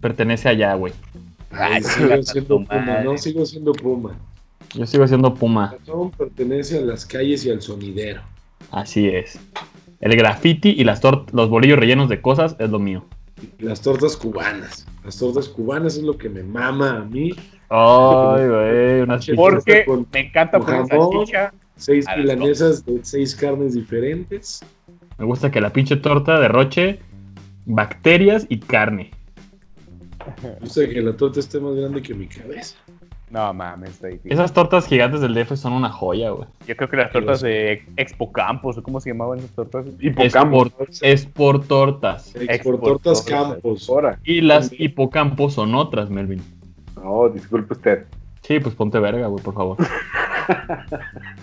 pertenece 0.00 0.48
allá, 0.48 0.74
güey. 0.74 0.92
Ay, 1.50 1.82
sigo 1.82 2.22
siendo 2.22 2.58
Puma, 2.60 3.00
no 3.02 3.18
sigo 3.18 3.46
siendo 3.46 3.72
Puma. 3.72 4.16
Yo 4.74 4.86
sigo 4.86 5.06
siendo 5.08 5.34
Puma. 5.34 5.72
El 5.72 5.78
ratón 5.86 6.10
pertenece 6.10 6.78
a 6.78 6.82
las 6.82 7.06
calles 7.06 7.44
y 7.46 7.50
al 7.50 7.62
sonidero. 7.62 8.20
Así 8.70 9.08
es. 9.08 9.40
El 10.00 10.14
graffiti 10.16 10.70
y 10.70 10.84
las 10.84 11.00
los 11.32 11.48
bolillos 11.48 11.78
rellenos 11.78 12.08
de 12.08 12.20
cosas 12.20 12.54
es 12.58 12.70
lo 12.70 12.78
mío. 12.78 13.04
Las 13.58 13.80
tortas 13.80 14.16
cubanas. 14.16 14.86
Las 15.04 15.16
tortas 15.18 15.48
cubanas 15.48 15.96
es 15.96 16.02
lo 16.02 16.16
que 16.16 16.28
me 16.28 16.42
mama 16.42 16.96
a 16.98 17.00
mí. 17.04 17.32
Ay, 17.70 18.48
güey, 18.48 19.06
pizzas- 19.06 19.36
Porque 19.36 19.84
con- 19.84 20.06
me 20.12 20.20
encanta 20.20 20.60
jamón. 20.60 20.88
salchicha. 21.12 21.52
Seis 21.76 22.06
milanesas 22.16 22.84
de 22.84 22.98
seis 23.04 23.36
carnes 23.36 23.74
diferentes. 23.74 24.60
Me 25.18 25.24
gusta 25.24 25.50
que 25.50 25.60
la 25.60 25.72
pinche 25.72 25.96
torta 25.96 26.40
derroche 26.40 26.98
bacterias 27.66 28.46
y 28.48 28.58
carne. 28.60 29.10
Me 30.42 30.50
gusta 30.60 30.88
que 30.88 31.00
la 31.00 31.16
torta 31.16 31.40
esté 31.40 31.60
más 31.60 31.74
grande 31.76 32.02
que 32.02 32.14
mi 32.14 32.26
cabeza. 32.26 32.76
No 33.30 33.52
mames, 33.52 33.90
está 33.90 34.08
difícil. 34.08 34.32
Esas 34.32 34.52
tortas 34.52 34.86
gigantes 34.86 35.20
del 35.20 35.34
DF 35.34 35.54
son 35.56 35.74
una 35.74 35.90
joya, 35.90 36.30
güey. 36.30 36.48
Yo 36.66 36.76
creo 36.76 36.88
que 36.88 36.96
las 36.96 37.12
tortas 37.12 37.40
de 37.42 37.84
Expo 37.96 38.32
Campos, 38.32 38.78
o 38.78 38.82
cómo 38.82 39.00
se 39.00 39.10
llamaban 39.10 39.38
esas 39.38 39.52
tortas. 39.52 39.86
Hipocampo. 40.00 40.66
Export, 41.02 41.66
tortas. 41.66 42.34
Export 42.36 42.82
tortas. 42.82 43.22
Campos. 43.22 43.88
Ahora. 43.88 44.18
Y 44.24 44.40
las 44.40 44.72
hipocampos 44.72 45.54
son 45.54 45.74
otras, 45.74 46.08
Melvin. 46.08 46.42
No, 46.96 47.28
disculpe 47.28 47.74
usted. 47.74 48.06
Sí, 48.42 48.60
pues 48.60 48.74
ponte 48.74 48.98
verga, 48.98 49.26
güey, 49.26 49.44
por 49.44 49.54
favor. 49.54 49.76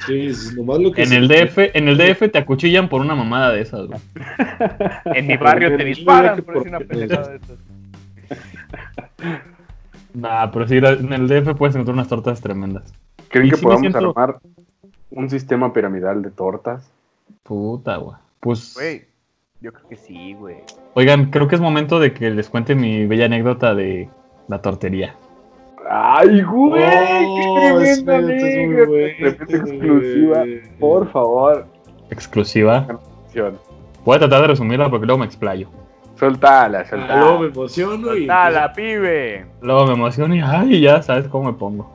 Sí, 0.08 0.32
nomás 0.56 0.80
lo 0.80 0.92
que 0.92 1.04
En 1.04 1.14
el 1.14 1.28
DF, 1.28 1.76
en 1.76 1.88
el 1.88 1.98
DF 1.98 2.32
te 2.32 2.40
acuchillan 2.40 2.90
por 2.90 3.02
una 3.02 3.14
mamada 3.14 3.52
de 3.52 3.62
esas, 3.62 3.86
güey. 3.86 4.00
En 5.06 5.28
mi 5.28 5.38
barrio 5.38 5.78
te 5.78 5.84
disparan 5.84 6.42
por 6.42 6.58
una 6.58 6.80
pendejada 6.80 7.30
de 7.30 7.38
esas. 7.38 7.60
Nah, 10.16 10.50
pero 10.52 10.68
sí, 10.68 10.78
en 10.78 11.12
el 11.14 11.28
DF 11.28 11.56
puedes 11.56 11.76
encontrar 11.76 11.94
unas 11.96 12.08
tortas 12.08 12.40
tremendas. 12.42 12.94
¿Creen 13.30 13.48
Y 13.48 13.52
que 13.52 13.58
podamos 13.58 13.82
siento- 13.82 13.98
armar 14.18 14.40
un 15.12 15.30
sistema 15.30 15.74
piramidal 15.74 16.22
de 16.22 16.32
tortas? 16.32 16.90
Puta, 17.44 17.98
güey. 17.98 18.16
Pues, 18.40 18.74
Güey, 18.76 19.04
yo 19.62 19.74
creo 19.74 19.88
que 19.90 19.96
sí, 19.96 20.34
güey. 20.34 20.58
oigan, 20.94 21.32
creo 21.32 21.48
que 21.48 21.56
es 21.56 21.62
momento 21.62 22.00
de 22.00 22.14
que 22.14 22.30
les 22.30 22.50
cuente 22.50 22.76
mi 22.76 23.06
bella 23.08 23.26
anécdota 23.26 23.74
de 23.76 24.10
la 24.48 24.62
tortería. 24.62 25.16
¡Ay, 25.90 26.42
güey! 26.42 26.82
Oh, 27.28 27.80
¡Qué 27.80 28.02
tremenda 28.04 29.58
exclusiva. 29.58 30.44
Por 30.80 31.12
favor. 31.12 31.68
Exclusiva. 32.10 32.88
Voy 34.04 34.16
a 34.16 34.20
tratar 34.20 34.42
de 34.42 34.48
resumirla 34.48 34.90
porque 34.90 35.06
luego 35.06 35.20
me 35.20 35.26
explayo. 35.26 35.70
Soltala, 36.16 36.80
Ah, 36.80 36.96
luego 36.96 37.40
me 37.40 37.46
soltala. 37.46 37.46
emociono 37.54 38.16
y. 38.16 38.26
¡Dala, 38.26 38.74
pibe! 38.74 39.46
Luego 39.62 39.86
me 39.88 39.94
emociono 39.94 40.36
y 40.36 40.42
ay, 40.42 40.80
ya 40.82 41.02
sabes 41.02 41.28
cómo 41.28 41.52
me 41.52 41.58
pongo. 41.58 41.92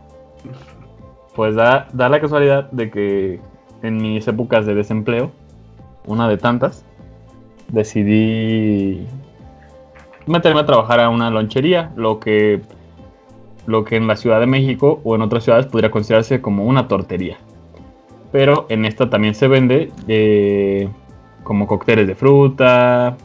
Pues 1.34 1.54
da, 1.54 1.88
da 1.92 2.08
la 2.08 2.20
casualidad 2.20 2.70
de 2.70 2.90
que 2.90 3.40
en 3.82 3.96
mis 3.96 4.26
épocas 4.28 4.66
de 4.66 4.74
desempleo, 4.74 5.30
una 6.06 6.28
de 6.28 6.36
tantas, 6.36 6.84
decidí 7.68 9.06
meterme 10.26 10.60
a 10.60 10.66
trabajar 10.66 11.00
a 11.00 11.08
una 11.08 11.30
lonchería, 11.30 11.90
lo 11.96 12.20
que, 12.20 12.60
lo 13.66 13.84
que 13.84 13.96
en 13.96 14.06
la 14.06 14.16
Ciudad 14.16 14.38
de 14.40 14.46
México 14.46 15.00
o 15.02 15.14
en 15.14 15.22
otras 15.22 15.44
ciudades 15.44 15.66
podría 15.66 15.90
considerarse 15.90 16.40
como 16.42 16.64
una 16.66 16.88
tortería. 16.88 17.38
Pero 18.32 18.66
en 18.68 18.84
esta 18.84 19.08
también 19.08 19.34
se 19.34 19.48
vende 19.48 19.90
eh, 20.08 20.88
como 21.42 21.66
cócteles 21.66 22.06
de 22.06 22.14
fruta, 22.14 23.16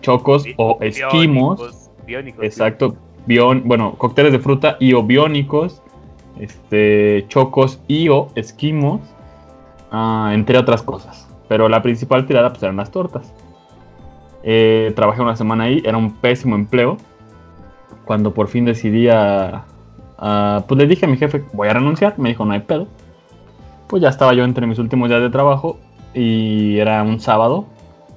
chocos 0.00 0.44
o 0.56 0.78
esquimos. 0.80 1.58
Biónicos, 1.58 1.90
biónicos, 2.06 2.44
Exacto. 2.44 2.96
Bion, 3.26 3.62
bueno, 3.66 3.94
cócteles 3.98 4.32
de 4.32 4.38
fruta 4.38 4.76
y 4.80 4.94
o 4.94 5.02
biónicos, 5.02 5.82
este, 6.38 7.26
chocos 7.28 7.80
y 7.86 8.08
o 8.08 8.28
esquimos, 8.34 9.00
ah, 9.90 10.30
entre 10.34 10.58
otras 10.58 10.82
cosas. 10.82 11.28
Pero 11.48 11.68
la 11.68 11.82
principal 11.82 12.26
tirada 12.26 12.48
pues 12.50 12.62
eran 12.62 12.76
las 12.76 12.90
tortas. 12.90 13.32
Eh, 14.42 14.92
trabajé 14.96 15.20
una 15.20 15.36
semana 15.36 15.64
ahí, 15.64 15.82
era 15.84 15.98
un 15.98 16.12
pésimo 16.16 16.54
empleo. 16.56 16.96
Cuando 18.06 18.32
por 18.32 18.48
fin 18.48 18.64
decidí 18.64 19.08
a, 19.08 19.64
a- 20.18 20.64
Pues 20.66 20.78
le 20.78 20.86
dije 20.86 21.04
a 21.06 21.08
mi 21.08 21.16
jefe, 21.16 21.44
voy 21.52 21.68
a 21.68 21.74
renunciar. 21.74 22.18
Me 22.18 22.30
dijo, 22.30 22.44
no 22.44 22.52
hay 22.52 22.60
pedo. 22.60 22.86
Pues 23.86 24.02
ya 24.02 24.08
estaba 24.08 24.32
yo 24.32 24.44
entre 24.44 24.66
mis 24.66 24.78
últimos 24.78 25.08
días 25.08 25.20
de 25.20 25.30
trabajo 25.30 25.78
y 26.14 26.78
era 26.78 27.02
un 27.02 27.20
sábado. 27.20 27.66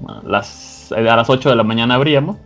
A 0.07 0.21
las, 0.23 0.47
a 0.91 1.01
las 1.01 1.29
8 1.29 1.49
de 1.49 1.55
la 1.55 1.63
mañana 1.63 1.95
abríamos 1.95 2.37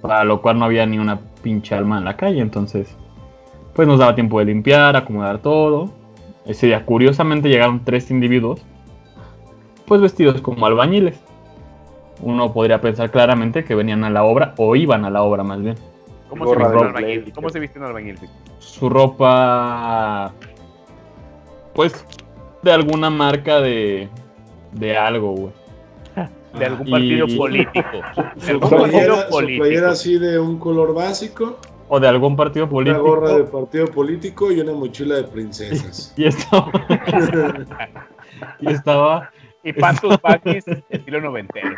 para 0.00 0.24
lo 0.24 0.40
cual 0.40 0.58
no 0.58 0.64
había 0.64 0.86
ni 0.86 0.98
una 0.98 1.20
pinche 1.42 1.74
alma 1.74 1.98
en 1.98 2.04
la 2.04 2.16
calle, 2.16 2.40
entonces 2.40 2.96
pues 3.74 3.86
nos 3.86 3.98
daba 3.98 4.14
tiempo 4.14 4.38
de 4.38 4.46
limpiar, 4.46 4.96
acomodar 4.96 5.38
todo. 5.38 5.90
Ese 6.44 6.66
día 6.66 6.84
curiosamente 6.84 7.48
llegaron 7.48 7.84
tres 7.84 8.10
individuos, 8.10 8.62
pues 9.86 10.00
vestidos 10.00 10.40
como 10.40 10.66
albañiles. 10.66 11.20
Uno 12.20 12.52
podría 12.52 12.80
pensar 12.80 13.10
claramente 13.10 13.64
que 13.64 13.74
venían 13.74 14.02
a 14.02 14.10
la 14.10 14.24
obra 14.24 14.54
o 14.56 14.74
iban 14.74 15.04
a 15.04 15.10
la 15.10 15.22
obra 15.22 15.44
más 15.44 15.62
bien. 15.62 15.76
¿Cómo 16.28 16.46
se 16.46 16.54
Gorra 16.54 16.56
viste 16.56 16.72
de 16.72 16.76
un 16.78 16.86
doble, 16.86 16.98
albañil? 16.98 17.20
dije. 17.20 17.32
¿Cómo 17.32 17.50
se 17.50 17.60
viste 17.60 17.78
un 17.78 17.84
albañil? 17.84 18.18
Su 18.58 18.88
ropa, 18.88 20.32
pues 21.74 22.04
de 22.62 22.72
alguna 22.72 23.10
marca 23.10 23.60
de, 23.60 24.08
de 24.72 24.96
algo, 24.96 25.32
güey. 25.32 25.52
De 26.56 26.64
algún 26.66 26.86
Y- 26.88 26.90
partido 26.90 27.26
político. 27.36 27.88
De 28.36 28.40
Su 28.40 28.50
algún 28.52 28.68
playera, 28.70 28.90
partido 28.90 29.16
su 29.24 29.30
político. 29.30 29.62
playera 29.64 29.90
así 29.90 30.18
de 30.18 30.38
un 30.38 30.58
color 30.58 30.94
básico, 30.94 31.58
O 31.88 31.98
de 32.00 32.08
algún 32.08 32.36
partido 32.36 32.64
una 32.66 32.70
político. 32.70 33.02
gorra 33.02 33.32
de 33.36 33.44
partido 33.44 33.86
político 33.86 34.52
y 34.52 34.60
una 34.60 34.72
mochila 34.72 35.16
de 35.16 35.24
princesas. 35.24 36.14
Y 36.18 36.24
estaba, 36.26 36.70
y 38.60 38.70
estaba 38.70 39.30
Y 39.64 39.72
pantus 39.72 40.16
paquis 40.18 40.64
estilo 40.88 41.20
noventero. 41.20 41.70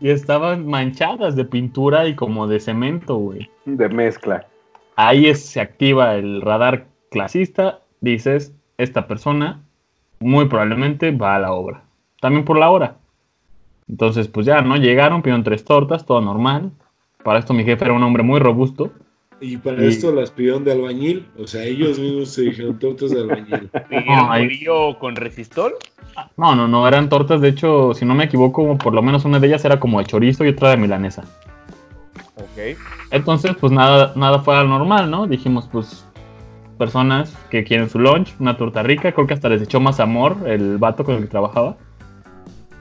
Y 0.00 0.10
estaban 0.10 0.66
manchadas 0.66 1.34
de 1.36 1.44
pintura 1.44 2.06
y 2.06 2.14
como 2.14 2.46
de 2.46 2.60
cemento, 2.60 3.16
güey. 3.16 3.50
De 3.64 3.88
mezcla. 3.88 4.46
Ahí 4.96 5.26
es- 5.26 5.44
se 5.44 5.60
activa 5.60 6.14
el 6.14 6.40
radar 6.42 6.86
clasista. 7.10 7.80
Dices, 8.00 8.54
esta 8.78 9.06
persona 9.06 9.62
muy 10.20 10.46
probablemente 10.46 11.10
va 11.10 11.36
a 11.36 11.40
la 11.40 11.52
obra. 11.52 11.82
También 12.20 12.44
por 12.44 12.58
la 12.58 12.70
hora. 12.70 12.96
Entonces, 13.90 14.28
pues 14.28 14.46
ya, 14.46 14.62
¿no? 14.62 14.76
Llegaron, 14.76 15.20
pidieron 15.20 15.42
tres 15.42 15.64
tortas, 15.64 16.06
todo 16.06 16.20
normal. 16.20 16.70
Para 17.24 17.40
esto 17.40 17.52
mi 17.52 17.64
jefe 17.64 17.84
era 17.84 17.92
un 17.94 18.02
hombre 18.04 18.22
muy 18.22 18.38
robusto. 18.38 18.92
Y 19.40 19.56
para 19.56 19.82
Y- 19.82 19.88
esto 19.88 20.12
las 20.12 20.30
pidieron 20.30 20.62
de 20.64 20.72
albañil. 20.72 21.26
O 21.36 21.46
sea, 21.46 21.64
ellos 21.64 21.98
mismos 21.98 22.28
se 22.30 22.42
dijeron 22.42 22.78
tortas 22.78 23.10
de 23.10 23.20
albañil. 23.20 23.68
¿Pidieron 23.88 24.28
bolillo 24.28 24.98
con 25.00 25.16
resistol? 25.16 25.72
No, 26.36 26.54
no, 26.54 26.68
no, 26.68 26.86
eran 26.86 27.08
tortas, 27.08 27.40
de 27.40 27.48
hecho, 27.48 27.92
si 27.94 28.04
no 28.04 28.14
me 28.14 28.24
equivoco, 28.24 28.78
por 28.78 28.94
lo 28.94 29.02
menos 29.02 29.24
una 29.24 29.40
de 29.40 29.48
ellas 29.48 29.64
era 29.64 29.80
como 29.80 29.98
de 29.98 30.04
chorizo 30.06 30.44
y 30.44 30.48
otra 30.50 30.70
de 30.70 30.76
milanesa. 30.76 31.24
Ok. 32.36 32.78
Entonces, 33.10 33.56
pues 33.60 33.72
nada, 33.72 34.12
nada 34.16 34.38
fue 34.40 34.56
al 34.56 34.68
normal, 34.68 35.10
¿no? 35.10 35.26
Dijimos, 35.26 35.68
pues 35.70 36.06
personas 36.78 37.36
que 37.50 37.64
quieren 37.64 37.90
su 37.90 37.98
lunch, 37.98 38.34
una 38.38 38.56
torta 38.56 38.82
rica, 38.82 39.12
creo 39.12 39.26
que 39.26 39.34
hasta 39.34 39.48
les 39.48 39.62
echó 39.62 39.80
más 39.80 39.98
amor 40.00 40.36
el 40.46 40.78
vato 40.78 41.04
con 41.04 41.16
el 41.16 41.22
que 41.22 41.28
trabajaba. 41.28 41.76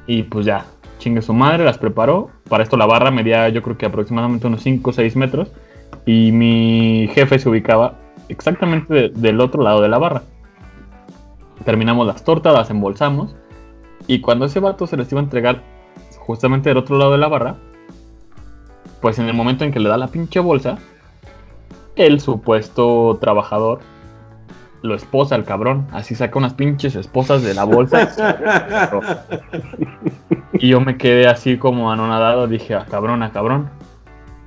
Y 0.07 0.23
pues 0.23 0.45
ya, 0.45 0.65
chingue 0.99 1.23
su 1.23 1.33
madre, 1.33 1.65
las 1.65 1.79
preparó. 1.79 2.29
Para 2.47 2.61
esto 2.63 2.77
la 2.77 2.85
barra 2.85 3.09
medía 3.09 3.49
yo 3.49 3.63
creo 3.63 3.77
que 3.77 3.87
aproximadamente 3.87 4.45
unos 4.45 4.61
5 4.61 4.91
o 4.91 4.93
6 4.93 5.15
metros. 5.15 5.51
Y 6.05 6.31
mi 6.31 7.09
jefe 7.13 7.39
se 7.39 7.49
ubicaba 7.49 7.95
exactamente 8.27 8.93
de- 8.93 9.09
del 9.09 9.41
otro 9.41 9.63
lado 9.63 9.81
de 9.81 9.89
la 9.89 9.97
barra. 9.97 10.21
Terminamos 11.65 12.05
las 12.05 12.23
tortas, 12.23 12.53
las 12.53 12.69
embolsamos. 12.69 13.35
Y 14.07 14.21
cuando 14.21 14.45
ese 14.45 14.59
vato 14.59 14.87
se 14.87 14.97
les 14.97 15.11
iba 15.11 15.19
a 15.21 15.23
entregar 15.23 15.63
justamente 16.19 16.69
del 16.69 16.77
otro 16.77 16.97
lado 16.97 17.11
de 17.11 17.17
la 17.17 17.27
barra, 17.27 17.55
pues 19.01 19.19
en 19.19 19.27
el 19.27 19.33
momento 19.33 19.63
en 19.65 19.71
que 19.71 19.79
le 19.79 19.89
da 19.89 19.97
la 19.97 20.07
pinche 20.07 20.39
bolsa, 20.39 20.77
el 21.95 22.19
supuesto 22.21 23.17
trabajador 23.19 23.79
lo 24.81 24.95
esposa 24.95 25.35
al 25.35 25.43
cabrón. 25.43 25.87
Así 25.91 26.15
saca 26.15 26.37
unas 26.39 26.53
pinches 26.53 26.95
esposas 26.95 27.43
de 27.43 27.53
la 27.53 27.63
bolsa. 27.63 28.09
y 30.53 30.69
yo 30.69 30.81
me 30.81 30.97
quedé 30.97 31.27
así 31.27 31.57
como 31.57 31.91
anonadado. 31.91 32.47
Dije, 32.47 32.75
a 32.75 32.85
cabrón, 32.85 33.23
a 33.23 33.31
cabrón. 33.31 33.69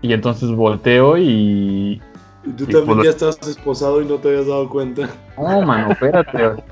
Y 0.00 0.12
entonces 0.12 0.50
volteo 0.50 1.16
y. 1.18 2.00
Y 2.44 2.50
tú 2.56 2.66
también 2.66 2.98
lo- 2.98 3.04
ya 3.04 3.10
estás 3.10 3.38
esposado 3.46 4.02
y 4.02 4.06
no 4.06 4.16
te 4.16 4.28
habías 4.28 4.46
dado 4.48 4.68
cuenta. 4.68 5.08
No, 5.38 5.62
mano, 5.62 5.92
espérate. 5.92 6.62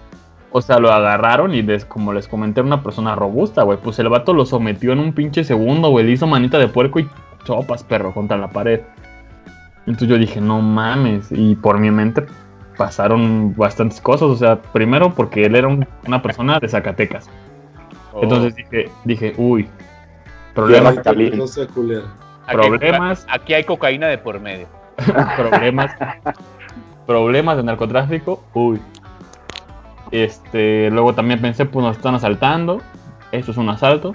O 0.51 0.61
sea, 0.61 0.81
lo 0.81 0.93
agarraron 0.93 1.55
y 1.55 1.63
des- 1.63 1.85
como 1.85 2.13
les 2.13 2.27
comenté, 2.27 2.61
era 2.61 2.67
una 2.67 2.83
persona 2.83 3.15
robusta, 3.15 3.63
güey. 3.63 3.79
Pues 3.81 3.99
el 4.01 4.09
vato 4.09 4.35
lo 4.35 4.45
sometió 4.47 4.93
en 4.93 4.99
un 4.99 5.13
pinche 5.13 5.45
segundo, 5.45 5.91
güey. 5.91 6.05
Le 6.07 6.13
hizo 6.13 6.27
manita 6.27 6.59
de 6.59 6.67
puerco 6.67 6.99
y 6.99 7.09
chopas, 7.45 7.85
perro, 7.85 8.13
contra 8.13 8.37
la 8.37 8.49
pared. 8.49 8.81
Entonces 9.87 10.09
yo 10.09 10.19
dije, 10.19 10.41
no 10.41 10.61
mames. 10.61 11.29
Y 11.31 11.55
por 11.55 11.79
mi 11.79 11.93
mente 11.93 12.27
pasaron 12.81 13.55
bastantes 13.55 14.01
cosas. 14.01 14.23
O 14.29 14.37
sea, 14.37 14.57
primero 14.63 15.11
porque 15.15 15.45
él 15.45 15.55
era 15.55 15.69
un- 15.69 15.87
una 16.07 16.23
persona 16.23 16.59
de 16.59 16.67
Zacatecas. 16.67 17.29
Oh. 18.15 18.23
Entonces 18.23 18.55
dije, 18.57 18.91
dije, 19.05 19.35
uy, 19.37 19.69
problemas. 20.55 20.97
No 20.97 21.45
problemas. 22.51 23.27
Aquí 23.31 23.53
hay 23.53 23.65
cocaína 23.65 24.07
de 24.07 24.17
por 24.17 24.41
medio. 24.41 24.67
problemas, 25.37 25.95
problemas 27.07 27.59
de 27.59 27.65
narcotráfico, 27.65 28.43
uy. 28.55 28.81
Este, 30.11 30.89
luego 30.91 31.15
también 31.15 31.39
pensé, 31.43 31.67
pues 31.67 31.85
nos 31.85 31.99
están 31.99 32.15
asaltando, 32.15 32.81
esto 33.31 33.51
es 33.53 33.59
un 33.59 33.69
asalto. 33.69 34.15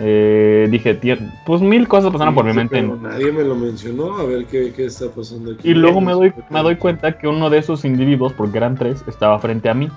Eh, 0.00 0.68
dije, 0.70 0.94
"Tío, 0.94 1.16
pues 1.44 1.60
mil 1.60 1.88
cosas 1.88 2.12
pasaron 2.12 2.34
por 2.34 2.44
mi 2.44 2.52
mente. 2.52 2.80
Nadie 2.82 3.32
me 3.32 3.42
lo 3.42 3.56
mencionó. 3.56 4.16
A 4.16 4.24
ver 4.24 4.46
qué, 4.46 4.72
qué 4.72 4.86
está 4.86 5.06
pasando 5.10 5.52
aquí. 5.52 5.70
Y 5.70 5.74
luego 5.74 6.00
me 6.00 6.12
doy, 6.12 6.32
me 6.50 6.62
doy 6.62 6.76
cuenta 6.76 7.18
que 7.18 7.26
uno 7.26 7.50
de 7.50 7.58
esos 7.58 7.84
individuos, 7.84 8.32
porque 8.32 8.58
eran 8.58 8.76
tres, 8.76 9.04
estaba 9.08 9.38
frente 9.40 9.68
a 9.68 9.74
mí. 9.74 9.88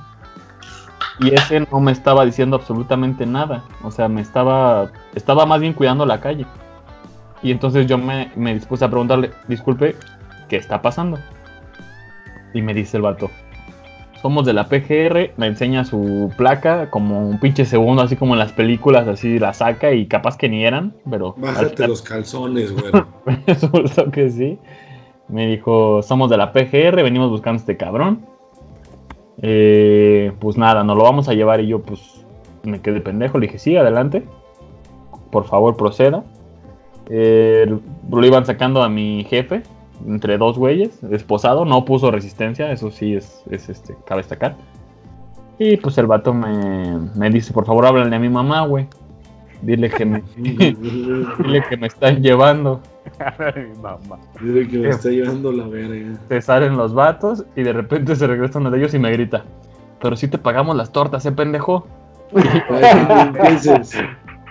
Y 1.19 1.33
ese 1.35 1.59
no 1.59 1.79
me 1.79 1.91
estaba 1.91 2.25
diciendo 2.25 2.55
absolutamente 2.55 3.27
nada. 3.27 3.63
O 3.83 3.91
sea, 3.91 4.07
me 4.07 4.21
estaba, 4.21 4.91
estaba 5.13 5.45
más 5.45 5.61
bien 5.61 5.73
cuidando 5.73 6.05
la 6.05 6.19
calle. 6.19 6.47
Y 7.43 7.51
entonces 7.51 7.85
yo 7.85 7.97
me, 7.97 8.31
me 8.35 8.53
dispuse 8.55 8.85
a 8.85 8.89
preguntarle, 8.89 9.31
disculpe, 9.47 9.95
¿qué 10.49 10.55
está 10.55 10.81
pasando? 10.81 11.19
Y 12.53 12.61
me 12.61 12.73
dice 12.73 12.97
el 12.97 13.03
vato, 13.03 13.29
somos 14.21 14.45
de 14.45 14.53
la 14.53 14.67
PGR, 14.67 15.31
me 15.37 15.47
enseña 15.47 15.83
su 15.83 16.31
placa 16.37 16.89
como 16.89 17.27
un 17.27 17.39
pinche 17.39 17.65
segundo, 17.65 18.03
así 18.03 18.15
como 18.15 18.33
en 18.33 18.39
las 18.39 18.51
películas, 18.53 19.07
así 19.07 19.39
la 19.39 19.53
saca 19.53 19.91
y 19.93 20.05
capaz 20.05 20.37
que 20.37 20.47
ni 20.47 20.63
eran, 20.63 20.93
pero... 21.09 21.33
Bájate 21.37 21.75
final- 21.75 21.89
los 21.89 22.01
calzones, 22.01 22.71
güey. 22.71 22.91
Resultó 23.47 24.11
que 24.11 24.29
sí. 24.29 24.59
Me 25.27 25.47
dijo, 25.47 26.01
somos 26.03 26.29
de 26.29 26.37
la 26.37 26.51
PGR, 26.51 27.01
venimos 27.03 27.29
buscando 27.29 27.57
a 27.57 27.61
este 27.61 27.77
cabrón. 27.77 28.25
Eh, 29.41 30.33
pues 30.39 30.57
nada, 30.57 30.83
nos 30.83 30.97
lo 30.97 31.03
vamos 31.03 31.27
a 31.29 31.33
llevar 31.33 31.61
y 31.61 31.67
yo 31.67 31.81
pues 31.81 32.25
me 32.63 32.81
quedé 32.81 33.01
pendejo. 33.01 33.39
Le 33.39 33.47
dije, 33.47 33.57
sí, 33.57 33.75
adelante. 33.77 34.23
Por 35.31 35.45
favor, 35.45 35.77
proceda. 35.77 36.23
Eh, 37.09 37.65
lo 38.09 38.25
iban 38.25 38.45
sacando 38.45 38.83
a 38.83 38.89
mi 38.89 39.25
jefe, 39.29 39.63
entre 40.07 40.37
dos 40.37 40.57
güeyes, 40.57 41.03
esposado. 41.03 41.65
No 41.65 41.85
puso 41.85 42.11
resistencia, 42.11 42.71
eso 42.71 42.91
sí 42.91 43.15
es, 43.15 43.43
es 43.49 43.69
este, 43.69 43.95
cabe 44.05 44.21
destacar. 44.21 44.55
Y 45.59 45.77
pues 45.77 45.97
el 45.97 46.07
vato 46.07 46.33
me, 46.33 46.97
me 47.15 47.29
dice, 47.29 47.53
por 47.53 47.65
favor, 47.65 47.85
háblale 47.85 48.15
a 48.15 48.19
mi 48.19 48.29
mamá, 48.29 48.65
güey. 48.65 48.87
Dile 49.61 49.89
que 49.89 50.05
me, 50.05 50.23
dile 50.35 51.63
que 51.69 51.77
me 51.77 51.87
están 51.87 52.21
llevando. 52.21 52.81
Mi 53.55 53.79
mamá. 53.79 54.17
Dile 54.41 54.67
que 54.67 54.77
me 54.79 54.89
está 54.89 55.09
llevando 55.09 55.51
la 55.51 55.67
verga. 55.67 56.17
se 56.29 56.41
salen 56.41 56.77
los 56.77 56.93
vatos 56.93 57.45
y 57.55 57.63
de 57.63 57.73
repente 57.73 58.15
se 58.15 58.25
regresa 58.25 58.59
uno 58.59 58.71
de 58.71 58.79
ellos 58.79 58.93
y 58.93 58.99
me 58.99 59.11
grita, 59.11 59.43
pero 60.01 60.15
si 60.15 60.27
te 60.27 60.37
pagamos 60.37 60.75
las 60.75 60.91
tortas, 60.91 61.25
¿eh, 61.25 61.31
pendejo? 61.31 61.85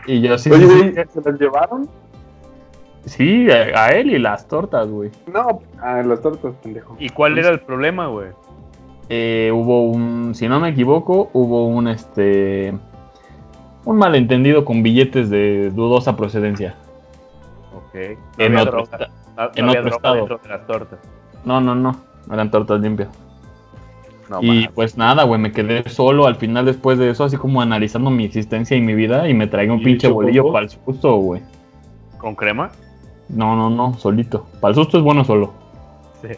Y 0.07 0.23
yo 0.23 0.39
sí, 0.39 0.51
Oye, 0.51 0.67
sí, 0.67 0.95
¿se 1.13 1.21
las 1.21 1.39
llevaron? 1.39 1.89
Sí, 3.05 3.51
a, 3.51 3.85
a 3.85 3.89
él 3.91 4.11
y 4.11 4.19
las 4.19 4.47
tortas, 4.49 4.89
güey. 4.89 5.11
No, 5.33 5.61
a 5.83 6.03
las 6.03 6.21
tortas, 6.21 6.53
pendejo. 6.63 6.97
¿Y 6.99 7.09
cuál 7.11 7.39
era 7.39 7.49
el 7.51 7.61
problema, 7.61 8.07
güey? 8.09 8.29
Eh, 9.09 9.51
hubo 9.53 9.85
un, 9.87 10.35
si 10.35 10.49
no 10.49 10.61
me 10.61 10.69
equivoco, 10.69 11.31
hubo 11.33 11.67
un, 11.67 11.89
este, 11.89 12.73
un 13.85 13.97
malentendido 13.97 14.65
con 14.65 14.83
billetes 14.83 15.31
de 15.31 15.71
dudosa 15.71 16.17
procedencia. 16.17 16.77
Ok. 17.75 18.19
En 18.39 18.57
otro, 18.57 18.85
droga- 18.85 18.85
esta- 18.85 19.09
no- 19.37 19.43
no 19.45 19.51
en 19.57 19.69
otro 19.79 19.89
estado. 19.97 20.15
dentro 20.17 20.39
de 20.39 20.49
las 20.49 20.67
tortas. 20.67 20.99
no, 21.45 21.61
no, 21.61 21.75
no, 21.75 21.97
eran 22.33 22.51
tortas 22.51 22.81
limpias. 22.81 23.09
No, 24.29 24.39
y 24.43 24.69
pues 24.69 24.97
nada, 24.97 25.25
güey, 25.25 25.41
me 25.41 25.51
quedé 25.51 25.89
solo 25.89 26.27
al 26.29 26.37
final 26.37 26.65
después 26.65 26.97
de 27.01 27.11
eso, 27.11 27.25
así 27.25 27.37
como 27.37 27.61
analizando 27.63 28.11
mi 28.11 28.25
existencia 28.25 28.77
y 28.77 28.81
mi 28.81 28.95
vida 28.95 29.29
y 29.29 29.35
me 29.35 29.49
traigo 29.49 29.75
un 29.75 29.81
¿Y 29.81 29.85
pinche 29.85 30.07
bolillo 30.07 30.53
para 30.53 30.67
el 30.67 30.71
susto, 30.71 31.17
güey. 31.17 31.43
¿Con 32.17 32.37
crema? 32.37 32.71
No, 33.35 33.57
no, 33.57 33.71
no, 33.71 33.95
solito. 33.95 34.47
Para 34.61 34.71
el 34.71 34.75
susto 34.77 34.99
es 34.99 35.05
bueno 35.05 35.25
solo. 35.25 35.53
Sí. 36.23 36.29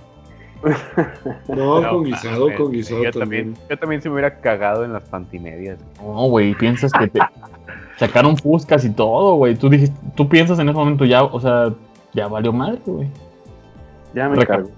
No, 1.48 1.82
con 1.90 2.04
guisado, 2.04 2.48
con 2.56 2.70
guisado 2.72 3.02
yo 3.02 3.10
también. 3.10 3.54
Yo 3.68 3.76
también 3.78 4.00
se 4.00 4.08
me 4.08 4.14
hubiera 4.14 4.36
cagado 4.38 4.84
en 4.84 4.92
las 4.92 5.02
pantimedias. 5.08 5.78
No, 6.00 6.26
güey, 6.26 6.54
piensas 6.54 6.92
que 6.92 7.08
te 7.08 7.20
sacaron 7.96 8.36
fuscas 8.36 8.84
y 8.84 8.90
todo, 8.90 9.34
güey. 9.36 9.56
Tú 9.56 9.68
dijiste, 9.68 9.96
tú 10.14 10.28
piensas 10.28 10.58
en 10.60 10.68
ese 10.68 10.78
momento 10.78 11.04
ya, 11.04 11.24
o 11.24 11.40
sea, 11.40 11.72
ya 12.12 12.28
valió 12.28 12.52
madre, 12.52 12.78
güey. 12.86 13.08
Ya 14.14 14.28
me 14.28 14.36
Reca- 14.36 14.46
cargo. 14.46 14.70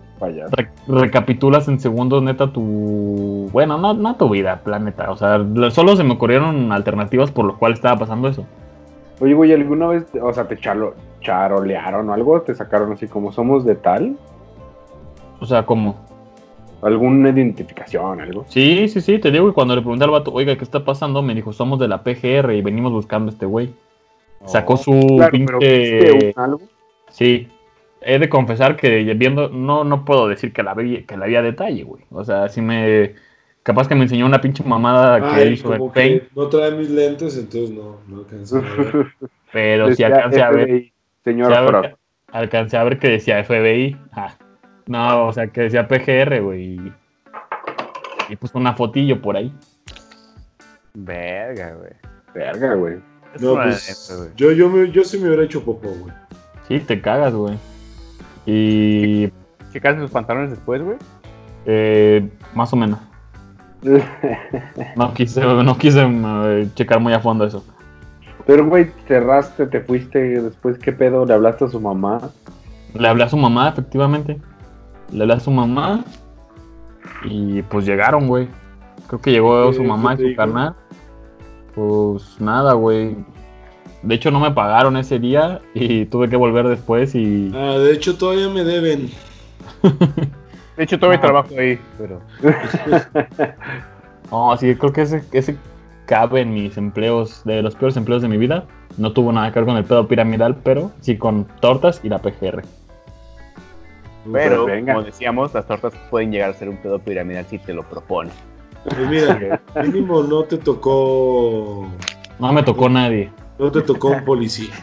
Re- 0.52 0.70
recapitulas 0.88 1.68
en 1.68 1.78
segundos, 1.78 2.22
neta, 2.22 2.50
tu. 2.50 3.50
Bueno, 3.52 3.76
no, 3.76 3.92
no 3.92 4.16
tu 4.16 4.30
vida, 4.30 4.60
planeta. 4.64 5.10
O 5.10 5.16
sea, 5.16 5.36
lo- 5.38 5.70
solo 5.70 5.96
se 5.96 6.04
me 6.04 6.14
ocurrieron 6.14 6.72
alternativas 6.72 7.30
por 7.30 7.44
lo 7.44 7.58
cual 7.58 7.74
estaba 7.74 7.98
pasando 7.98 8.28
eso. 8.28 8.46
Oye, 9.20 9.34
güey, 9.34 9.52
¿alguna 9.52 9.88
vez, 9.88 10.06
o 10.20 10.32
sea, 10.32 10.48
te 10.48 10.56
chalo, 10.56 10.94
charolearon 11.24 12.08
o 12.08 12.12
algo? 12.14 12.40
¿Te 12.42 12.54
sacaron 12.54 12.92
así 12.92 13.08
como 13.08 13.32
somos 13.32 13.64
de 13.64 13.74
tal? 13.74 14.16
O 15.40 15.46
sea, 15.46 15.66
como. 15.66 15.96
¿Alguna 16.82 17.30
identificación, 17.30 18.20
algo? 18.20 18.44
Sí, 18.48 18.88
sí, 18.88 19.00
sí, 19.00 19.18
te 19.18 19.30
digo. 19.30 19.48
Y 19.48 19.52
cuando 19.52 19.74
le 19.74 19.80
pregunté 19.80 20.04
al 20.04 20.10
vato, 20.10 20.32
oiga, 20.32 20.56
¿qué 20.56 20.64
está 20.64 20.84
pasando? 20.84 21.22
Me 21.22 21.34
dijo, 21.34 21.52
somos 21.52 21.78
de 21.78 21.88
la 21.88 22.04
PGR 22.04 22.52
y 22.54 22.62
venimos 22.62 22.92
buscando 22.92 23.30
a 23.30 23.32
este 23.32 23.46
güey. 23.46 23.74
Sacó 24.44 24.76
su 24.76 24.92
Claro, 24.92 25.32
pero 25.32 25.58
pinche. 25.58 25.98
¿viste 25.98 26.34
un 26.36 26.42
algo? 26.42 26.60
Sí. 27.08 27.48
He 28.02 28.18
de 28.18 28.28
confesar 28.28 28.76
que 28.76 29.02
viendo, 29.14 29.48
no, 29.48 29.82
no 29.82 30.04
puedo 30.04 30.28
decir 30.28 30.52
que 30.52 30.62
la 30.62 30.74
vi, 30.74 31.04
que 31.04 31.16
la 31.16 31.24
vi 31.24 31.36
a 31.36 31.42
detalle, 31.42 31.84
güey. 31.84 32.04
O 32.10 32.22
sea, 32.22 32.50
sí 32.50 32.60
me. 32.60 33.14
Capaz 33.62 33.88
que 33.88 33.94
me 33.94 34.02
enseñó 34.02 34.26
una 34.26 34.42
pinche 34.42 34.62
mamada 34.62 35.34
que 35.34 35.46
hizo 35.46 35.70
Paint, 35.90 36.24
que 36.24 36.28
no 36.36 36.48
trae 36.48 36.72
mis 36.72 36.90
lentes, 36.90 37.38
entonces 37.38 37.70
no, 37.70 37.96
no 38.08 38.18
alcancé 38.18 38.58
a 38.58 38.60
ver. 38.60 39.06
pero 39.52 39.88
Decía 39.88 40.08
alcancé 40.08 40.42
a 40.42 40.50
ver, 40.50 40.68
FBI, 40.68 40.68
Señor 40.68 40.74
sí 40.74 40.74
a 40.74 40.82
ver 40.82 40.93
Frog. 41.68 41.82
que- 41.82 41.96
alcancé 42.32 42.76
a 42.76 42.84
ver 42.84 42.98
que 42.98 43.08
decía 43.08 43.42
FBI. 43.44 43.96
Ah, 44.12 44.34
no, 44.86 45.26
o 45.26 45.32
sea, 45.32 45.46
que 45.48 45.62
decía 45.62 45.88
PGR, 45.88 46.40
güey. 46.40 46.62
Y, 46.74 46.92
y 48.30 48.36
puso 48.36 48.58
una 48.58 48.74
fotillo 48.74 49.20
por 49.22 49.36
ahí. 49.36 49.52
Verga, 50.94 51.74
güey. 51.74 51.92
Verga, 52.34 52.74
güey. 52.74 52.96
No, 53.40 53.54
pues, 53.54 54.32
yo, 54.36 54.52
yo, 54.52 54.68
me, 54.68 54.90
yo 54.92 55.02
sí 55.02 55.18
me 55.18 55.26
hubiera 55.26 55.42
hecho 55.44 55.64
popó, 55.64 55.88
güey. 55.88 56.14
Sí, 56.68 56.78
te 56.80 57.00
cagas, 57.00 57.34
güey. 57.34 57.58
Y. 58.46 59.30
¿Checaste 59.72 60.00
sus 60.02 60.10
pantalones 60.10 60.50
después, 60.50 60.82
güey? 60.82 60.98
eh, 61.66 62.28
más 62.54 62.72
o 62.72 62.76
menos. 62.76 62.98
No 64.96 65.12
quise, 65.12 65.40
no 65.42 65.76
quise 65.76 66.00
eh, 66.06 66.68
checar 66.74 67.00
muy 67.00 67.12
a 67.12 67.20
fondo 67.20 67.44
eso. 67.44 67.64
Pero, 68.46 68.66
güey, 68.66 68.90
cerraste, 69.08 69.66
te 69.66 69.80
fuiste, 69.80 70.18
después, 70.40 70.78
¿qué 70.78 70.92
pedo? 70.92 71.24
¿Le 71.24 71.32
hablaste 71.34 71.64
a 71.64 71.68
su 71.68 71.80
mamá? 71.80 72.20
Le 72.94 73.08
hablé 73.08 73.24
a 73.24 73.28
su 73.28 73.36
mamá, 73.36 73.68
efectivamente. 73.70 74.38
Le 75.10 75.22
hablé 75.22 75.34
a 75.34 75.40
su 75.40 75.50
mamá. 75.50 76.04
Y 77.24 77.62
pues 77.62 77.86
llegaron, 77.86 78.26
güey. 78.28 78.48
Creo 79.06 79.20
que 79.20 79.30
llegó 79.32 79.70
¿Qué- 79.70 79.76
su 79.76 79.84
mamá 79.84 80.14
y 80.14 80.30
su 80.30 80.36
carnal. 80.36 80.74
Pues 81.74 82.40
nada, 82.40 82.74
güey. 82.74 83.16
De 84.02 84.14
hecho, 84.14 84.30
no 84.30 84.38
me 84.40 84.50
pagaron 84.50 84.96
ese 84.98 85.18
día 85.18 85.62
y 85.72 86.04
tuve 86.06 86.28
que 86.28 86.36
volver 86.36 86.68
después 86.68 87.14
y... 87.14 87.50
Ah, 87.54 87.78
de 87.78 87.92
hecho, 87.92 88.16
todavía 88.18 88.50
me 88.50 88.62
deben. 88.62 89.08
De 90.76 90.84
hecho, 90.84 90.98
todavía 90.98 91.16
No. 91.18 91.22
trabajo 91.22 91.48
ahí, 91.58 91.78
pero... 91.96 92.20
No, 94.30 94.56
sí, 94.56 94.74
creo 94.74 94.92
que 94.92 95.02
ese, 95.02 95.22
ese 95.32 95.56
cabe 96.06 96.40
en 96.42 96.52
mis 96.54 96.76
empleos, 96.76 97.42
de 97.44 97.62
los 97.62 97.74
peores 97.74 97.96
empleos 97.96 98.22
de 98.22 98.28
mi 98.28 98.36
vida. 98.36 98.64
No 98.98 99.12
tuvo 99.12 99.32
nada 99.32 99.52
que 99.52 99.58
ver 99.60 99.66
con 99.66 99.76
el 99.76 99.84
pedo 99.84 100.06
piramidal, 100.06 100.56
pero 100.62 100.92
sí 101.00 101.16
con 101.16 101.44
tortas 101.60 102.00
y 102.04 102.08
la 102.08 102.18
PGR. 102.20 102.62
Pero, 104.32 104.64
venga. 104.66 104.94
como 104.94 105.04
decíamos, 105.04 105.52
las 105.52 105.66
tortas 105.66 105.92
pueden 106.10 106.32
llegar 106.32 106.50
a 106.50 106.54
ser 106.54 106.68
un 106.68 106.76
pedo 106.78 106.98
piramidal 106.98 107.44
si 107.46 107.58
te 107.58 107.74
lo 107.74 107.82
propones. 107.82 108.32
Pues 108.84 108.98
mira, 109.08 109.60
mínimo 109.82 110.22
no 110.22 110.44
te 110.44 110.56
tocó. 110.58 111.86
No 112.38 112.52
me 112.52 112.62
tocó 112.62 112.88
nadie. 112.88 113.30
No 113.58 113.70
te 113.70 113.82
tocó 113.82 114.08
un 114.08 114.24
policía. 114.24 114.74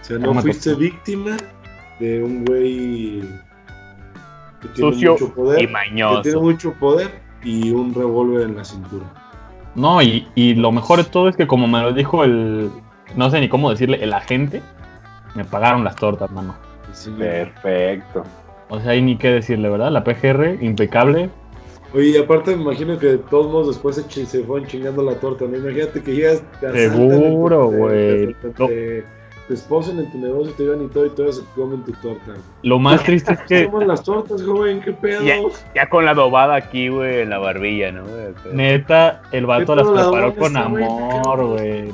O 0.00 0.04
sea, 0.04 0.18
No 0.18 0.34
fuiste 0.34 0.70
tocó. 0.70 0.80
víctima 0.80 1.36
de 2.00 2.22
un 2.22 2.44
güey 2.44 3.20
que 4.60 4.68
tiene 4.74 4.92
Sucio 4.92 5.12
mucho 5.12 5.34
poder. 5.34 5.58
y 5.62 5.66
Que 5.66 5.66
tiene 5.66 5.72
mañoso. 5.72 6.40
mucho 6.42 6.72
poder 6.74 7.10
y 7.44 7.70
un 7.70 7.94
revólver 7.94 8.42
en 8.42 8.56
la 8.56 8.64
cintura. 8.64 9.06
No, 9.74 10.02
y, 10.02 10.28
y 10.34 10.54
lo 10.54 10.72
mejor 10.72 10.98
de 10.98 11.04
todo 11.04 11.28
es 11.28 11.36
que 11.36 11.46
como 11.46 11.66
me 11.66 11.80
lo 11.80 11.92
dijo 11.92 12.24
el, 12.24 12.70
no 13.16 13.30
sé 13.30 13.40
ni 13.40 13.48
cómo 13.48 13.70
decirle, 13.70 14.02
el 14.02 14.12
agente, 14.12 14.62
me 15.34 15.44
pagaron 15.44 15.84
las 15.84 15.96
tortas, 15.96 16.30
mano. 16.30 16.54
Perfecto. 17.18 18.24
O 18.68 18.80
sea, 18.80 18.92
hay 18.92 19.02
ni 19.02 19.16
qué 19.16 19.30
decirle, 19.30 19.68
¿verdad? 19.68 19.90
La 19.90 20.04
PGR, 20.04 20.62
impecable. 20.62 21.30
Oye, 21.92 22.10
y 22.10 22.16
aparte 22.16 22.54
me 22.54 22.62
imagino 22.62 22.98
que 22.98 23.06
de 23.06 23.18
todos 23.18 23.50
modos 23.50 23.68
después 23.68 23.96
se, 23.96 24.26
se 24.26 24.44
fueron 24.44 24.68
chingando 24.68 25.02
la 25.02 25.14
torta, 25.14 25.44
¿no? 25.46 25.56
Imagínate 25.56 26.02
que 26.02 26.14
llegas... 26.14 26.42
Seguro, 26.60 27.66
güey. 27.66 28.34
Te, 29.50 29.54
esposan 29.54 29.98
en 29.98 30.10
tu 30.10 30.18
negocio, 30.18 30.52
te 30.54 30.62
llevan 30.62 30.84
y 30.84 30.88
todo, 30.88 31.06
y 31.06 31.10
todos 31.10 31.38
se 31.38 31.44
comen 31.56 31.82
tu 31.82 31.92
torta. 31.94 32.34
Lo 32.62 32.78
más 32.78 33.02
triste 33.02 33.32
es 33.32 33.40
que, 33.48 33.64
Toman 33.64 33.88
las 33.88 34.04
tortas, 34.04 34.42
joven, 34.42 34.80
qué 34.80 34.92
pedo. 34.92 35.22
Ya, 35.22 35.36
ya 35.74 35.88
con 35.88 36.04
la 36.04 36.12
adobada 36.12 36.54
aquí, 36.54 36.88
güey, 36.88 37.22
en 37.22 37.30
la 37.30 37.38
barbilla, 37.38 37.90
¿no? 37.92 38.04
neta, 38.52 39.22
el 39.32 39.46
vato 39.46 39.74
¿Qué 39.74 39.82
las 39.82 39.86
la 39.88 40.10
preparó 40.10 40.34
con 40.36 40.56
amor, 40.56 41.46
güey. 41.46 41.92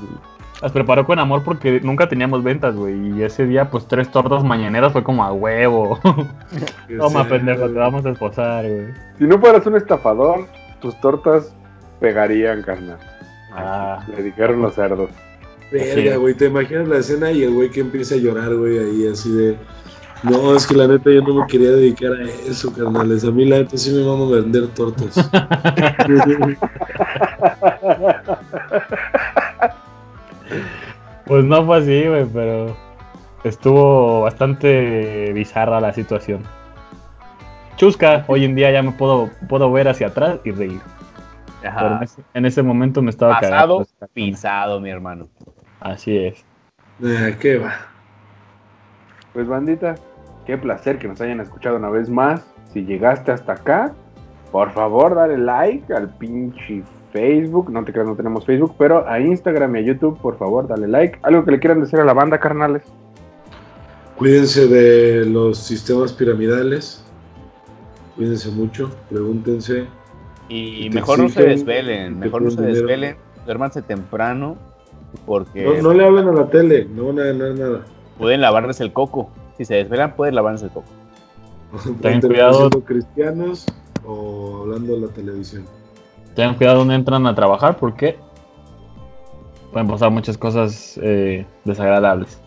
Las 0.62 0.72
preparó 0.72 1.06
con 1.06 1.18
amor 1.18 1.44
porque 1.44 1.80
nunca 1.82 2.08
teníamos 2.08 2.42
ventas, 2.42 2.74
güey. 2.74 3.18
Y 3.18 3.22
ese 3.22 3.46
día, 3.46 3.70
pues, 3.70 3.86
tres 3.86 4.10
tortas 4.10 4.42
mañaneras 4.44 4.92
fue 4.92 5.02
como 5.02 5.24
a 5.24 5.32
huevo. 5.32 5.98
Toma, 6.98 7.22
sea, 7.22 7.28
pendejo, 7.28 7.68
te 7.68 7.78
vamos 7.78 8.06
a 8.06 8.10
esposar, 8.10 8.64
güey. 8.66 8.86
Si 9.18 9.24
no 9.24 9.38
fueras 9.38 9.66
un 9.66 9.76
estafador, 9.76 10.46
tus 10.80 10.98
tortas 11.00 11.54
pegarían, 12.00 12.62
carnal. 12.62 12.98
Ah. 13.52 14.02
Le 14.14 14.22
dijeron 14.22 14.62
los 14.62 14.74
cerdos. 14.74 15.10
Verga, 15.70 16.16
güey, 16.16 16.34
te 16.34 16.46
imaginas 16.46 16.88
la 16.88 16.98
escena 16.98 17.30
y 17.32 17.42
el 17.42 17.52
güey 17.54 17.70
que 17.70 17.80
empieza 17.80 18.14
a 18.14 18.18
llorar, 18.18 18.54
güey, 18.54 18.78
ahí 18.78 19.06
así 19.08 19.30
de... 19.32 19.56
No, 20.22 20.56
es 20.56 20.66
que 20.66 20.74
la 20.74 20.88
neta 20.88 21.10
yo 21.10 21.20
no 21.22 21.34
me 21.34 21.46
quería 21.46 21.70
dedicar 21.72 22.12
a 22.12 22.22
eso, 22.22 22.72
carnales. 22.72 23.22
A 23.24 23.30
mí 23.30 23.44
la 23.44 23.58
neta 23.58 23.76
sí 23.76 23.92
me 23.92 24.02
vamos 24.02 24.32
a 24.32 24.36
vender 24.36 24.68
tortas. 24.68 25.14
Pues 31.26 31.44
no 31.44 31.64
fue 31.66 31.78
así, 31.78 32.06
güey, 32.06 32.24
pero 32.32 32.76
estuvo 33.42 34.20
bastante 34.22 35.32
bizarra 35.32 35.80
la 35.80 35.92
situación. 35.92 36.42
Chusca, 37.76 38.24
hoy 38.28 38.44
en 38.44 38.54
día 38.54 38.70
ya 38.70 38.82
me 38.82 38.92
puedo, 38.92 39.30
puedo 39.48 39.70
ver 39.72 39.88
hacia 39.88 40.06
atrás 40.06 40.38
y 40.44 40.52
reír. 40.52 40.80
En, 41.62 41.68
Ajá. 41.68 42.00
ese, 42.02 42.22
en 42.32 42.46
ese 42.46 42.62
momento 42.62 43.02
me 43.02 43.10
estaba 43.10 43.40
Pasado, 43.40 43.78
cagando. 43.78 43.88
pisado, 44.14 44.80
mi 44.80 44.88
hermano. 44.90 45.28
Así 45.86 46.16
es. 46.16 46.44
Ah, 47.04 47.30
¿Qué 47.38 47.58
va? 47.58 47.74
Pues 49.32 49.46
bandita, 49.46 49.94
qué 50.44 50.58
placer 50.58 50.98
que 50.98 51.06
nos 51.06 51.20
hayan 51.20 51.40
escuchado 51.40 51.76
una 51.76 51.90
vez 51.90 52.10
más. 52.10 52.44
Si 52.72 52.84
llegaste 52.84 53.30
hasta 53.30 53.52
acá, 53.52 53.94
por 54.50 54.72
favor 54.72 55.14
dale 55.14 55.38
like 55.38 55.94
al 55.94 56.12
pinche 56.16 56.82
Facebook. 57.12 57.70
No 57.70 57.84
te 57.84 57.92
creas, 57.92 58.08
no 58.08 58.16
tenemos 58.16 58.44
Facebook, 58.44 58.74
pero 58.76 59.08
a 59.08 59.20
Instagram 59.20 59.76
y 59.76 59.78
a 59.78 59.82
YouTube, 59.82 60.18
por 60.20 60.36
favor, 60.38 60.66
dale 60.66 60.88
like. 60.88 61.20
Algo 61.22 61.44
que 61.44 61.52
le 61.52 61.60
quieran 61.60 61.80
decir 61.80 62.00
a 62.00 62.04
la 62.04 62.14
banda, 62.14 62.40
carnales. 62.40 62.82
Cuídense 64.16 64.66
de 64.66 65.24
los 65.26 65.56
sistemas 65.58 66.12
piramidales. 66.12 67.04
Cuídense 68.16 68.50
mucho, 68.50 68.90
pregúntense. 69.08 69.86
Y 70.48 70.90
mejor 70.90 71.20
no 71.20 71.28
se 71.28 71.44
desvelen, 71.44 72.18
mejor 72.18 72.42
no 72.42 72.50
se 72.50 72.56
dinero. 72.56 72.74
desvelen, 72.74 73.16
duérmanse 73.44 73.82
temprano, 73.82 74.56
porque 75.24 75.64
No, 75.64 75.82
no 75.82 75.94
le 75.94 76.04
hablan 76.04 76.28
a 76.28 76.32
la 76.32 76.50
tele, 76.50 76.86
no 76.86 77.06
van 77.06 77.20
a 77.20 77.24
ganar 77.24 77.54
nada. 77.54 77.80
pueden 78.18 78.40
lavarles 78.40 78.80
el 78.80 78.92
coco. 78.92 79.30
Si 79.56 79.64
se 79.64 79.74
desvelan, 79.74 80.14
pueden 80.14 80.34
lavarles 80.34 80.62
el 80.62 80.70
coco. 80.70 80.88
Ten 82.02 82.20
cuidado. 82.20 82.58
siendo 82.58 82.80
cristianos 82.84 83.66
o 84.04 84.62
hablando 84.62 84.94
de 84.94 85.00
la 85.00 85.08
televisión. 85.08 85.64
Tengan 86.34 86.54
cuidado 86.54 86.78
donde 86.78 86.94
entran 86.94 87.26
a 87.26 87.34
trabajar 87.34 87.76
porque 87.76 88.18
pueden 89.72 89.88
pasar 89.88 90.10
muchas 90.10 90.36
cosas 90.38 90.98
eh, 91.02 91.46
desagradables. 91.64 92.40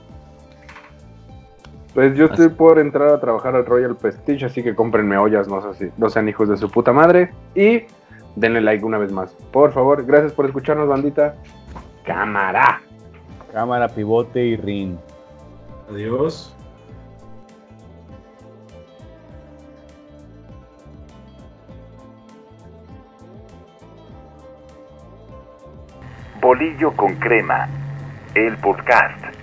Pues 1.94 2.16
yo 2.16 2.26
estoy 2.26 2.50
por 2.50 2.80
entrar 2.80 3.10
a 3.10 3.20
trabajar 3.20 3.56
al 3.56 3.66
Royal 3.66 3.96
Prestige, 3.96 4.46
así 4.46 4.62
que 4.62 4.76
cómprenme 4.76 5.18
ollas, 5.18 5.48
no, 5.48 5.62
sé 5.62 5.88
si, 5.88 5.92
no 5.98 6.10
sean 6.10 6.30
hijos 6.30 6.48
de 6.48 6.56
su 6.56 6.70
puta 6.70 6.94
madre. 6.94 7.32
Y 7.56 7.82
denle 8.36 8.62
like 8.62 8.86
una 8.86 8.98
vez 8.98 9.12
más. 9.12 9.36
Por 9.52 9.72
favor, 9.74 10.06
gracias 10.06 10.34
por 10.34 10.46
escucharnos, 10.46 10.88
bandita. 10.88 11.36
Cámara. 12.10 12.82
Cámara, 13.54 13.88
pivote 13.88 14.44
y 14.44 14.58
ring. 14.58 14.98
Adiós. 15.92 16.52
Bolillo 26.42 26.92
con 26.96 27.14
crema. 27.18 27.70
El 28.34 28.58
podcast. 28.58 29.39